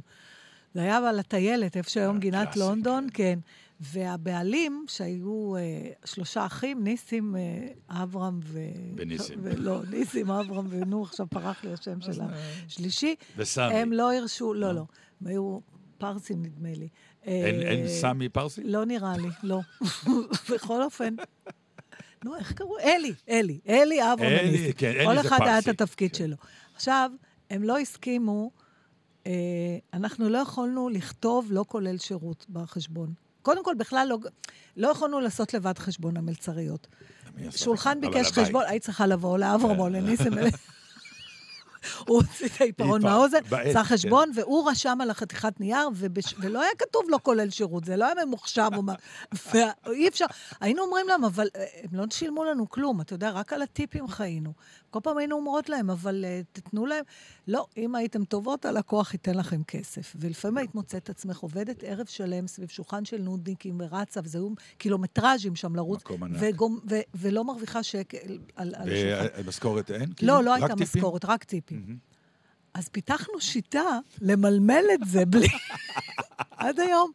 זה 0.73 0.81
היה 0.81 0.97
על 0.97 1.19
הטיילת, 1.19 1.77
איפה 1.77 1.89
שהיום 1.89 2.15
אה, 2.15 2.21
גינת 2.21 2.43
קלאסי, 2.43 2.59
לונדון, 2.59 3.07
כן. 3.13 3.39
והבעלים, 3.79 4.85
שהיו 4.87 5.55
אה, 5.55 5.61
שלושה 6.05 6.45
אחים, 6.45 6.83
ניסים, 6.83 7.35
אה, 7.35 7.67
אברהם 8.03 8.39
ו... 8.43 8.59
וניסים. 8.97 9.39
ולא, 9.41 9.81
ניסים, 9.89 10.31
אברהם 10.31 10.65
ונו, 10.69 11.03
עכשיו 11.03 11.27
פרח 11.29 11.63
לי 11.63 11.73
השם 11.73 12.01
של 12.01 12.21
השלישי. 12.21 13.15
וסמי. 13.37 13.63
הם 13.63 13.93
לא 13.93 14.13
הרשו, 14.13 14.53
לא, 14.53 14.71
לא. 14.71 14.85
הם 15.21 15.27
היו 15.27 15.59
פרסים, 15.97 16.41
נדמה 16.41 16.69
לי. 16.69 16.87
אין 17.23 17.55
אה, 17.55 17.69
אין 17.69 17.87
סמי 17.87 18.29
פרסי? 18.29 18.63
לא 18.63 18.85
נראה 18.85 19.17
לי, 19.17 19.29
לא. 19.43 19.59
בכל 20.51 20.83
אופן, 20.83 21.15
נו, 22.27 22.35
איך 22.35 22.53
קראו? 22.53 22.79
אלי, 22.79 23.13
אלי, 23.29 23.59
אלי 23.67 24.13
אברהם 24.13 24.31
אלי. 24.31 24.73
כן, 24.73 24.91
אלי 24.95 25.05
כל 25.05 25.21
זה 25.21 25.27
אחד 25.27 25.39
היה 25.41 25.59
את 25.59 25.63
פרסי. 25.63 25.69
התפקיד 25.69 26.11
כן. 26.11 26.17
שלו. 26.17 26.35
עכשיו, 26.75 27.11
הם 27.49 27.63
לא 27.63 27.77
הסכימו, 27.77 28.51
אה, 29.27 29.31
אנחנו 29.93 30.29
לא 30.29 30.37
יכולנו 30.37 30.89
לכתוב 30.89 31.47
לא 31.51 31.65
כולל 31.67 31.97
שירות 31.97 32.45
בחשבון. 32.49 33.13
קודם 33.41 33.63
כל, 33.63 33.75
בכלל 33.77 34.07
לא, 34.09 34.17
לא 34.77 34.87
יכולנו 34.87 35.19
לעשות 35.19 35.53
לבד 35.53 35.77
חשבון 35.77 36.17
המלצריות. 36.17 36.87
שולחן 37.49 38.01
ביקש. 38.01 38.31
חשבון, 38.31 38.63
היית 38.67 38.83
צריכה 38.83 39.07
לבוא 39.07 39.37
לאברהם 39.37 39.79
או 39.79 39.89
לניסים. 39.89 40.33
הוא 42.07 42.17
הוציא 42.17 42.45
את 42.47 42.61
העיפרון 42.61 43.01
עיפר- 43.01 43.09
מהאוזן, 43.13 43.37
עשה 43.45 43.73
כן. 43.73 43.83
חשבון, 43.83 44.31
והוא 44.35 44.69
רשם 44.71 44.97
על 45.01 45.09
החתיכת 45.09 45.59
נייר. 45.59 45.89
ולא 46.39 46.61
היה 46.61 46.71
כתוב 46.77 47.03
לא 47.09 47.19
כולל 47.23 47.49
שירות, 47.49 47.85
זה 47.85 47.97
לא 47.97 48.05
היה 48.05 48.25
ממוחשב 48.25 48.69
או 48.75 48.81
מה. 48.81 48.93
ואי 49.53 50.07
אפשר, 50.07 50.25
היינו 50.61 50.83
אומרים 50.83 51.07
להם, 51.07 51.23
אבל 51.25 51.47
אה, 51.55 51.65
הם 51.83 51.99
לא 51.99 52.05
שילמו 52.11 52.43
לנו 52.43 52.69
כלום, 52.69 53.01
אתה 53.01 53.13
יודע, 53.13 53.29
רק 53.29 53.53
על 53.53 53.61
הטיפים 53.61 54.07
חיינו. 54.07 54.53
כל 54.89 54.99
פעם 55.03 55.17
היינו 55.17 55.35
אומרות 55.35 55.69
להם, 55.69 55.89
אבל 55.89 56.25
אה, 56.25 56.41
תתנו 56.51 56.85
להם, 56.85 57.03
לא, 57.47 57.67
אם 57.77 57.95
הייתם 57.95 58.25
טובות, 58.25 58.65
הלקוח 58.65 59.13
ייתן 59.13 59.35
לכם 59.35 59.63
כסף. 59.63 60.13
ולפעמים 60.19 60.57
היית 60.57 60.75
מוצאת 60.75 61.03
את 61.03 61.09
עצמך 61.09 61.39
עובדת 61.39 61.83
ערב 61.83 62.05
שלם 62.05 62.47
סביב 62.47 62.69
שולחן 62.69 63.05
של 63.05 63.21
נודניקים 63.21 63.77
ורצה, 63.79 64.19
וזה 64.23 64.37
היו 64.37 64.49
קילומטראז'ים 64.77 65.55
שם 65.55 65.75
לרוץ, 65.75 66.03
ענק. 66.21 66.37
וגומ... 66.39 66.79
ו... 66.89 66.95
ולא 67.15 67.43
מרוויחה 67.43 67.83
שקל 67.83 68.17
על, 68.55 68.73
על 68.75 68.89
השולחן. 68.93 69.43
ומשכורת 69.43 69.91
אין? 69.91 70.13
כאילו? 70.13 70.33
לא, 70.33 70.43
לא 70.43 70.51
רק 70.51 70.61
הייתה? 70.61 70.75
משכורת, 70.75 71.25
רק 71.25 71.43
טיפים. 71.43 71.97
אז 72.73 72.89
פיתחנו 72.89 73.41
שיטה 73.41 73.99
למלמל 74.21 74.83
את 74.93 74.99
זה 75.07 75.25
בלי... 75.25 75.47
עד 76.51 76.79
היום. 76.79 77.11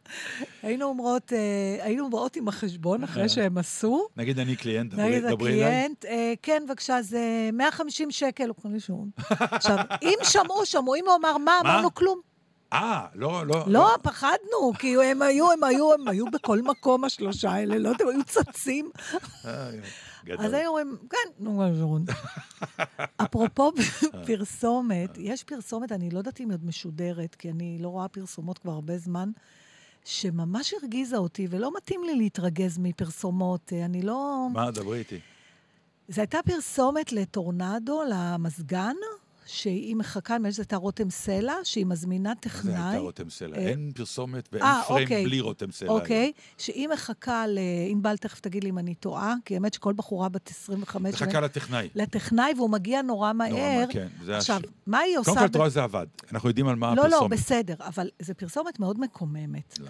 היינו 0.63 0.85
אומרות, 0.85 1.33
אה, 1.33 1.85
היינו 1.85 2.09
באות 2.09 2.35
עם 2.35 2.47
החשבון 2.47 3.03
אחרי 3.03 3.29
שהם 3.29 3.57
עשו. 3.57 4.07
נגיד 4.17 4.39
אני 4.39 4.55
קליינט, 4.55 4.93
דברי 4.93 5.05
נגיד 5.09 5.23
אליי. 5.23 5.33
הקליינט, 5.33 6.05
אה, 6.05 6.33
כן, 6.41 6.63
בבקשה, 6.67 7.01
זה 7.01 7.49
150 7.53 8.11
שקל, 8.11 8.47
הוא 8.47 8.55
קונה 8.55 8.79
שום. 8.79 9.09
עכשיו, 9.29 9.77
אם 10.01 10.17
שמעו, 10.23 10.65
שמעו, 10.65 10.95
אם 10.95 11.03
הוא 11.07 11.15
אמר 11.15 11.37
מה? 11.37 11.59
אמרנו 11.61 11.93
כלום. 11.93 12.32
אה, 12.73 13.05
לא, 13.15 13.47
לא. 13.47 13.63
לא, 13.67 13.95
פחדנו, 14.01 14.73
כי 14.79 14.95
הם 15.03 15.21
היו, 15.21 15.51
הם 15.51 15.63
היו, 15.63 15.93
הם 15.93 16.07
היו 16.07 16.25
בכל 16.25 16.61
מקום, 16.61 17.03
השלושה 17.03 17.51
האלה, 17.51 17.77
לא 17.77 17.89
יודע, 17.89 18.05
הם 18.05 18.09
היו 18.09 18.23
צצים. 18.23 18.89
אה. 19.45 19.69
אז 20.37 20.53
היו 20.53 20.67
אומרים, 20.67 20.97
כן, 21.09 21.17
נו, 21.39 21.75
ז'רון. 21.75 22.05
אפרופו 23.17 23.71
אה. 24.13 24.25
פרסומת, 24.25 25.09
יש 25.17 25.43
פרסומת, 25.43 25.91
אני 25.91 26.09
לא 26.09 26.17
יודעת 26.17 26.41
אם 26.41 26.49
היא 26.49 26.55
עוד 26.55 26.65
משודרת, 26.65 27.35
כי 27.35 27.49
אני 27.49 27.77
לא 27.81 27.87
רואה 27.87 28.07
פרסומות 28.07 28.57
כבר 28.57 28.71
הרבה 28.71 28.97
זמן, 28.97 29.31
שממש 30.05 30.73
הרגיזה 30.73 31.17
אותי, 31.17 31.47
ולא 31.49 31.71
מתאים 31.77 32.03
לי 32.03 32.15
להתרגז 32.15 32.77
מפרסומות. 32.77 33.73
אני 33.85 34.01
לא... 34.01 34.47
מה, 34.53 34.71
דברי 34.71 34.99
איתי. 34.99 35.19
זו 36.07 36.21
הייתה 36.21 36.39
פרסומת 36.45 37.11
לטורנדו, 37.11 38.01
למזגן, 38.09 38.95
שהיא 39.53 39.95
מחכה, 39.95 40.33
נדמה 40.33 40.47
לי 40.47 40.53
שזו 40.53 40.61
הייתה 40.61 40.75
רותם 40.75 41.09
סלע, 41.09 41.53
שהיא 41.63 41.85
מזמינה 41.85 42.29
מה 42.29 42.35
זה 42.35 42.41
טכנאי. 42.41 42.75
הייתה 42.75 42.99
רותם 42.99 43.29
סלע? 43.29 43.57
אה, 43.57 43.61
אין 43.61 43.91
פרסומת 43.95 44.49
ואין 44.51 44.63
אה, 44.63 44.81
פריים 44.87 45.03
אוקיי. 45.03 45.23
בלי 45.25 45.39
רותם 45.39 45.71
סלע. 45.71 45.89
אוקיי, 45.89 46.31
שהיא 46.57 46.87
מחכה 46.87 47.47
ל... 47.47 47.59
ענבל, 47.89 48.17
תכף 48.17 48.39
תגיד 48.39 48.63
לי 48.63 48.69
אם 48.69 48.77
אני 48.77 48.95
טועה, 48.95 49.35
כי 49.45 49.53
האמת 49.53 49.73
שכל 49.73 49.93
בחורה 49.93 50.29
בת 50.29 50.49
25... 50.49 51.13
מחכה 51.21 51.39
לטכנאי. 51.39 51.89
לטכנאי, 51.95 52.53
והוא 52.57 52.69
מגיע 52.69 53.01
נורא 53.01 53.33
מהר. 53.33 53.53
מהר, 53.53 53.85
כן, 53.89 54.07
עכשיו, 54.29 54.61
מה 54.87 54.99
היא 54.99 55.17
עושה... 55.17 55.31
קודם 55.31 55.39
כל, 55.41 55.45
את 55.45 55.55
רואה 55.55 55.69
זה 55.69 55.83
עבד. 55.83 56.05
אנחנו 56.31 56.49
יודעים 56.49 56.67
על 56.67 56.75
מה 56.75 56.95
לא, 56.95 57.01
הפרסומת. 57.01 57.21
לא, 57.31 57.37
בסדר, 57.37 57.75
אבל 57.79 58.09
זו 58.21 58.33
פרסומת 58.37 58.79
מאוד 58.79 58.99
מקוממת. 58.99 59.79
למה? 59.79 59.89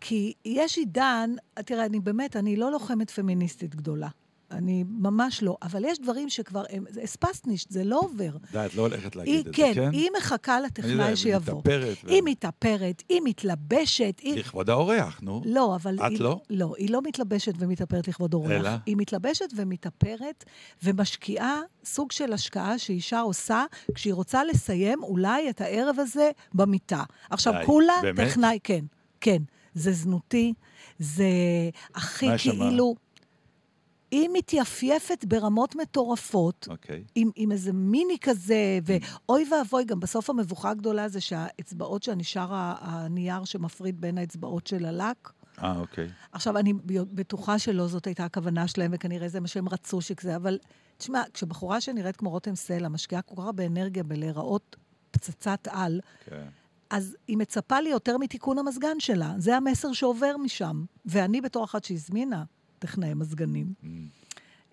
כי 0.00 0.32
יש 0.44 0.78
עידן, 0.78 1.30
תראה, 1.54 1.84
אני 1.84 2.00
באמת, 2.00 2.36
אני 2.36 2.56
לא 2.56 2.72
לוחמת 2.72 3.10
פמיניסטית 3.10 3.74
גדולה. 3.74 4.08
אני 4.54 4.84
ממש 4.88 5.42
לא, 5.42 5.56
אבל 5.62 5.84
יש 5.84 5.98
דברים 5.98 6.28
שכבר 6.28 6.64
הם, 6.70 6.84
זה 6.88 7.04
אספסנישט, 7.04 7.70
זה 7.70 7.84
לא 7.84 8.00
עובר. 8.00 8.36
די, 8.52 8.66
את 8.66 8.74
לא 8.74 8.82
הולכת 8.82 9.16
להגיד 9.16 9.34
היא, 9.34 9.40
את 9.40 9.44
זה, 9.44 9.52
כן, 9.52 9.72
כן? 9.74 9.90
היא 9.92 10.10
מחכה 10.18 10.60
לטכנאי 10.60 11.16
שיבוא. 11.16 11.58
מתאפרת 11.58 11.96
ו- 12.04 12.10
היא 12.10 12.22
מתאפרת, 12.24 13.02
היא 13.08 13.20
מתלבשת, 13.24 14.20
היא... 14.22 14.38
לכבוד 14.38 14.70
האורח, 14.70 15.20
נו. 15.22 15.42
לא, 15.44 15.76
אבל... 15.76 15.94
את 15.94 16.10
היא, 16.10 16.20
לא? 16.20 16.40
לא, 16.50 16.74
היא 16.78 16.90
לא 16.90 17.02
מתלבשת 17.02 17.52
ומתאפרת 17.58 18.08
לכבוד 18.08 18.34
אורח. 18.34 18.50
אלא? 18.50 18.70
היא 18.86 18.96
מתלבשת 18.98 19.48
ומתאפרת 19.56 20.44
ומשקיעה 20.82 21.60
סוג 21.84 22.12
של 22.12 22.32
השקעה 22.32 22.78
שאישה 22.78 23.20
עושה 23.20 23.64
כשהיא 23.94 24.14
רוצה 24.14 24.44
לסיים 24.44 25.02
אולי 25.02 25.50
את 25.50 25.60
הערב 25.60 25.96
הזה 25.98 26.30
במיטה. 26.54 27.02
עכשיו, 27.30 27.52
די, 27.52 27.66
כולה 27.66 27.94
באמת? 28.02 28.28
טכנאי, 28.28 28.58
כן, 28.64 28.84
כן. 29.20 29.42
זה 29.74 29.92
זנותי, 29.92 30.54
זה 30.98 31.24
הכי? 31.94 32.26
כאילו... 32.38 32.94
היא 34.14 34.28
מתייפייפת 34.32 35.24
ברמות 35.24 35.76
מטורפות. 35.76 36.66
אוקיי. 36.70 37.04
עם, 37.14 37.30
עם 37.36 37.52
איזה 37.52 37.72
מיני 37.72 38.16
כזה, 38.20 38.78
ואוי 38.84 39.44
ואבוי, 39.52 39.84
גם 39.84 40.00
בסוף 40.00 40.30
המבוכה 40.30 40.70
הגדולה 40.70 41.08
זה 41.08 41.20
שהאצבעות 41.20 42.02
שנשאר 42.02 42.54
ה- 42.54 42.74
הנייר 42.80 43.44
שמפריד 43.44 44.00
בין 44.00 44.18
האצבעות 44.18 44.66
של 44.66 44.84
הלק. 44.84 45.30
אה, 45.62 45.78
אוקיי. 45.78 46.08
עכשיו, 46.32 46.58
אני 46.58 46.72
בטוחה 46.86 47.58
שלא 47.58 47.86
זאת 47.86 48.06
הייתה 48.06 48.24
הכוונה 48.24 48.68
שלהם, 48.68 48.90
וכנראה 48.94 49.28
זה 49.28 49.40
מה 49.40 49.48
שהם 49.48 49.68
רצו 49.68 50.00
שכזה, 50.00 50.36
אבל 50.36 50.58
תשמע, 50.98 51.22
כשבחורה 51.34 51.80
שנראית 51.80 52.16
כמו 52.16 52.30
רותם 52.30 52.54
סלע, 52.54 52.88
משקיעה 52.88 53.22
כל 53.22 53.34
כך 53.36 53.42
הרבה 53.42 53.66
אנרגיה 53.66 54.02
בלהיראות 54.02 54.76
פצצת 55.10 55.68
על, 55.70 56.00
כן. 56.24 56.46
אז 56.90 57.16
היא 57.28 57.36
מצפה 57.36 57.80
לי 57.80 57.88
יותר 57.90 58.18
מתיקון 58.18 58.58
המזגן 58.58 59.00
שלה. 59.00 59.34
זה 59.38 59.56
המסר 59.56 59.92
שעובר 59.92 60.36
משם. 60.36 60.84
ואני 61.06 61.40
בתור 61.40 61.64
אחת 61.64 61.84
שהזמינה 61.84 62.44
טכנאי 62.86 63.14
מזגנים, 63.14 63.72
Mm. 63.82 63.86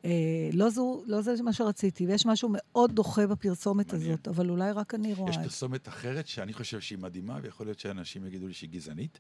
אה, 0.06 0.50
לא, 0.54 0.70
זו, 0.70 1.04
לא 1.08 1.22
זה 1.22 1.44
מה 1.44 1.54
שרציתי, 1.54 2.08
ויש 2.08 2.26
משהו 2.26 2.50
מאוד 2.52 2.92
דוחה 2.92 3.28
בפרסומת 3.28 3.94
מעניין. 3.94 4.12
הזאת, 4.12 4.28
אבל 4.28 4.50
אולי 4.50 4.72
רק 4.72 4.96
אני 4.96 5.14
רואה 5.14 5.30
יש. 5.30 5.38
פרסומת 5.38 5.88
אחרת 5.88 6.28
שאני 6.28 6.54
חושב 6.54 6.80
שהיא 6.80 6.98
מדהימה, 6.98 7.40
ויכול 7.42 7.68
להיות 7.68 7.80
שאנשים 7.80 8.26
יגידו 8.26 8.48
לי 8.48 8.54
שהיא 8.54 8.70
גזענית. 8.70 9.20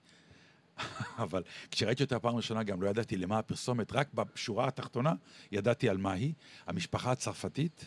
אבל 1.23 1.43
כשראיתי 1.71 2.03
אותה 2.03 2.19
פעם 2.19 2.35
ראשונה 2.35 2.63
גם 2.63 2.81
לא 2.81 2.89
ידעתי 2.89 3.17
למה 3.17 3.39
הפרסומת, 3.39 3.91
רק 3.91 4.13
בשורה 4.13 4.67
התחתונה 4.67 5.13
ידעתי 5.51 5.89
על 5.89 5.97
מה 5.97 6.11
היא. 6.11 6.33
המשפחה 6.67 7.11
הצרפתית, 7.11 7.85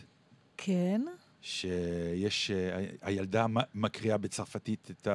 כן, 0.57 1.01
שיש, 1.41 2.51
אה, 2.51 2.85
הילדה 3.01 3.45
מקריאה 3.75 4.17
בצרפתית 4.17 4.91
את 4.91 5.07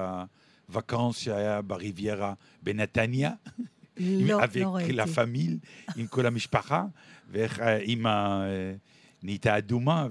וואקנס 0.68 1.16
שהיה 1.18 1.62
בריביירה 1.62 2.34
בנתניה. 2.62 3.32
לא, 4.00 4.40
avec 4.42 4.58
לא 4.60 4.74
ראיתי. 4.74 5.00
la 5.00 5.04
famille, 5.04 5.56
עם 5.96 6.06
כל 6.06 6.26
המשפחה, 6.26 6.84
ואיך 7.30 7.58
האימא 7.58 8.08
אה, 8.08 8.72
נהייתה 9.22 9.58
אדומה, 9.58 10.06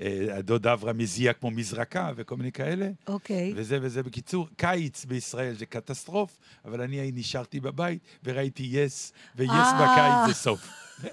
והדוד 0.00 0.66
אברהם 0.66 0.98
מזיע 0.98 1.32
כמו 1.32 1.50
מזרקה, 1.50 2.10
וכל 2.16 2.36
מיני 2.36 2.52
כאלה. 2.52 2.90
אוקיי. 3.06 3.52
וזה 3.56 3.78
וזה. 3.82 4.02
בקיצור, 4.02 4.48
קיץ 4.56 5.04
בישראל 5.04 5.54
זה 5.54 5.66
קטסטרוף, 5.66 6.38
אבל 6.64 6.80
אני 6.80 7.10
נשארתי 7.14 7.60
בבית 7.60 8.00
וראיתי 8.24 8.62
יס, 8.70 9.12
ויס 9.36 9.50
אה. 9.50 9.72
בקיץ 9.82 10.34
זה 10.34 10.42
סוף. 10.42 10.68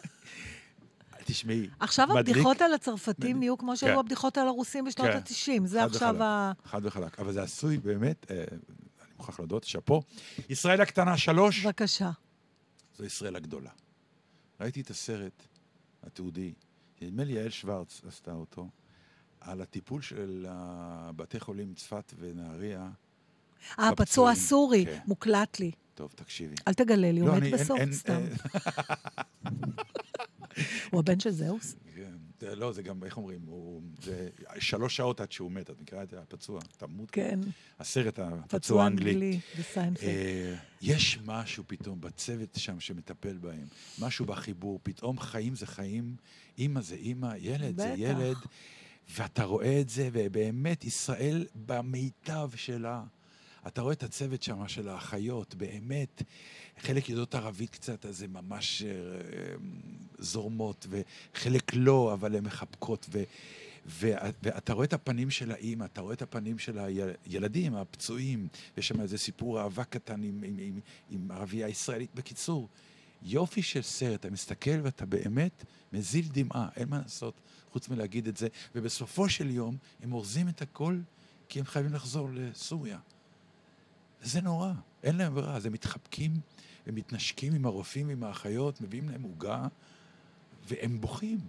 תשמעי, 1.25 1.67
עכשיו 1.79 2.07
מדליק- 2.07 2.19
הבדיחות 2.19 2.61
על 2.61 2.73
הצרפתים. 2.73 3.39
נהיו 3.39 3.57
כמו 3.57 3.77
שהיו 3.77 3.93
כן. 3.93 3.99
הבדיחות 3.99 4.37
על 4.37 4.47
הרוסים 4.47 4.85
בשנות 4.85 5.07
כן. 5.07 5.17
ה-90. 5.17 5.65
זה 5.65 5.83
עכשיו. 5.83 6.23
ה... 6.23 6.51
חד 6.65 6.81
וחלק. 6.85 7.19
אבל 7.19 7.33
זה 7.33 7.41
עשוי 7.43 7.77
באמת, 7.77 8.25
אה, 8.31 8.43
מוכרח 9.17 9.39
להודות, 9.39 9.63
שאפו. 9.63 10.01
ישראל 10.49 10.81
הקטנה 10.81 11.17
שלוש, 11.17 11.65
בבקשה. 11.65 12.11
זו 12.97 13.05
ישראל 13.05 13.35
הגדולה. 13.35 13.69
ראיתי 14.61 14.81
את 14.81 14.89
הסרט 14.89 15.43
התיעודי, 16.03 16.53
נדמה 17.01 17.23
לי 17.23 17.33
יעל 17.33 17.49
שוורץ 17.49 18.01
עשתה 18.07 18.31
אותו, 18.31 18.69
על 19.41 19.61
הטיפול 19.61 20.01
של 20.01 20.45
בתי 21.15 21.39
חולים 21.39 21.73
צפת 21.73 22.13
ונהריה. 22.19 22.89
אה, 23.79 23.89
הפצוע. 23.89 24.31
הסורי, 24.31 24.85
כן. 24.85 24.99
מוקלט 25.07 25.59
לי. 25.59 25.71
טוב, 25.95 26.11
תקשיבי. 26.15 26.55
אל 26.67 26.73
תגלה 26.73 27.11
לי, 27.11 27.21
לא, 27.21 27.35
אין- 27.35 27.51
בסוף 27.53 27.79
אין- 27.79 27.93
סתם. 27.93 28.21
אה, 28.55 29.51
הוא 30.91 30.99
הבן 30.99 31.19
של 31.19 31.31
זהוס? 31.31 31.75
זה- 32.39 32.55
לא, 32.55 32.71
זה 32.71 32.83
גם, 32.83 33.03
איך 33.03 33.17
אומרים, 33.17 33.39
הוא... 33.45 33.81
זה 34.01 34.29
שלוש 34.59 34.95
שעות 34.95 35.21
עד 35.21 35.31
שהוא 35.31 35.51
מת, 35.51 35.69
את 35.69 35.81
מכירה 35.81 36.03
את 36.03 36.13
הפצוע? 36.13 36.59
תמות. 36.77 37.11
כן. 37.11 37.39
הסרט, 37.79 38.19
הפצוע 38.19 38.59
פצוע 38.59 38.83
האנגלי. 38.83 39.11
אנגלי 39.13 39.39
בסיינפלד. 39.59 40.07
אה, 40.09 40.55
יש 40.81 41.19
משהו 41.25 41.63
פתאום 41.67 42.01
בצוות 42.01 42.49
שם 42.57 42.79
שמטפל 42.79 43.37
בהם, 43.37 43.65
משהו 43.99 44.25
בחיבור, 44.25 44.79
פתאום 44.83 45.19
חיים 45.19 45.55
זה 45.55 45.65
חיים, 45.67 46.15
אימא 46.57 46.81
זה 46.81 46.95
אימא, 46.95 47.33
ילד 47.37 47.77
זה 47.77 47.87
בטח. 47.87 47.95
ילד, 47.97 48.37
ואתה 49.17 49.43
רואה 49.43 49.81
את 49.81 49.89
זה, 49.89 50.09
ובאמת 50.13 50.83
ישראל 50.85 51.45
במיטב 51.55 52.49
שלה. 52.55 53.03
אתה 53.67 53.81
רואה 53.81 53.93
את 53.93 54.03
הצוות 54.03 54.43
שם 54.43 54.67
של 54.67 54.89
האחיות, 54.89 55.55
באמת, 55.55 56.21
חלק 56.79 57.09
יודעות 57.09 57.35
ערבית 57.35 57.69
קצת, 57.69 58.05
אז 58.05 58.21
הן 58.21 58.31
ממש 58.31 58.81
אה, 58.81 58.89
זורמות, 60.19 60.87
וחלק 60.89 61.71
לא, 61.73 62.13
אבל 62.13 62.35
הן 62.35 62.43
מחבקות. 62.43 63.05
ו... 63.09 63.23
ואתה 63.89 64.73
רואה 64.73 64.85
את 64.85 64.93
הפנים 64.93 65.29
של 65.29 65.51
האימא, 65.51 65.85
אתה 65.85 66.01
רואה 66.01 66.13
את 66.13 66.21
הפנים 66.21 66.59
של 66.59 66.79
הילדים, 67.25 67.75
הפצועים, 67.75 68.47
יש 68.77 68.87
שם 68.87 69.01
איזה 69.01 69.17
סיפור 69.17 69.61
אהבה 69.61 69.83
קטן 69.83 70.23
עם, 70.23 70.43
עם, 70.43 70.57
עם, 70.59 70.79
עם 71.09 71.31
ערבייה 71.31 71.67
ישראלית. 71.67 72.09
בקיצור, 72.15 72.69
יופי 73.23 73.61
של 73.61 73.81
סרט, 73.81 74.19
אתה 74.19 74.29
מסתכל 74.29 74.79
ואתה 74.83 75.05
באמת 75.05 75.65
מזיל 75.93 76.25
דמעה, 76.31 76.69
אין 76.75 76.89
מה 76.89 76.97
לעשות 76.97 77.33
חוץ 77.71 77.89
מלהגיד 77.89 78.27
את 78.27 78.37
זה, 78.37 78.47
ובסופו 78.75 79.29
של 79.29 79.49
יום 79.49 79.77
הם 80.03 80.13
אורזים 80.13 80.49
את 80.49 80.61
הכל 80.61 80.97
כי 81.49 81.59
הם 81.59 81.65
חייבים 81.65 81.93
לחזור 81.93 82.29
לסוריה. 82.33 82.99
וזה 84.27 84.41
נורא, 84.41 84.71
אין 85.03 85.15
להם 85.17 85.35
ברירה, 85.35 85.55
אז 85.55 85.65
הם 85.65 85.73
מתחבקים, 85.73 86.31
הם 86.87 86.95
מתנשקים 86.95 87.53
עם 87.53 87.65
הרופאים, 87.65 88.09
עם 88.09 88.23
האחיות, 88.23 88.81
מביאים 88.81 89.09
להם 89.09 89.23
עוגה, 89.23 89.65
והם 90.69 91.01
בוכים, 91.01 91.39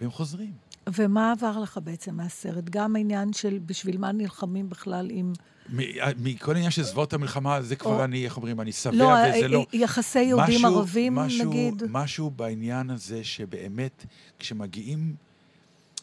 והם 0.00 0.10
חוזרים. 0.10 0.52
ומה 0.94 1.32
עבר 1.32 1.58
לך 1.58 1.80
בעצם 1.84 2.16
מהסרט? 2.16 2.64
גם 2.64 2.96
העניין 2.96 3.32
של 3.32 3.58
בשביל 3.66 3.98
מה 3.98 4.12
נלחמים 4.12 4.68
בכלל 4.68 5.08
עם... 5.10 5.32
מ- 5.72 5.80
מכל 6.24 6.52
העניין 6.54 6.70
של 6.70 6.82
זוועות 6.82 7.12
המלחמה, 7.12 7.62
זה 7.62 7.76
כבר 7.76 7.90
או- 7.98 8.04
אני, 8.04 8.24
איך 8.24 8.36
אומרים, 8.36 8.60
אני 8.60 8.72
שבע 8.72 8.92
לא, 8.94 9.12
וזה 9.36 9.48
לא... 9.48 9.66
יחסי 9.72 10.22
יהודים-ערבים, 10.22 11.14
משהו, 11.14 11.50
נגיד? 11.50 11.82
משהו 11.88 12.30
בעניין 12.30 12.90
הזה 12.90 13.24
שבאמת, 13.24 14.06
כשמגיעים... 14.38 15.14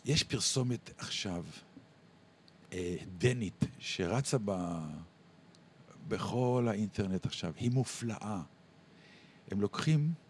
יש 0.06 0.24
פרסומת 0.24 0.90
עכשיו, 0.98 1.44
אה, 2.74 2.96
דנית, 3.18 3.66
שרצה 3.80 4.38
ב, 4.46 4.52
בכל 6.08 6.68
האינטרנט 6.70 7.26
עכשיו, 7.26 7.54
היא 7.58 7.72
מופלאה. 7.72 8.42
הם 9.52 9.62
לוקחים... 9.62 10.25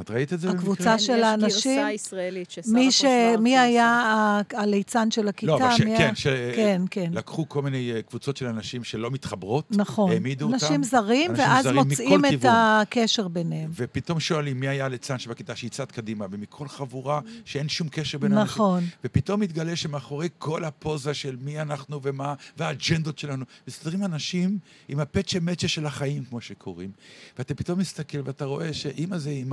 את 0.00 0.10
ראית 0.10 0.32
את 0.32 0.40
זה? 0.40 0.50
הקבוצה 0.50 0.82
במקרה? 0.82 0.98
של 0.98 1.12
יש 1.18 1.22
האנשים- 1.24 1.76
גרסה 1.78 1.92
ישראלית 1.92 2.50
ששרה 2.50 2.72
מי, 2.74 2.84
פה 2.86 2.90
ש... 2.92 3.04
מי. 3.40 3.58
היה 3.58 3.86
ה- 3.86 4.40
הליצן 4.62 5.10
של 5.10 5.28
הכיתה? 5.28 5.52
לא, 5.52 5.56
אבל 5.56 5.76
ש... 5.76 5.80
מי 5.80 5.96
כן, 5.98 6.14
ש... 6.14 6.26
כן, 6.56 6.82
כן. 6.90 7.10
לקחו 7.12 7.48
כל 7.48 7.62
מיני 7.62 7.92
אה, 7.92 8.02
קבוצות 8.02 8.36
של 8.36 8.46
אנשים 8.46 8.84
שלא 8.84 9.10
מתחברות, 9.10 9.66
נכון. 9.70 10.10
העמידו 10.12 10.44
אותם. 10.44 10.54
אנשים 10.54 10.82
זרים, 10.82 11.30
ואז 11.36 11.64
זרים 11.64 11.76
מוצאים 11.76 12.24
את 12.24 12.30
כיוון. 12.30 12.52
הקשר 12.54 13.28
ביניהם. 13.28 13.70
ופתאום 13.74 14.20
שואלים 14.20 14.60
מי 14.60 14.68
היה 14.68 14.84
הליצן 14.84 15.18
שבכיתה 15.18 15.56
שיצעד 15.56 15.92
קדימה, 15.92 16.26
ומכל 16.30 16.68
חבורה 16.68 17.20
שאין 17.44 17.68
שום 17.68 17.88
קשר 17.88 18.18
בין 18.18 18.32
האנשים. 18.32 18.54
נכון. 18.54 18.84
ופתאום 19.04 19.40
מתגלה 19.40 19.76
שמאחורי 19.76 20.28
כל 20.38 20.64
הפוזה 20.64 21.14
של 21.14 21.36
מי 21.40 21.60
אנחנו 21.60 22.00
ומה, 22.02 22.34
והאג'נדות 22.56 23.18
שלנו, 23.18 23.44
מסתדרים 23.68 24.04
אנשים 24.04 24.58
עם 24.88 25.00
הפצ'ה 25.00 25.40
מצ'ה 25.40 25.68
של 25.68 25.86
החיים, 25.86 26.24
כמו 26.24 26.40
שקוראים. 26.40 26.90
ואתה 27.38 27.54
פתאום 27.54 27.78
מסתכל 27.78 28.18
ואתה 28.24 28.44
רואה 28.44 28.72
שאימא 28.72 29.18
זה 29.18 29.30
אימא, 29.30 29.45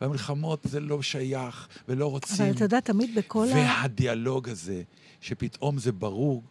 והמלחמות 0.00 0.60
זה 0.64 0.80
לא 0.80 1.02
שייך, 1.02 1.68
ולא 1.88 2.06
רוצים. 2.06 2.46
אבל 2.46 2.54
אתה 2.54 2.64
יודע, 2.64 2.80
תמיד 2.80 3.14
בכל 3.14 3.46
ה... 3.48 3.54
והדיאלוג 3.54 4.48
הזה, 4.48 4.82
שפתאום 5.20 5.78
זה 5.78 5.92
ברור 5.92 6.42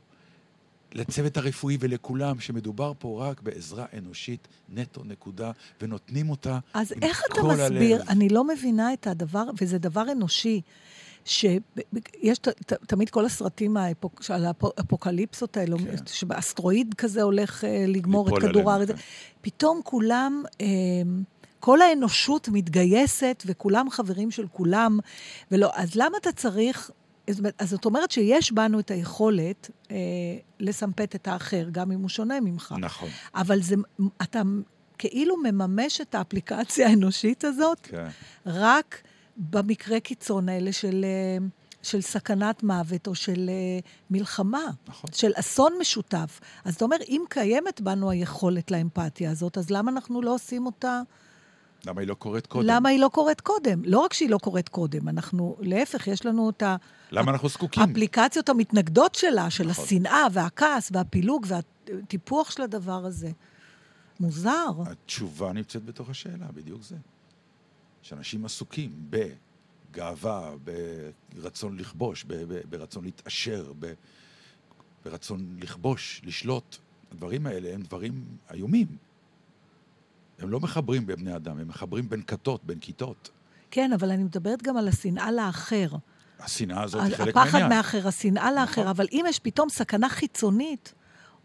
לצוות 0.96 1.38
הרפואי 1.38 1.78
ולכולם, 1.80 2.40
שמדובר 2.40 2.92
פה 3.00 3.26
רק 3.30 3.42
בעזרה 3.42 3.86
אנושית, 3.98 4.48
נטו, 4.70 5.04
נקודה, 5.04 5.52
ונותנים 5.82 6.30
אותה 6.30 6.60
אז 6.74 6.92
עם 6.92 6.98
איך 7.02 7.24
אתה 7.32 7.42
כל 7.42 7.48
מסביר, 7.48 7.96
הלב. 7.96 8.10
אני 8.10 8.30
לא 8.30 8.48
מבינה 8.48 8.94
את 8.94 9.08
הדבר, 9.08 9.44
וזה 9.62 9.78
דבר 9.78 10.12
אנושי, 10.12 10.62
שיש 11.26 12.38
ת, 12.42 12.48
ת, 12.48 12.74
תמיד 12.74 13.10
כל 13.10 13.26
הסרטים 13.26 13.78
האפוק, 13.78 14.24
של 14.24 14.46
האפוקליפסות 14.46 15.58
האלו, 15.58 15.78
כן. 15.78 15.96
שבאסטרואיד 16.06 16.94
כזה 16.94 17.22
הולך 17.22 17.64
אה, 17.64 17.86
לגמור 17.88 18.38
את 18.38 18.44
כדור 18.44 18.72
הארץ, 18.72 18.88
כן. 18.88 18.96
פתאום 19.42 19.82
כולם... 19.84 20.44
אה, 20.62 20.66
כל 21.66 21.82
האנושות 21.82 22.50
מתגייסת, 22.50 23.44
וכולם 23.46 23.90
חברים 23.90 24.32
של 24.32 24.48
כולם, 24.48 25.00
ולא, 25.52 25.70
אז 25.74 25.96
למה 25.96 26.18
אתה 26.18 26.32
צריך... 26.32 26.92
אז 27.60 27.70
זאת 27.70 27.86
אומרת 27.86 28.12
שיש 28.12 28.52
בנו 28.52 28.80
את 28.80 28.92
היכולת 28.92 29.70
אה, 29.92 29.98
לסמפת 30.60 31.16
את 31.16 31.28
האחר, 31.28 31.68
גם 31.72 31.92
אם 31.92 32.02
הוא 32.02 32.10
שונה 32.10 32.40
ממך. 32.40 32.76
נכון, 32.80 33.10
אבל 33.36 33.62
זה, 33.62 33.76
אתה 34.22 34.42
כאילו 34.98 35.36
מממש 35.38 36.02
את 36.02 36.16
האפליקציה 36.16 36.88
האנושית 36.88 37.44
הזאת 37.44 37.80
כן. 37.84 38.08
רק 38.46 39.02
במקרה 39.38 40.00
קיצון 40.00 40.50
האלה 40.50 40.74
של, 40.74 41.06
אה, 41.06 41.48
של 41.82 42.02
סכנת 42.02 42.64
מוות 42.64 43.08
או 43.08 43.16
של 43.16 43.50
אה, 43.50 43.80
מלחמה, 44.10 44.66
נכון. 44.88 45.10
של 45.14 45.32
אסון 45.36 45.74
משותף. 45.80 46.40
אז 46.66 46.76
אתה 46.76 46.86
אומר, 46.86 46.98
אם 47.08 47.22
קיימת 47.30 47.82
בנו 47.82 48.10
היכולת 48.10 48.72
לאמפתיה 48.72 49.32
הזאת, 49.32 49.58
אז 49.58 49.70
למה 49.70 49.92
אנחנו 49.92 50.22
לא 50.22 50.34
עושים 50.34 50.66
אותה? 50.66 51.02
למה 51.86 52.02
היא 52.02 52.08
לא 52.08 52.14
קורית 52.14 52.48
קודם? 52.48 52.68
למה 52.68 52.90
היא 52.90 53.00
לא 53.00 53.10
קורית 53.14 53.42
קודם? 53.42 53.82
לא 53.86 54.00
רק 54.00 54.14
שהיא 54.14 54.30
לא 54.30 54.38
קורית 54.38 54.70
קודם, 54.70 55.10
אנחנו, 55.10 55.58
להפך, 55.60 56.08
יש 56.08 56.26
לנו 56.26 56.50
את 56.50 56.64
למה 57.12 57.32
אנחנו 57.32 57.50
זקוקים? 57.50 57.84
האפליקציות 57.84 58.50
המתנגדות 58.50 59.16
שלה, 59.16 59.50
של 59.50 59.68
נכון. 59.68 59.86
השנאה 59.86 60.28
והכעס 60.34 60.90
והפילוג 60.94 61.46
והטיפוח 61.48 62.52
של 62.52 62.62
הדבר 62.62 63.06
הזה. 63.06 63.32
מוזר. 64.20 64.72
התשובה 64.86 65.54
נמצאת 65.54 65.86
בתוך 65.86 66.10
השאלה, 66.10 66.48
בדיוק 66.54 66.84
זה. 66.84 66.96
שאנשים 68.02 68.46
עסוקים 68.46 68.92
בגאווה, 69.10 70.52
ברצון 71.36 71.78
לכבוש, 71.78 72.26
ברצון 72.70 73.04
להתעשר, 73.04 73.72
ברצון 75.06 75.58
לכבוש, 75.60 76.22
לשלוט. 76.24 76.78
הדברים 77.12 77.48
האלה 77.48 77.74
הם 77.74 77.82
דברים 77.82 78.24
איומים. 78.54 78.88
הם 80.40 80.50
לא 80.50 80.60
מחברים 80.60 81.06
בין 81.06 81.16
בני 81.16 81.36
אדם, 81.36 81.60
הם 81.60 81.68
מחברים 81.68 82.10
בין 82.10 82.22
כתות, 82.28 82.64
בין 82.64 82.80
כיתות. 82.80 83.30
כן, 83.72 83.94
אבל 83.94 84.12
אני 84.12 84.24
מדברת 84.24 84.64
גם 84.64 84.78
על 84.78 84.88
השנאה 84.88 85.32
לאחר. 85.32 85.88
השנאה 86.40 86.84
הזאת 86.84 87.02
היא 87.02 87.16
חלק 87.16 87.38
הפחד 87.38 87.52
מהעניין. 87.52 87.78
מאחר, 87.78 88.08
השנאה 88.08 88.52
לאחר, 88.52 88.82
נכון. 88.82 88.88
אבל 88.88 89.08
אם 89.12 89.26
יש 89.28 89.40
פתאום 89.40 89.70
סכנה 89.70 90.10
חיצונית, 90.10 90.94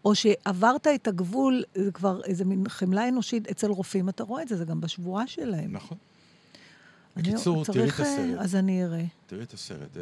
או 0.05 0.15
שעברת 0.15 0.87
את 0.87 1.07
הגבול, 1.07 1.63
זה 1.75 1.91
כבר 1.91 2.21
איזה 2.23 2.45
מין 2.45 2.69
חמלה 2.69 3.09
אנושית, 3.09 3.47
אצל 3.47 3.67
רופאים 3.67 4.09
אתה 4.09 4.23
רואה 4.23 4.41
את 4.41 4.47
זה, 4.47 4.55
זה 4.55 4.65
גם 4.65 4.81
בשבועה 4.81 5.27
שלהם. 5.27 5.71
נכון. 5.71 5.97
בקיצור, 7.17 7.65
תראי 7.65 7.89
את 7.89 7.99
אה, 7.99 8.05
הסרט. 8.05 8.39
אז 8.39 8.55
אני 8.55 8.83
אראה. 8.83 9.03
תראי 9.27 9.43
את 9.43 9.53
הסרט. 9.53 9.97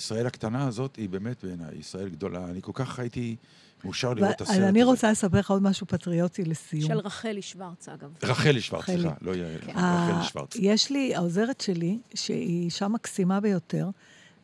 אה, 0.00 0.04
ישראל 0.04 0.26
הקטנה 0.26 0.66
הזאת 0.66 0.96
היא 0.96 1.08
באמת 1.08 1.44
בעיניי, 1.44 1.78
ישראל 1.78 2.08
גדולה. 2.08 2.44
אני 2.44 2.62
כל 2.62 2.72
כך 2.74 2.98
הייתי 2.98 3.36
מאושר 3.84 4.14
לראות 4.14 4.30
את 4.30 4.40
הסרט 4.40 4.56
הזה. 4.56 4.68
אני 4.68 4.82
רוצה 4.82 5.10
לספר 5.10 5.38
לך 5.38 5.50
עוד 5.50 5.62
משהו 5.62 5.86
פטריוטי 5.86 6.44
לסיום. 6.44 6.88
של 6.88 6.98
רחלי 6.98 7.42
שוורץ, 7.42 7.88
אגב. 7.88 8.10
רחלי 8.22 8.60
שוורץ. 8.60 8.84
סליחה, 8.84 9.14
לא 9.20 9.34
יעל, 9.34 9.58
כן. 9.60 9.72
רחלי 9.76 10.28
שוורץ. 10.28 10.56
יש 10.56 10.90
לי, 10.90 11.14
העוזרת 11.14 11.60
שלי, 11.60 11.98
שהיא 12.14 12.64
אישה 12.64 12.88
מקסימה 12.88 13.40
ביותר, 13.40 13.88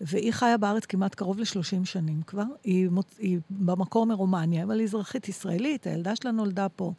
והיא 0.00 0.32
חיה 0.32 0.56
בארץ 0.56 0.84
כמעט 0.86 1.14
קרוב 1.14 1.38
ל-30 1.38 1.84
שנים 1.84 2.22
כבר. 2.26 2.44
היא, 2.64 2.88
מוצ... 2.88 3.18
היא 3.18 3.38
במקור 3.50 4.06
מרומניה, 4.06 4.64
אבל 4.64 4.78
היא 4.78 4.84
אזרחית 4.84 5.28
ישראלית, 5.28 5.86
הילדה 5.86 6.16
שלה 6.16 6.30
נולדה 6.30 6.68
פה. 6.68 6.92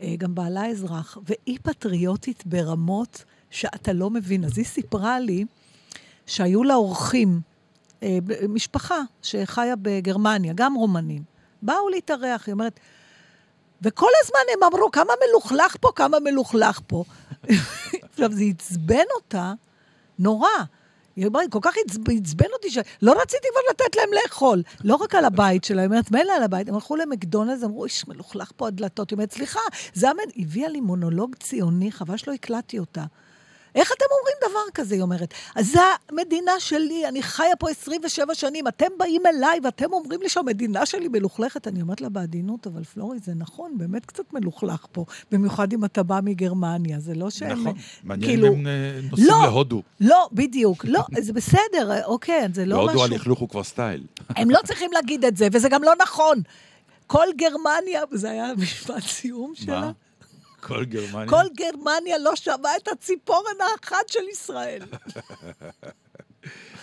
אה, 0.00 0.14
גם 0.18 0.34
בעלה 0.34 0.66
אזרח, 0.66 1.18
והיא 1.26 1.58
פטריוטית 1.62 2.46
ברמות 2.46 3.24
שאתה 3.50 3.92
לא 3.92 4.10
מבין. 4.10 4.44
אז 4.44 4.58
היא 4.58 4.66
סיפרה 4.66 5.20
לי 5.20 5.44
שהיו 6.26 6.64
לה 6.64 6.74
אורחים, 6.74 7.28
אה, 7.28 7.47
משפחה 8.48 9.00
שחיה 9.22 9.76
בגרמניה, 9.76 10.52
גם 10.56 10.74
רומנים. 10.74 11.22
באו 11.62 11.88
להתארח, 11.88 12.46
היא 12.46 12.52
אומרת, 12.52 12.80
וכל 13.82 14.10
הזמן 14.24 14.40
הם 14.54 14.72
אמרו, 14.72 14.90
כמה 14.90 15.12
מלוכלך 15.28 15.76
פה, 15.80 15.88
כמה 15.96 16.20
מלוכלך 16.20 16.80
פה. 16.86 17.04
עכשיו, 18.12 18.32
זה 18.32 18.44
עצבן 18.50 19.04
אותה 19.16 19.52
נורא. 20.18 20.48
היא 21.16 21.26
אומרת, 21.26 21.52
כל 21.52 21.58
כך 21.62 21.74
עצב- 21.86 22.10
עצבן 22.18 22.46
אותי, 22.52 22.70
שלא 22.70 23.20
רציתי 23.22 23.48
כבר 23.52 23.60
לתת 23.70 23.96
להם 23.96 24.08
לאכול. 24.22 24.62
לא 24.84 24.94
רק 24.96 25.14
על 25.14 25.24
הבית 25.24 25.64
שלה, 25.64 25.82
היא 25.82 25.86
אומרת, 25.86 26.10
מילא 26.10 26.32
על 26.32 26.42
הבית. 26.42 26.68
הם 26.68 26.74
הלכו 26.74 26.96
למקדונלדס, 26.96 27.64
אמרו, 27.64 27.84
איש, 27.84 28.08
מלוכלך 28.08 28.52
פה 28.56 28.66
הדלתות. 28.68 29.10
היא 29.10 29.16
אומרת, 29.16 29.32
סליחה, 29.32 29.60
זה. 29.94 30.08
היא 30.34 30.44
הביאה 30.46 30.68
לי 30.68 30.80
מונולוג 30.80 31.34
ציוני, 31.34 31.92
חבל 31.92 32.16
שלא 32.16 32.32
הקלטתי 32.32 32.78
אותה. 32.78 33.04
איך 33.78 33.92
אתם 33.96 34.04
אומרים 34.18 34.36
דבר 34.50 34.70
כזה, 34.74 34.94
היא 34.94 35.02
אומרת. 35.02 35.34
אז 35.54 35.72
זו 35.72 35.80
המדינה 36.08 36.52
שלי, 36.58 37.08
אני 37.08 37.22
חיה 37.22 37.56
פה 37.58 37.70
27 37.70 38.34
שנים, 38.34 38.68
אתם 38.68 38.86
באים 38.98 39.22
אליי 39.26 39.58
ואתם 39.64 39.92
אומרים 39.92 40.22
לי 40.22 40.28
שהמדינה 40.28 40.86
שלי 40.86 41.08
מלוכלכת. 41.08 41.68
אני 41.68 41.82
אומרת 41.82 42.00
לה 42.00 42.08
בעדינות, 42.08 42.66
אבל 42.66 42.84
פלורי, 42.84 43.18
זה 43.18 43.32
נכון, 43.34 43.78
באמת 43.78 44.06
קצת 44.06 44.32
מלוכלך 44.32 44.86
פה, 44.92 45.04
במיוחד 45.30 45.72
אם 45.72 45.84
אתה 45.84 46.02
בא 46.02 46.20
מגרמניה, 46.22 47.00
זה 47.00 47.14
לא 47.14 47.30
שהם... 47.30 47.60
נכון. 47.60 47.74
מעניין 48.04 48.30
כאילו- 48.30 48.48
אם 48.48 48.52
הם 48.52 48.66
אה, 48.66 49.00
נוסעים 49.10 49.28
לא, 49.28 49.42
להודו. 49.42 49.82
לא, 50.00 50.28
בדיוק. 50.32 50.84
לא, 50.84 51.00
זה 51.26 51.32
בסדר, 51.32 52.04
אוקיי, 52.04 52.48
זה 52.54 52.66
לא 52.66 52.76
בהודו 52.76 52.92
משהו... 52.92 53.04
הלכלוך 53.04 53.38
הוא 53.38 53.48
כבר 53.48 53.62
סטייל. 53.64 54.06
הם 54.28 54.50
לא 54.50 54.58
צריכים 54.64 54.92
להגיד 54.92 55.24
את 55.24 55.36
זה, 55.36 55.48
וזה 55.52 55.68
גם 55.68 55.82
לא 55.82 55.92
נכון. 56.02 56.38
כל 57.06 57.26
גרמניה, 57.36 58.02
זה 58.12 58.30
היה 58.30 58.52
משפט 58.56 59.02
סיום 59.02 59.52
שלה, 59.54 59.80
מה? 59.80 59.90
כל 60.60 60.84
גרמניה. 60.84 61.28
כל 61.28 61.44
גרמניה 61.56 62.18
לא 62.18 62.36
שמעה 62.36 62.76
את 62.76 62.88
הציפורן 62.88 63.60
האחת 63.60 64.08
של 64.08 64.28
ישראל. 64.32 64.82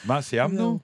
מה, 0.05 0.21
סיימנו? 0.21 0.57
זהו. 0.57 0.80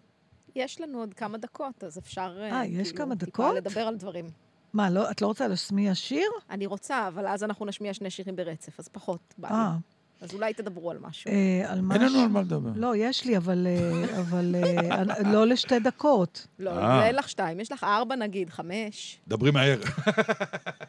יש 0.55 0.81
לנו 0.81 0.99
עוד 0.99 1.13
כמה 1.13 1.37
דקות, 1.37 1.83
אז 1.83 1.97
אפשר... 1.97 2.37
אה, 2.41 2.65
יש 2.65 2.91
כאילו, 2.91 3.05
כמה 3.05 3.15
טיפה 3.15 3.25
דקות? 3.25 3.55
לדבר 3.55 3.81
על 3.81 3.95
דברים. 3.95 4.29
מה, 4.73 4.89
לא, 4.89 5.11
את 5.11 5.21
לא 5.21 5.27
רוצה 5.27 5.47
להשמיע 5.47 5.95
שיר? 5.95 6.31
אני 6.49 6.65
רוצה, 6.65 7.07
אבל 7.07 7.27
אז 7.27 7.43
אנחנו 7.43 7.65
נשמיע 7.65 7.93
שני 7.93 8.09
שירים 8.09 8.35
ברצף, 8.35 8.79
אז 8.79 8.87
פחות 8.87 9.33
בא 9.37 9.49
לי. 9.49 9.55
אה, 9.55 9.75
אז 10.21 10.33
אולי 10.33 10.53
תדברו 10.53 10.91
על 10.91 10.97
משהו. 11.01 11.31
אה, 11.31 11.71
על 11.71 11.81
מה... 11.81 11.93
אין 11.93 12.03
לנו 12.03 12.19
על 12.19 12.27
מה 12.27 12.41
לדבר. 12.41 12.69
לא, 12.75 12.95
יש 12.95 13.25
לי, 13.25 13.37
אבל, 13.37 13.67
אה, 13.67 14.19
אבל 14.19 14.55
אה, 14.55 15.31
לא 15.31 15.47
לשתי 15.47 15.79
דקות. 15.79 16.47
לא, 16.59 16.69
אה. 16.69 16.99
ואין 17.01 17.15
לך 17.15 17.29
שתיים, 17.29 17.59
יש 17.59 17.71
לך 17.71 17.83
ארבע 17.83 18.15
נגיד, 18.15 18.49
חמש. 18.49 19.19
דברי 19.27 19.51
מהר. 19.51 19.79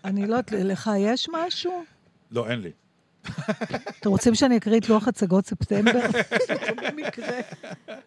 אני 0.04 0.26
לא 0.26 0.36
יודעת, 0.36 0.52
לך 0.52 0.90
יש 0.98 1.28
משהו? 1.32 1.84
לא, 2.32 2.50
אין 2.50 2.60
לי. 2.60 2.70
אתם 4.00 4.10
רוצים 4.10 4.34
שאני 4.34 4.56
אקריא 4.56 4.78
את 4.78 4.88
לוח 4.88 5.08
הצגות 5.08 5.46
ספטמבר? 5.46 6.00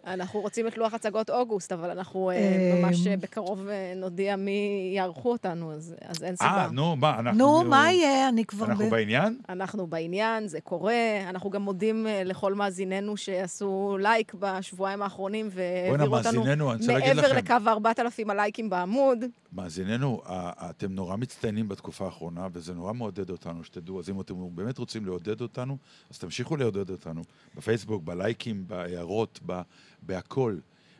אנחנו 0.08 0.42
רוצים 0.42 0.68
את 0.68 0.78
לוח 0.78 0.94
הצגות 0.94 1.30
אוגוסט, 1.30 1.72
אבל 1.72 1.90
אנחנו 1.90 2.30
אה, 2.30 2.36
אה, 2.36 2.82
ממש 2.82 3.08
אה, 3.08 3.18
בקרוב 3.18 3.68
נודיע 3.96 4.36
מי 4.36 4.92
יערכו 4.96 5.32
אותנו, 5.32 5.74
אז 5.74 5.96
אין 6.24 6.36
סיבה. 6.36 6.50
אה, 6.50 6.68
נו, 6.72 6.96
מה, 6.96 7.20
אנחנו... 7.20 7.38
נו, 7.38 7.70
מה 7.70 7.92
יהיה? 7.92 8.30
אני 8.30 8.46
כבר... 8.46 8.66
אנחנו 8.66 8.90
בעניין? 8.90 9.38
אנחנו 9.50 9.88
בעניין, 9.88 10.48
זה 10.48 10.62
קורה. 10.62 10.94
אנחנו 11.30 11.50
גם 11.50 11.62
מודים 11.62 12.08
לכל 12.26 12.54
מאזיננו 12.54 13.18
שעשו 13.18 13.98
לייק 14.00 14.34
בשבועיים 14.40 15.02
האחרונים 15.02 15.50
והעבירו 15.52 16.18
אותנו 16.18 16.44
מעבר. 16.88 17.34
לקו 17.34 17.54
4,000 17.68 18.30
הלייקים 18.30 18.70
בעמוד. 18.70 19.26
מאזיננו, 19.54 20.22
אתם 20.70 20.92
נורא 20.92 21.16
מצטיינים 21.16 21.68
בתקופה 21.68 22.06
האחרונה, 22.06 22.48
וזה 22.54 22.74
נורא 22.74 22.94
מעודד 22.94 23.30
אותנו, 23.30 23.64
שתדעו. 23.64 24.00
אז 24.00 24.10
אם 24.10 24.22
אתם 24.22 24.36
באמת 24.56 24.78
רוצים 24.78 25.05
לעודד 25.06 25.42
אותנו, 25.42 25.78
אז 26.12 26.20
תמשיכו 26.20 26.58
לעודד 26.58 26.90
אותנו. 26.90 27.22
בפייסבוק, 27.56 28.04
בלייקים, 28.04 28.68
בהערות, 28.68 29.40
ב- 29.46 29.62
בהכל. 30.02 30.58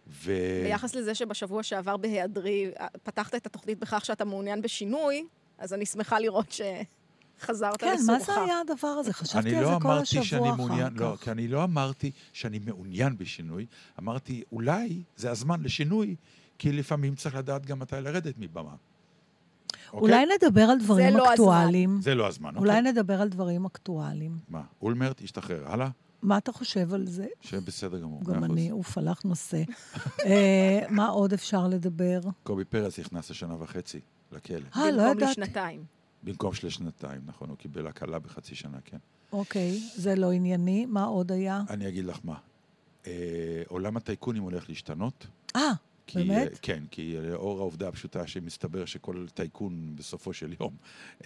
ו... 0.08 0.32
ביחס 0.64 0.96
לזה 0.96 1.16
שבשבוע 1.16 1.64
שעבר 1.64 1.98
בהיעדרי 1.98 2.72
אה, 2.80 2.88
פתחת 3.04 3.36
את 3.36 3.46
התוכנית 3.46 3.80
בכך 3.80 4.06
שאתה 4.06 4.26
מעוניין 4.26 4.62
בשינוי, 4.62 5.26
אז 5.58 5.74
אני 5.74 5.86
שמחה 5.86 6.20
לראות 6.20 6.52
שחזרת 7.40 7.78
כן, 7.78 7.94
לסורך. 7.94 8.10
מה 8.10 8.26
זה 8.26 8.42
היה 8.42 8.60
הדבר 8.60 8.88
הזה? 8.88 9.14
חשבתי 9.14 9.56
על 9.56 9.64
לא 9.64 9.74
זה 9.74 9.76
כל 9.82 9.88
אמרתי 9.88 10.20
השבוע 10.20 10.24
שאני 10.24 10.50
אחר 10.50 10.56
מעוניין, 10.56 10.94
כך. 10.96 11.02
לא, 11.02 11.16
כי 11.22 11.32
אני 11.32 11.48
לא 11.48 11.64
אמרתי 11.64 12.12
שאני 12.34 12.60
מעוניין 12.60 13.18
בשינוי, 13.18 13.66
אמרתי, 14.00 14.44
אולי 14.52 15.02
זה 15.18 15.32
הזמן 15.32 15.62
לשינוי, 15.64 16.16
כי 16.58 16.72
לפעמים 16.72 17.16
צריך 17.16 17.36
לדעת 17.36 17.66
גם 17.66 17.80
מתי 17.80 17.96
לרדת 18.02 18.36
מבמה. 18.38 18.76
אוקיי? 19.94 20.00
אולי 20.00 20.26
נדבר 20.36 20.62
על 20.62 20.80
דברים 20.80 21.14
לא 21.18 21.22
הזמן. 21.22 21.32
אקטואליים. 21.32 22.00
זה 22.02 22.16
לא 22.16 22.28
הזמן, 22.28 22.56
אולי 22.56 22.78
אוקיי? 22.78 22.92
נדבר 22.92 23.22
על 23.22 23.30
דברים 23.30 23.66
אקטואליים. 23.66 24.38
מה, 24.50 24.62
אולמרט 24.82 25.22
השתחרר, 25.22 25.72
הלאה? 25.72 25.90
מה 26.22 26.38
אתה 26.38 26.52
חושב 26.52 26.94
על 26.94 27.06
זה? 27.08 27.28
שבסדר 27.42 28.00
גמור. 28.00 28.24
גם 28.24 28.40
מאה 28.40 28.46
אני, 28.50 28.68
אחוז. 28.70 28.78
אוף, 28.78 28.98
הלך 28.98 29.26
נושא. 29.26 29.64
אה, 30.26 30.80
מה 30.90 31.08
עוד 31.08 31.34
אפשר 31.34 31.68
לדבר? 31.68 32.20
קובי 32.44 32.66
פרץ 32.66 33.00
נכנס 33.00 33.30
לשנה 33.30 33.56
וחצי 33.60 34.00
לכלא. 34.32 34.56
אה, 34.76 34.92
לא 34.92 34.98
במקום 35.04 35.18
ידעתי. 35.18 35.32
לשנתיים. 35.42 35.84
במקום 36.24 36.54
של 36.54 36.70
שנתיים, 36.70 37.22
נכון, 37.26 37.50
הוא 37.50 37.58
קיבל 37.58 37.88
הקלה 37.88 38.20
בחצי 38.20 38.56
שנה, 38.56 38.78
כן. 38.86 38.98
אוקיי, 39.32 39.80
זה 39.96 40.16
לא 40.16 40.32
ענייני. 40.32 40.86
מה 40.86 41.04
עוד 41.04 41.32
היה? 41.32 41.62
אני 41.70 41.88
אגיד 41.88 42.06
לך 42.06 42.20
מה. 42.24 42.36
אה, 43.08 43.12
עולם 43.68 43.98
הטייקונים 43.98 44.44
הולך 44.44 44.70
להשתנות. 44.70 45.28
אה, 45.56 45.72
כי, 46.08 46.24
באמת? 46.24 46.52
אה, 46.52 46.58
כן, 46.62 46.84
כי 46.92 47.16
לאור 47.32 47.60
העובדה 47.60 47.88
הפשוטה 47.88 48.28
שמסתבר 48.28 48.86
שכל 48.86 49.26
טייקון 49.34 49.96
בסופו 49.96 50.34
של 50.34 50.54
יום 50.60 50.76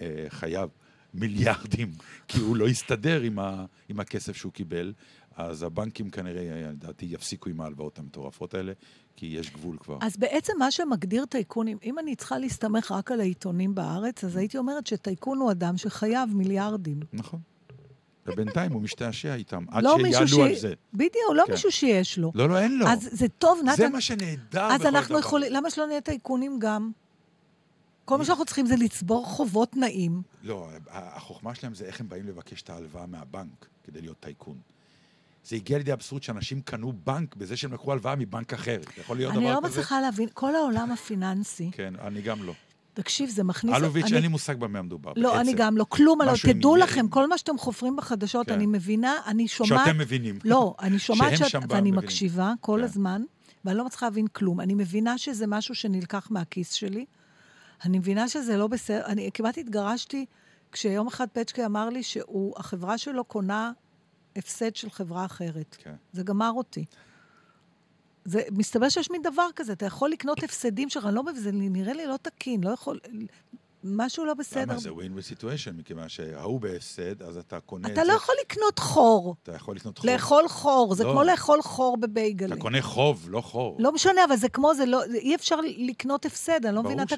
אה, 0.00 0.24
חייב 0.28 0.70
מיליארדים, 1.14 1.90
כי 2.28 2.40
הוא 2.40 2.56
לא 2.56 2.68
יסתדר 2.68 3.20
עם, 3.20 3.38
ה, 3.38 3.64
עם 3.88 4.00
הכסף 4.00 4.36
שהוא 4.36 4.52
קיבל, 4.52 4.92
אז 5.36 5.62
הבנקים 5.62 6.10
כנראה, 6.10 6.42
אה, 6.42 6.70
לדעתי, 6.70 7.06
יפסיקו 7.10 7.50
עם 7.50 7.60
ההלוואות 7.60 7.98
המטורפות 7.98 8.54
האלה, 8.54 8.72
כי 9.16 9.26
יש 9.26 9.50
גבול 9.50 9.76
כבר. 9.78 9.98
אז 10.00 10.16
בעצם 10.16 10.52
מה 10.58 10.70
שמגדיר 10.70 11.24
טייקונים, 11.24 11.78
אם 11.84 11.98
אני 11.98 12.16
צריכה 12.16 12.38
להסתמך 12.38 12.92
רק 12.92 13.12
על 13.12 13.20
העיתונים 13.20 13.74
בארץ, 13.74 14.24
אז 14.24 14.36
הייתי 14.36 14.58
אומרת 14.58 14.86
שטייקון 14.86 15.38
הוא 15.38 15.50
אדם 15.50 15.76
שחייב 15.76 16.30
מיליארדים. 16.34 17.00
נכון. 17.12 17.40
ובינתיים 18.26 18.72
הוא 18.72 18.82
משתעשע 18.82 19.34
איתם, 19.34 19.64
עד 19.70 19.84
לא 19.84 19.96
שיעלו 20.10 20.44
על 20.44 20.54
ש- 20.54 20.58
זה. 20.60 20.74
בדיוק, 20.94 21.14
לא 21.34 21.42
כן. 21.46 21.52
מישהו 21.52 21.72
שיש 21.72 22.18
לו. 22.18 22.32
לא, 22.34 22.48
לא, 22.48 22.58
אין 22.58 22.78
לו. 22.78 22.86
אז 22.88 23.08
זה 23.12 23.28
טוב, 23.28 23.60
נתן. 23.64 23.76
זה 23.76 23.88
מה 23.88 24.00
שנהדר 24.00 24.62
אז 24.72 24.86
אנחנו. 24.86 25.18
יכולים, 25.18 25.52
למה 25.52 25.70
שלא 25.70 25.86
נהיה 25.86 26.00
טייקונים 26.00 26.58
גם? 26.58 26.90
כל 28.04 28.18
מה 28.18 28.24
שאנחנו 28.24 28.44
צריכים 28.44 28.66
זה 28.66 28.74
לצבור 28.76 29.26
חובות 29.26 29.76
נעים. 29.76 30.22
לא, 30.42 30.68
החוכמה 30.90 31.54
שלהם 31.54 31.74
זה 31.74 31.84
איך 31.84 32.00
הם 32.00 32.08
באים 32.08 32.26
לבקש 32.26 32.62
את 32.62 32.70
ההלוואה 32.70 33.06
מהבנק 33.06 33.66
כדי 33.84 34.00
להיות 34.00 34.16
טייקון. 34.20 34.56
זה 35.44 35.56
הגיע 35.56 35.78
לידי 35.78 35.92
אבסורד 35.92 36.22
שאנשים 36.22 36.60
קנו 36.60 36.92
בנק 37.04 37.36
בזה 37.36 37.56
שהם 37.56 37.72
לקחו 37.72 37.92
הלוואה 37.92 38.16
מבנק 38.16 38.52
אחר. 38.52 38.80
יכול 38.98 39.16
להיות 39.16 39.32
דבר 39.32 39.40
אני 39.42 39.50
כזה? 39.50 39.54
לא 39.60 39.68
מצליחה 39.68 40.00
להבין, 40.00 40.28
כל 40.34 40.54
העולם 40.54 40.90
הפיננסי, 40.92 41.70
כן, 41.72 41.94
אני 42.00 42.22
גם 42.22 42.42
לא. 42.42 42.52
תקשיב, 43.02 43.28
זה 43.30 43.44
מכניס... 43.44 43.74
אלוביץ', 43.74 44.04
אני- 44.04 44.14
אין 44.14 44.22
לי 44.22 44.28
מושג 44.28 44.56
במה 44.56 44.82
מדובר. 44.82 45.12
לא, 45.16 45.28
בעצם. 45.28 45.40
אני 45.40 45.52
גם 45.56 45.76
לא, 45.76 45.86
כלום, 45.88 46.22
עם 46.22 46.28
תדעו 46.42 46.74
עניין. 46.74 46.88
לכם, 46.88 47.08
כל 47.08 47.28
מה 47.28 47.38
שאתם 47.38 47.58
חופרים 47.58 47.96
בחדשות, 47.96 48.46
כן. 48.46 48.52
אני 48.52 48.66
מבינה, 48.66 49.14
אני 49.26 49.48
שומעת... 49.48 49.86
שאתם 49.86 49.98
מבינים. 49.98 50.38
לא, 50.44 50.74
אני 50.80 50.98
שומעת 50.98 51.36
שאת... 51.36 51.54
ואני 51.54 51.64
מבינים. 51.80 51.94
מקשיבה 51.94 52.52
כל 52.60 52.76
כן. 52.78 52.84
הזמן, 52.84 53.22
ואני 53.64 53.78
לא 53.78 53.84
מצליחה 53.84 54.06
להבין 54.06 54.26
כלום. 54.26 54.60
אני 54.60 54.74
מבינה 54.74 55.18
שזה 55.18 55.46
משהו 55.46 55.74
שנלקח 55.74 56.28
מהכיס 56.30 56.72
שלי. 56.72 57.04
אני 57.84 57.98
מבינה 57.98 58.28
שזה 58.28 58.56
לא 58.56 58.66
בסדר. 58.66 59.02
אני 59.06 59.30
כמעט 59.34 59.58
התגרשתי 59.58 60.26
כשיום 60.72 61.06
אחד 61.06 61.26
פצ'קה 61.32 61.66
אמר 61.66 61.88
לי 61.88 62.02
שהחברה 62.02 62.98
שלו 62.98 63.24
קונה 63.24 63.72
הפסד 64.36 64.76
של 64.76 64.90
חברה 64.90 65.24
אחרת. 65.24 65.76
כן. 65.82 65.94
זה 66.12 66.22
גמר 66.22 66.50
אותי. 66.54 66.84
זה, 68.24 68.42
מסתבר 68.50 68.88
שיש 68.88 69.10
מין 69.10 69.22
דבר 69.22 69.46
כזה, 69.56 69.72
אתה 69.72 69.86
יכול 69.86 70.10
לקנות 70.10 70.42
הפסדים 70.42 70.88
שלך, 70.88 71.06
אני 71.06 71.14
לא 71.14 71.22
מבין, 71.22 71.42
זה 71.42 71.50
נראה 71.52 71.92
לי 71.92 72.06
לא 72.06 72.16
תקין, 72.22 72.64
לא 72.64 72.70
יכול... 72.70 72.98
משהו 73.84 74.24
לא 74.24 74.34
בסדר. 74.34 74.62
למה? 74.62 74.78
זה 74.78 74.92
ווין 74.92 75.12
וסיטואשן, 75.16 75.76
מכיוון 75.76 76.08
שההוא 76.08 76.60
בהפסד, 76.60 77.22
אז 77.22 77.36
אתה 77.36 77.60
קונה 77.60 77.88
את 77.88 77.92
אתה 77.92 78.00
זה. 78.00 78.12
לא 78.12 78.12
יכול 78.12 78.34
לקנות 78.44 78.78
חור, 78.78 79.36
אתה 79.42 79.52
יכול 79.54 79.76
לקנות 79.76 79.98
חוב. 79.98 80.10
לאכול 80.10 80.48
חור, 80.48 80.94
זה 80.94 81.04
לא. 81.04 81.12
כמו 81.12 81.22
לאכול 81.22 81.62
חור 81.62 81.96
בבייגלה. 81.96 82.54
אתה 82.54 82.62
קונה 82.62 82.82
חוב, 82.82 83.26
לא 83.30 83.40
חור. 83.40 83.76
לא 83.78 83.92
משנה, 83.92 84.24
אבל 84.24 84.36
זה 84.36 84.48
כמו, 84.48 84.74
זה 84.74 84.86
לא, 84.86 85.04
אי 85.04 85.34
אפשר 85.34 85.56
לקנות 85.76 86.26
הפסד, 86.26 86.66
אני 86.66 86.74
לא 86.74 86.82
מבינה 86.82 87.02
את. 87.02 87.12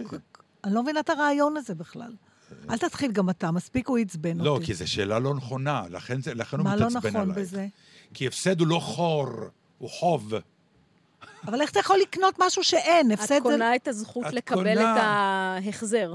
אני 0.64 0.74
לא 0.74 0.82
מבינה 0.82 1.00
את 1.00 1.10
הרעיון 1.10 1.56
הזה 1.56 1.74
בכלל. 1.74 2.12
אל 2.70 2.78
תתחיל 2.78 3.12
גם 3.12 3.30
אתה, 3.30 3.50
מספיק 3.50 3.88
הוא 3.88 3.98
עצבן 3.98 4.38
לא, 4.38 4.50
אותי. 4.50 4.66
כי 4.66 4.74
זו 4.74 4.90
שאלה 4.90 5.18
לא 5.18 5.34
נכונה, 5.34 5.82
לכן, 5.90 6.18
לכן 6.34 6.56
הוא 6.56 6.64
מה 6.64 6.76
לא 6.76 6.86
מתעצבן 6.86 7.08
עלייך. 7.08 7.28
נכון 7.28 7.34
בזה? 7.34 7.66
כי 8.14 8.26
הפסד 8.26 8.60
הוא 8.60 8.68
לא 8.68 8.78
חור, 8.78 9.28
הוא 9.78 9.90
חוב. 9.90 10.34
אבל 11.46 11.60
איך 11.60 11.70
אתה 11.70 11.80
יכול 11.80 11.98
לקנות 12.02 12.34
משהו 12.38 12.64
שאין? 12.64 13.10
הפסד 13.10 13.22
את 13.34 13.42
זה... 13.42 13.48
קונה 13.50 13.76
את 13.76 13.88
הזכות 13.88 14.26
את 14.26 14.32
לקבל 14.32 14.74
קונה. 14.74 14.96
את 14.96 15.00
ההחזר. 15.66 16.14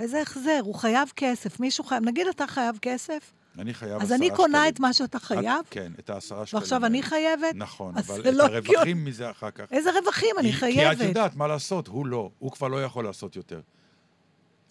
איזה 0.00 0.22
החזר? 0.22 0.60
הוא 0.62 0.74
חייב 0.74 1.08
כסף. 1.16 1.60
מישהו 1.60 1.84
חייב... 1.84 2.02
נגיד 2.04 2.26
אתה 2.26 2.46
חייב 2.46 2.78
כסף, 2.82 3.32
אני 3.58 3.74
חייב 3.74 3.92
עשרה 3.92 4.02
אז 4.02 4.08
שקלים. 4.08 4.22
אני 4.30 4.36
קונה 4.36 4.68
את 4.68 4.80
מה 4.80 4.92
שאתה 4.92 5.18
חייב, 5.18 5.60
את- 5.60 5.70
כן, 5.70 5.92
את 5.98 6.10
העשרה 6.10 6.46
שקלים. 6.46 6.60
ועכשיו 6.62 6.86
אני. 6.86 7.02
חייבת? 7.02 7.54
נכון, 7.54 7.92
אז 7.98 8.10
אבל 8.10 8.22
זה 8.22 8.28
את 8.28 8.34
לא 8.34 8.44
הרווחים 8.44 9.04
מזה 9.04 9.30
אחר 9.30 9.50
כך. 9.50 9.64
איזה 9.70 9.90
רווחים? 10.00 10.30
אני 10.38 10.52
כי- 10.52 10.58
כי 10.58 10.66
את 10.66 10.74
חייבת. 10.74 11.00
יודעת 11.00 11.36
מה 11.36 11.46
לעשות, 11.46 11.86
הוא 11.88 12.06
לא. 12.06 12.30
הוא 12.38 12.52
כבר 12.52 12.68
לא 12.68 12.84
יכול 12.84 13.04
לעשות 13.04 13.36
יותר. 13.36 13.60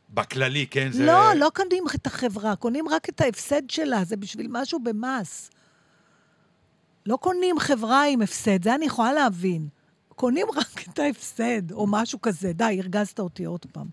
בכללי, 0.10 0.68
כן, 0.68 0.92
זה... 0.92 1.06
לא, 1.06 1.34
לא 1.34 1.50
קונים 1.56 1.84
את 1.96 2.08
החברה, 2.08 2.56
קונים 2.56 2.88
רק 2.90 3.10
את 3.10 3.22
ההפסד 3.22 3.70
שלה, 3.70 4.04
זה 4.04 4.18
בשביל 4.18 4.48
משהו 4.50 4.80
במס. 4.80 5.50
לא 7.08 7.18
קונים 7.18 7.60
חברה 7.60 8.04
עם 8.06 8.22
הפסד, 8.22 8.64
זה 8.64 8.76
אני 8.76 8.86
יכולה 8.86 9.14
להבין. 9.14 9.68
קונים 10.16 10.48
רק 10.56 10.88
את 10.90 11.00
ההפסד, 11.00 11.72
או 11.72 11.88
משהו 11.88 12.22
כזה. 12.22 12.54
די, 12.54 12.80
הרגזת 12.80 13.20
אותי 13.20 13.46
עוד 13.46 13.66
פעם. 13.72 13.88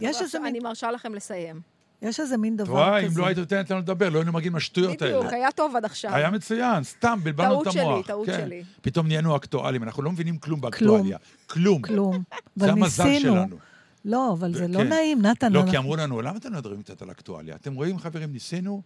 יש 0.00 0.22
איזה 0.22 0.38
מין, 0.38 0.48
אני 0.48 0.58
מרשה 0.60 0.90
לכם 0.90 1.14
לסיים. 1.14 1.60
יש 2.02 2.20
איזה 2.20 2.36
מין 2.36 2.56
דבר 2.56 2.72
וואי, 2.72 3.04
כזה. 3.04 3.14
אם 3.14 3.20
לא 3.20 3.26
היית 3.26 3.38
נותנת 3.38 3.70
לנו 3.70 3.80
לדבר, 3.80 4.08
לא 4.08 4.18
היינו 4.18 4.32
מגיעים 4.32 4.56
לשטויות 4.56 5.02
האלה. 5.02 5.18
בדיוק, 5.18 5.32
היה 5.32 5.52
טוב 5.52 5.76
עד 5.76 5.84
עכשיו. 5.84 6.14
היה 6.14 6.30
מצוין, 6.30 6.84
סתם, 6.84 7.18
בלבלנו 7.22 7.58
את 7.58 7.64
טעות 7.64 7.72
שלי, 7.72 7.82
המוח. 7.82 8.06
טעות 8.06 8.26
כן. 8.26 8.40
שלי. 8.40 8.62
פתאום 8.80 9.06
נהיינו 9.06 9.36
אקטואלים, 9.36 9.82
אנחנו 9.82 10.02
לא 10.02 10.12
מבינים 10.12 10.38
כלום 10.38 10.60
באקטואליה. 10.60 11.18
כלום. 11.46 11.82
כלום. 11.82 12.22
זה 12.56 12.72
המזל. 12.72 13.18
שלנו. 13.18 13.56
לא, 14.04 14.32
אבל 14.32 14.54
זה 14.54 14.68
לא 14.68 14.78
כן. 14.78 14.88
נעים, 14.88 15.22
נתן. 15.22 15.52
לא, 15.52 15.62
כי 15.70 15.78
אמרו 15.78 15.96
לנו, 15.96 16.22
למה 16.22 16.36
אתם 16.36 16.52
לא 16.52 16.58
מדברים 16.58 16.82
קצת 16.82 17.02
על 17.02 17.10
אקטואליה? 17.10 17.54
אתם 17.54 17.74
רואים, 17.74 17.98
חברים, 17.98 18.32
ניסינו? 18.32 18.82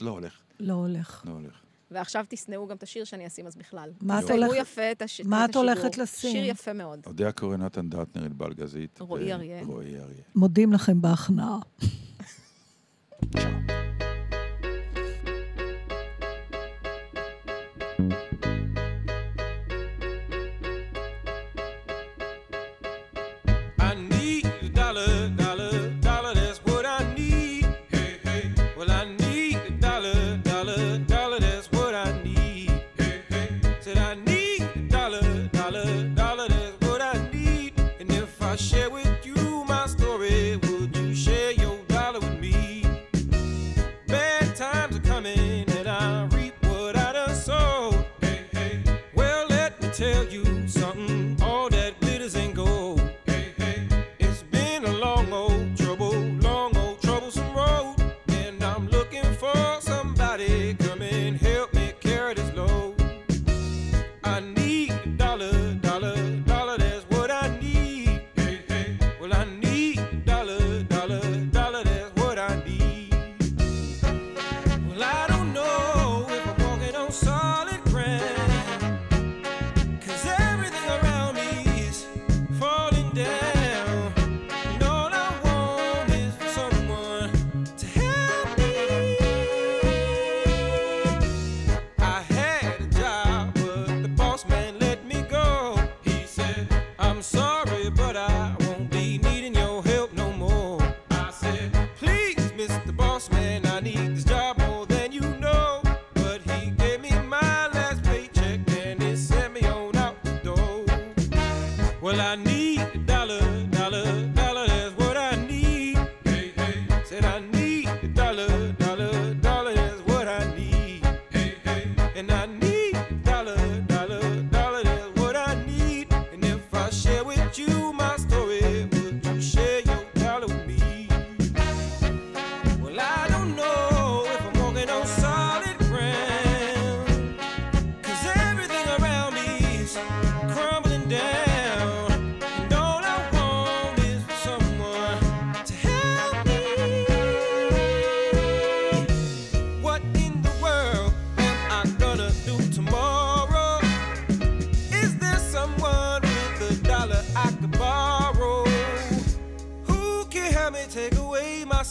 לא 0.00 0.10
הולך, 0.10 0.32
לא 0.60 0.72
הולך. 0.72 1.22
לא 1.24 1.32
הולך. 1.32 1.65
ועכשיו 1.90 2.24
תשנאו 2.28 2.66
גם 2.66 2.76
את 2.76 2.82
השיר 2.82 3.04
שאני 3.04 3.26
אשים 3.26 3.46
אז 3.46 3.56
בכלל. 3.56 3.90
מה 4.02 4.18
את 4.20 4.30
הולכת- 4.30 4.54
יפה 4.56 4.92
את 4.92 5.02
הש- 5.02 5.20
מה 5.20 5.44
את 5.44 5.50
את 5.50 5.56
הולכת. 5.56 5.98
לשים? 5.98 6.32
שיר 6.32 6.44
יפה 6.44 6.72
מאוד. 6.72 7.00
אודיה 7.06 7.32
קורא 7.32 7.56
נתן 7.56 7.88
דטנר, 7.88 8.24
ענבל 8.24 8.52
גזית. 8.54 9.00
רועי 9.00 9.32
ו- 9.32 9.34
אריה. 9.34 9.62
רועי 9.64 10.00
אריה. 10.00 10.22
מודים 10.34 10.72
לכם 10.72 11.00
בהכנעה. 11.00 11.58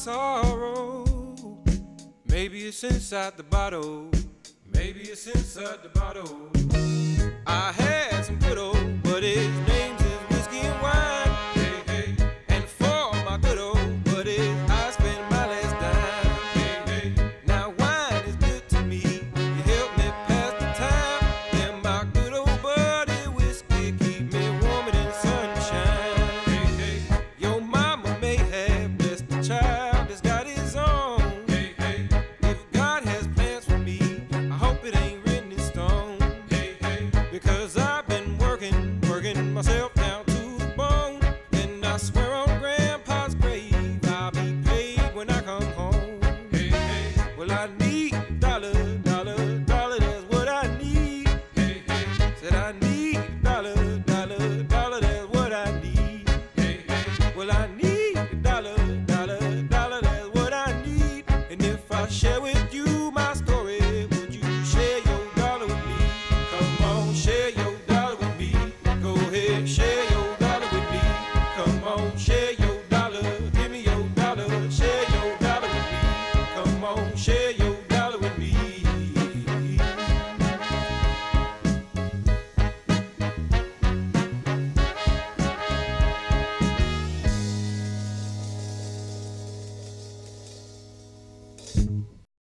sorrow? 0.06 1.03
Maybe 2.28 2.68
it's 2.68 2.84
inside 2.84 3.38
the 3.38 3.43
bottle. 3.43 4.12
Maybe 4.72 4.99
it's 4.99 5.26
inside 5.26 5.82
the 5.82 5.89
bottle. 5.99 6.51
I 7.47 7.72
had 7.72 8.24
some 8.24 8.38
good 8.38 8.60
old, 8.60 9.01
but 9.01 9.24
his 9.24 9.49